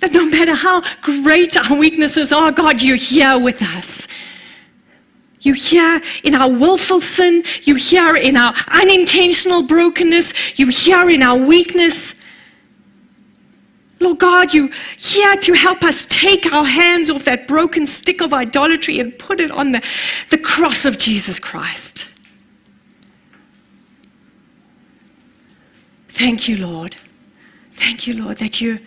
that 0.00 0.12
no 0.12 0.28
matter 0.28 0.54
how 0.54 0.82
great 1.02 1.56
our 1.56 1.76
weaknesses 1.76 2.32
are, 2.32 2.50
God, 2.50 2.82
you're 2.82 2.96
here 2.96 3.38
with 3.38 3.62
us. 3.62 4.08
You 5.42 5.54
here 5.54 6.02
in 6.22 6.34
our 6.34 6.50
willful 6.50 7.00
sin. 7.00 7.44
You 7.62 7.76
here 7.76 8.16
in 8.16 8.36
our 8.36 8.54
unintentional 8.68 9.62
brokenness. 9.62 10.58
You 10.58 10.68
here 10.68 11.08
in 11.08 11.22
our 11.22 11.36
weakness. 11.36 12.14
Lord 14.00 14.18
God, 14.18 14.54
you 14.54 14.70
here 14.96 15.36
to 15.36 15.52
help 15.52 15.84
us 15.84 16.06
take 16.06 16.50
our 16.52 16.64
hands 16.64 17.10
off 17.10 17.24
that 17.24 17.46
broken 17.46 17.86
stick 17.86 18.22
of 18.22 18.32
idolatry 18.32 18.98
and 18.98 19.18
put 19.18 19.40
it 19.40 19.50
on 19.50 19.72
the, 19.72 19.82
the 20.30 20.38
cross 20.38 20.86
of 20.86 20.96
Jesus 20.96 21.38
Christ. 21.38 22.08
Thank 26.08 26.48
you, 26.48 26.56
Lord. 26.56 26.96
Thank 27.72 28.06
you, 28.06 28.22
Lord, 28.22 28.38
that 28.38 28.60
you, 28.60 28.78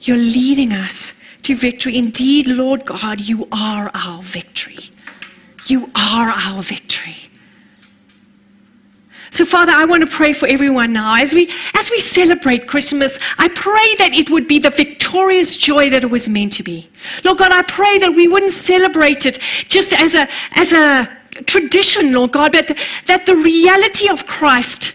you're 0.00 0.16
leading 0.16 0.72
us 0.72 1.14
to 1.42 1.54
victory. 1.54 1.96
Indeed, 1.96 2.46
Lord 2.48 2.84
God, 2.84 3.20
you 3.20 3.48
are 3.52 3.90
our 3.94 4.22
victory. 4.22 4.78
You 5.66 5.90
are 5.94 6.28
our 6.28 6.62
victory. 6.62 7.16
So, 9.30 9.44
Father, 9.44 9.72
I 9.72 9.84
want 9.84 10.02
to 10.02 10.06
pray 10.06 10.32
for 10.32 10.46
everyone 10.48 10.92
now. 10.92 11.14
As 11.20 11.34
we, 11.34 11.50
as 11.74 11.90
we 11.90 11.98
celebrate 11.98 12.66
Christmas, 12.66 13.18
I 13.38 13.48
pray 13.48 13.94
that 13.96 14.12
it 14.14 14.30
would 14.30 14.48
be 14.48 14.58
the 14.58 14.70
victorious 14.70 15.56
joy 15.56 15.90
that 15.90 16.04
it 16.04 16.10
was 16.10 16.28
meant 16.28 16.52
to 16.54 16.62
be. 16.62 16.88
Lord 17.24 17.38
God, 17.38 17.52
I 17.52 17.62
pray 17.62 17.98
that 17.98 18.14
we 18.14 18.28
wouldn't 18.28 18.52
celebrate 18.52 19.26
it 19.26 19.38
just 19.68 19.92
as 19.92 20.14
a, 20.14 20.28
as 20.52 20.72
a 20.72 21.08
tradition, 21.44 22.12
Lord 22.12 22.32
God, 22.32 22.52
but 22.52 22.78
that 23.06 23.26
the 23.26 23.36
reality 23.36 24.08
of 24.08 24.26
Christ 24.26 24.94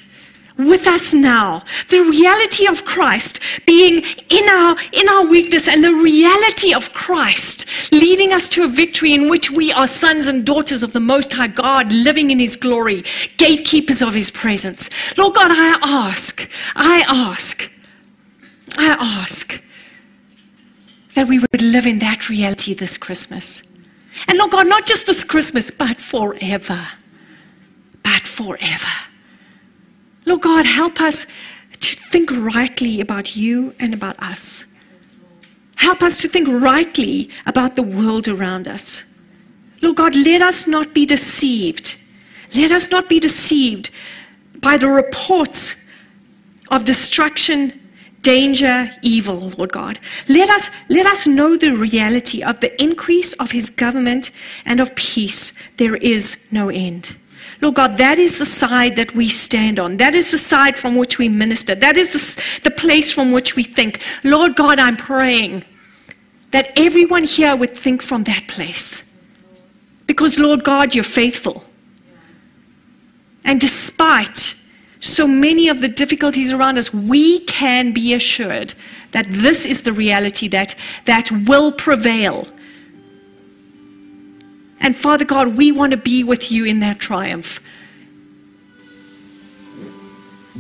with 0.68 0.88
us 0.88 1.14
now. 1.14 1.62
The 1.90 2.04
reality 2.04 2.68
of 2.68 2.86
Christ 2.86 3.40
being 3.66 4.04
in 4.30 4.50
our, 4.50 4.76
in 4.92 5.08
our 5.10 5.26
weakness 5.26 5.68
and 5.68 5.84
the 5.84 5.94
reality 5.94 6.74
of 6.74 6.94
Christ 6.94 7.92
leading 7.92 8.34
us 8.34 8.48
to 8.50 8.64
a 8.64 8.68
victory 8.68 9.14
in 9.14 9.30
which 9.30 9.52
we 9.52 9.72
are 9.74 9.88
sons 9.88 10.28
and 10.28 10.46
daughters 10.46 10.84
of 10.84 10.94
the 10.94 11.00
Most 11.00 11.34
High 11.34 11.48
God, 11.48 11.92
living 11.92 12.32
in 12.32 12.40
His 12.40 12.56
glory, 12.56 13.04
gatekeepers 13.38 14.02
of 14.02 14.14
His 14.14 14.32
presence. 14.32 14.90
Lord 15.18 15.36
God, 15.36 15.52
I 15.52 15.78
ask, 15.84 16.50
I 16.76 17.04
ask, 17.08 17.72
I 18.78 18.96
ask 19.00 19.62
that 21.16 21.28
we 21.28 21.40
would 21.40 21.62
live 21.62 21.86
in 21.86 21.98
that 22.00 22.30
reality 22.30 22.74
this 22.74 22.98
Christmas. 22.98 23.64
And 24.28 24.38
Lord 24.38 24.52
God, 24.52 24.68
not 24.68 24.86
just 24.86 25.06
this 25.06 25.24
Christmas, 25.24 25.72
but 25.72 26.00
forever. 26.00 26.88
But 28.04 28.28
forever. 28.28 28.88
Lord 30.32 30.44
God, 30.44 30.66
help 30.66 31.02
us 31.02 31.28
to 31.82 31.96
think 32.10 32.32
rightly 32.32 33.02
about 33.02 33.36
you 33.36 33.76
and 33.82 33.94
about 33.94 34.18
us. 34.24 34.64
Help 35.76 36.02
us 36.02 36.22
to 36.22 36.30
think 36.30 36.48
rightly 36.48 37.30
about 37.46 37.76
the 37.76 37.84
world 37.84 38.30
around 38.30 38.66
us. 38.66 39.04
Lord 39.82 39.98
God, 39.98 40.16
let 40.16 40.42
us 40.42 40.68
not 40.68 40.94
be 40.94 41.06
deceived. 41.06 41.98
Let 42.56 42.72
us 42.72 42.90
not 42.92 43.10
be 43.10 43.20
deceived 43.20 43.90
by 44.62 44.78
the 44.78 44.88
reports 44.88 45.76
of 46.70 46.86
destruction, 46.86 47.78
danger, 48.22 48.90
evil, 49.02 49.52
Lord 49.58 49.74
God. 49.74 50.00
Let 50.30 50.50
us, 50.50 50.70
let 50.88 51.06
us 51.08 51.28
know 51.28 51.58
the 51.58 51.76
reality 51.76 52.42
of 52.42 52.62
the 52.62 52.82
increase 52.82 53.34
of 53.34 53.52
his 53.52 53.70
government 53.70 54.32
and 54.64 54.80
of 54.80 54.96
peace. 54.96 55.52
There 55.76 55.98
is 55.98 56.38
no 56.52 56.70
end. 56.70 57.18
Lord 57.62 57.76
God, 57.76 57.98
that 57.98 58.18
is 58.18 58.40
the 58.40 58.46
side 58.46 58.96
that 58.96 59.14
we 59.14 59.30
stand 59.30 59.80
on. 59.80 59.98
That 59.98 60.16
is 60.16 60.32
the 60.32 60.38
side 60.38 60.78
from 60.78 60.96
which 60.96 61.20
we 61.20 61.30
minister. 61.30 61.76
That 61.76 61.96
is 61.96 62.12
the, 62.12 62.62
the 62.64 62.72
place 62.72 63.14
from 63.14 63.32
which 63.32 63.56
we 63.56 63.64
think. 63.64 64.02
Lord 64.24 64.56
God, 64.56 64.80
I'm 64.80 64.98
praying 64.98 65.64
that 66.50 66.72
everyone 66.76 67.24
here 67.24 67.56
would 67.56 67.78
think 67.78 68.02
from 68.02 68.24
that 68.26 68.48
place. 68.48 69.04
Because, 70.08 70.40
Lord 70.40 70.64
God, 70.64 70.96
you're 70.96 71.04
faithful. 71.04 71.64
And 73.44 73.62
despite 73.62 74.56
so 75.00 75.28
many 75.28 75.68
of 75.68 75.82
the 75.82 75.88
difficulties 75.88 76.52
around 76.52 76.78
us, 76.78 76.94
we 76.94 77.40
can 77.46 77.92
be 77.92 78.14
assured 78.14 78.74
that 79.12 79.28
this 79.30 79.66
is 79.66 79.84
the 79.84 79.94
reality 79.94 80.48
that, 80.50 80.76
that 81.06 81.32
will 81.48 81.72
prevail 81.72 82.48
and 84.82 84.96
Father 84.96 85.26
God, 85.26 85.56
we 85.56 85.72
want 85.72 85.92
to 85.92 85.98
be 85.98 86.24
with 86.24 86.52
you 86.52 86.66
in 86.66 86.80
that 86.80 87.00
triumph. 87.00 87.62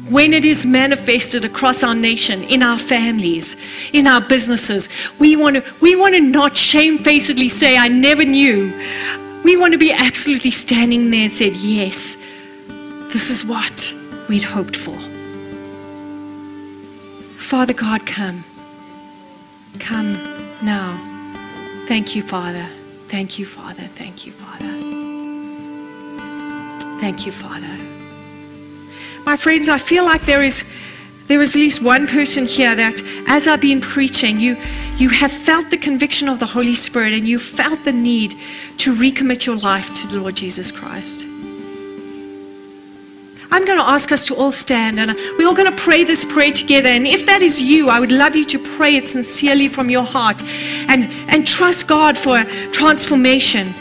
When 0.09 0.33
it 0.33 0.45
is 0.45 0.65
manifested 0.65 1.43
across 1.43 1.83
our 1.83 1.95
nation, 1.95 2.43
in 2.43 2.61
our 2.61 2.77
families, 2.77 3.55
in 3.93 4.07
our 4.07 4.21
businesses, 4.21 4.89
we 5.19 5.35
want 5.35 5.57
to, 5.57 5.63
we 5.81 5.95
want 5.95 6.13
to 6.15 6.21
not 6.21 6.55
shamefacedly 6.55 7.49
say, 7.49 7.77
I 7.77 7.87
never 7.87 8.23
knew. 8.23 8.71
We 9.43 9.57
want 9.57 9.73
to 9.73 9.79
be 9.79 9.91
absolutely 9.91 10.51
standing 10.51 11.09
there 11.09 11.23
and 11.23 11.31
said, 11.31 11.55
Yes, 11.55 12.15
this 13.11 13.29
is 13.29 13.43
what 13.43 13.93
we'd 14.29 14.43
hoped 14.43 14.75
for. 14.75 14.97
Father 17.37 17.73
God, 17.73 18.05
come. 18.05 18.43
Come 19.79 20.13
now. 20.63 20.97
Thank 21.87 22.15
you, 22.15 22.21
Father. 22.21 22.67
Thank 23.11 23.37
you, 23.37 23.45
Father. 23.45 23.83
Thank 23.83 24.25
you, 24.25 24.31
Father. 24.31 24.71
Thank 27.01 27.25
you, 27.25 27.33
Father. 27.33 27.77
My 29.25 29.35
friends, 29.35 29.67
I 29.67 29.77
feel 29.77 30.05
like 30.05 30.21
there 30.21 30.45
is 30.45 30.63
there 31.27 31.41
is 31.41 31.53
at 31.53 31.59
least 31.59 31.81
one 31.81 32.07
person 32.07 32.45
here 32.45 32.73
that 32.73 33.03
as 33.27 33.49
I've 33.49 33.59
been 33.59 33.81
preaching, 33.81 34.39
you 34.39 34.55
you 34.95 35.09
have 35.09 35.31
felt 35.31 35.69
the 35.69 35.77
conviction 35.77 36.29
of 36.29 36.39
the 36.39 36.45
Holy 36.45 36.73
Spirit 36.73 37.11
and 37.11 37.27
you 37.27 37.37
felt 37.37 37.83
the 37.83 37.91
need 37.91 38.35
to 38.77 38.95
recommit 38.95 39.45
your 39.45 39.57
life 39.57 39.93
to 39.93 40.07
the 40.07 40.17
Lord 40.17 40.37
Jesus 40.37 40.71
Christ. 40.71 41.25
I'm 43.51 43.65
going 43.65 43.77
to 43.77 43.87
ask 43.87 44.13
us 44.13 44.25
to 44.27 44.35
all 44.35 44.51
stand 44.51 44.97
and 44.97 45.11
we're 45.37 45.45
all 45.45 45.53
going 45.53 45.69
to 45.69 45.77
pray 45.77 46.05
this 46.05 46.23
prayer 46.23 46.51
together. 46.51 46.87
And 46.87 47.05
if 47.05 47.25
that 47.25 47.41
is 47.41 47.61
you, 47.61 47.89
I 47.89 47.99
would 47.99 48.11
love 48.11 48.33
you 48.33 48.45
to 48.45 48.59
pray 48.77 48.95
it 48.95 49.09
sincerely 49.09 49.67
from 49.67 49.89
your 49.89 50.03
heart 50.03 50.41
and, 50.87 51.11
and 51.29 51.45
trust 51.45 51.85
God 51.87 52.17
for 52.17 52.43
transformation. 52.71 53.73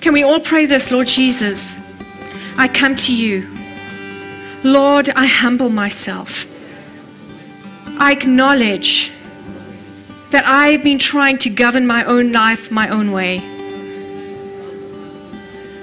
Can 0.00 0.14
we 0.14 0.22
all 0.22 0.40
pray 0.40 0.64
this, 0.64 0.90
Lord 0.90 1.08
Jesus? 1.08 1.78
I 2.56 2.68
come 2.68 2.94
to 2.94 3.14
you. 3.14 3.46
Lord, 4.64 5.10
I 5.10 5.26
humble 5.26 5.68
myself. 5.68 6.46
I 7.98 8.12
acknowledge 8.12 9.12
that 10.30 10.46
I've 10.46 10.82
been 10.82 10.98
trying 10.98 11.36
to 11.38 11.50
govern 11.50 11.86
my 11.86 12.04
own 12.04 12.32
life 12.32 12.70
my 12.70 12.88
own 12.88 13.12
way. 13.12 13.49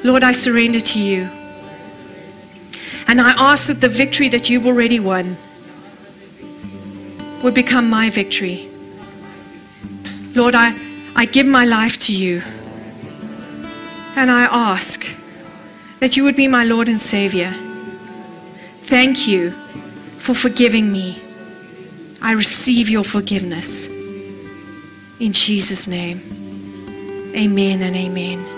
Lord, 0.03 0.23
I 0.23 0.31
surrender 0.31 0.79
to 0.79 0.99
you. 0.99 1.29
And 3.07 3.21
I 3.21 3.31
ask 3.37 3.67
that 3.67 3.81
the 3.81 3.89
victory 3.89 4.29
that 4.29 4.49
you've 4.49 4.67
already 4.67 4.99
won 4.99 5.37
would 7.41 7.53
become 7.53 7.89
my 7.89 8.09
victory. 8.09 8.69
Lord, 10.35 10.55
I, 10.55 10.77
I 11.15 11.25
give 11.25 11.47
my 11.47 11.65
life 11.65 11.97
to 11.99 12.13
you. 12.13 12.41
And 14.15 14.29
I 14.29 14.43
ask 14.51 15.05
that 15.99 16.17
you 16.17 16.23
would 16.23 16.35
be 16.35 16.47
my 16.47 16.63
Lord 16.63 16.89
and 16.89 16.99
Savior. 16.99 17.53
Thank 18.81 19.27
you 19.27 19.51
for 20.19 20.33
forgiving 20.33 20.91
me. 20.91 21.21
I 22.21 22.33
receive 22.33 22.89
your 22.89 23.03
forgiveness. 23.03 23.87
In 25.19 25.33
Jesus' 25.33 25.87
name, 25.87 26.19
amen 27.35 27.81
and 27.81 27.95
amen. 27.95 28.56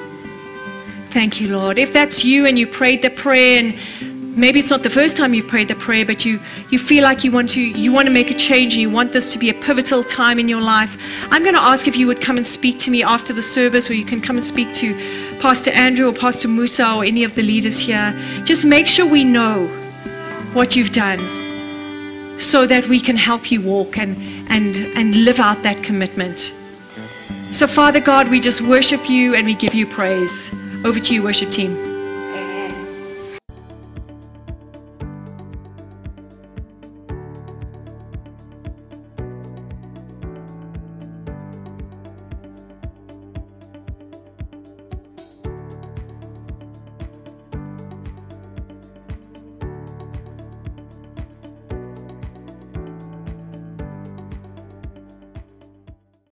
Thank 1.11 1.41
you, 1.41 1.49
Lord. 1.57 1.79
If 1.79 1.91
that's 1.91 2.23
you 2.23 2.45
and 2.45 2.57
you 2.57 2.67
prayed 2.67 3.01
the 3.01 3.09
prayer 3.09 3.59
and 3.63 4.39
maybe 4.39 4.59
it's 4.59 4.69
not 4.69 4.83
the 4.83 4.89
first 4.89 5.17
time 5.17 5.33
you've 5.33 5.47
prayed 5.47 5.67
the 5.67 5.75
prayer, 5.75 6.05
but 6.05 6.23
you, 6.23 6.39
you 6.69 6.77
feel 6.77 7.03
like 7.03 7.23
you 7.23 7.31
want 7.31 7.49
to 7.51 7.61
you 7.61 7.91
want 7.91 8.07
to 8.07 8.13
make 8.13 8.29
a 8.29 8.35
change 8.35 8.73
and 8.73 8.81
you 8.83 8.91
want 8.91 9.11
this 9.11 9.33
to 9.33 9.39
be 9.39 9.49
a 9.49 9.53
pivotal 9.55 10.03
time 10.03 10.37
in 10.37 10.47
your 10.47 10.61
life, 10.61 10.97
I'm 11.31 11.41
going 11.41 11.55
to 11.55 11.61
ask 11.61 11.87
if 11.87 11.97
you 11.97 12.05
would 12.07 12.21
come 12.21 12.37
and 12.37 12.45
speak 12.45 12.77
to 12.79 12.91
me 12.91 13.03
after 13.03 13.33
the 13.33 13.41
service, 13.41 13.89
or 13.89 13.95
you 13.95 14.05
can 14.05 14.21
come 14.21 14.35
and 14.37 14.45
speak 14.45 14.73
to 14.75 14.93
Pastor 15.41 15.71
Andrew 15.71 16.09
or 16.09 16.13
Pastor 16.13 16.47
Musa 16.47 16.93
or 16.93 17.03
any 17.03 17.23
of 17.23 17.33
the 17.33 17.41
leaders 17.41 17.79
here. 17.79 18.13
Just 18.45 18.65
make 18.65 18.85
sure 18.85 19.05
we 19.07 19.23
know 19.23 19.65
what 20.53 20.75
you've 20.75 20.91
done 20.91 21.19
so 22.39 22.67
that 22.67 22.87
we 22.87 22.99
can 22.99 23.17
help 23.17 23.51
you 23.51 23.61
walk 23.61 23.97
and, 23.97 24.15
and, 24.49 24.75
and 24.95 25.15
live 25.25 25.39
out 25.39 25.61
that 25.63 25.83
commitment. 25.83 26.53
So, 27.51 27.65
Father 27.65 27.99
God, 27.99 28.29
we 28.29 28.39
just 28.39 28.61
worship 28.61 29.09
you 29.09 29.33
and 29.33 29.45
we 29.45 29.55
give 29.55 29.73
you 29.73 29.87
praise. 29.87 30.51
Over 30.85 30.97
to 30.97 31.13
you, 31.13 31.23
worship 31.23 31.51
team. 31.51 31.88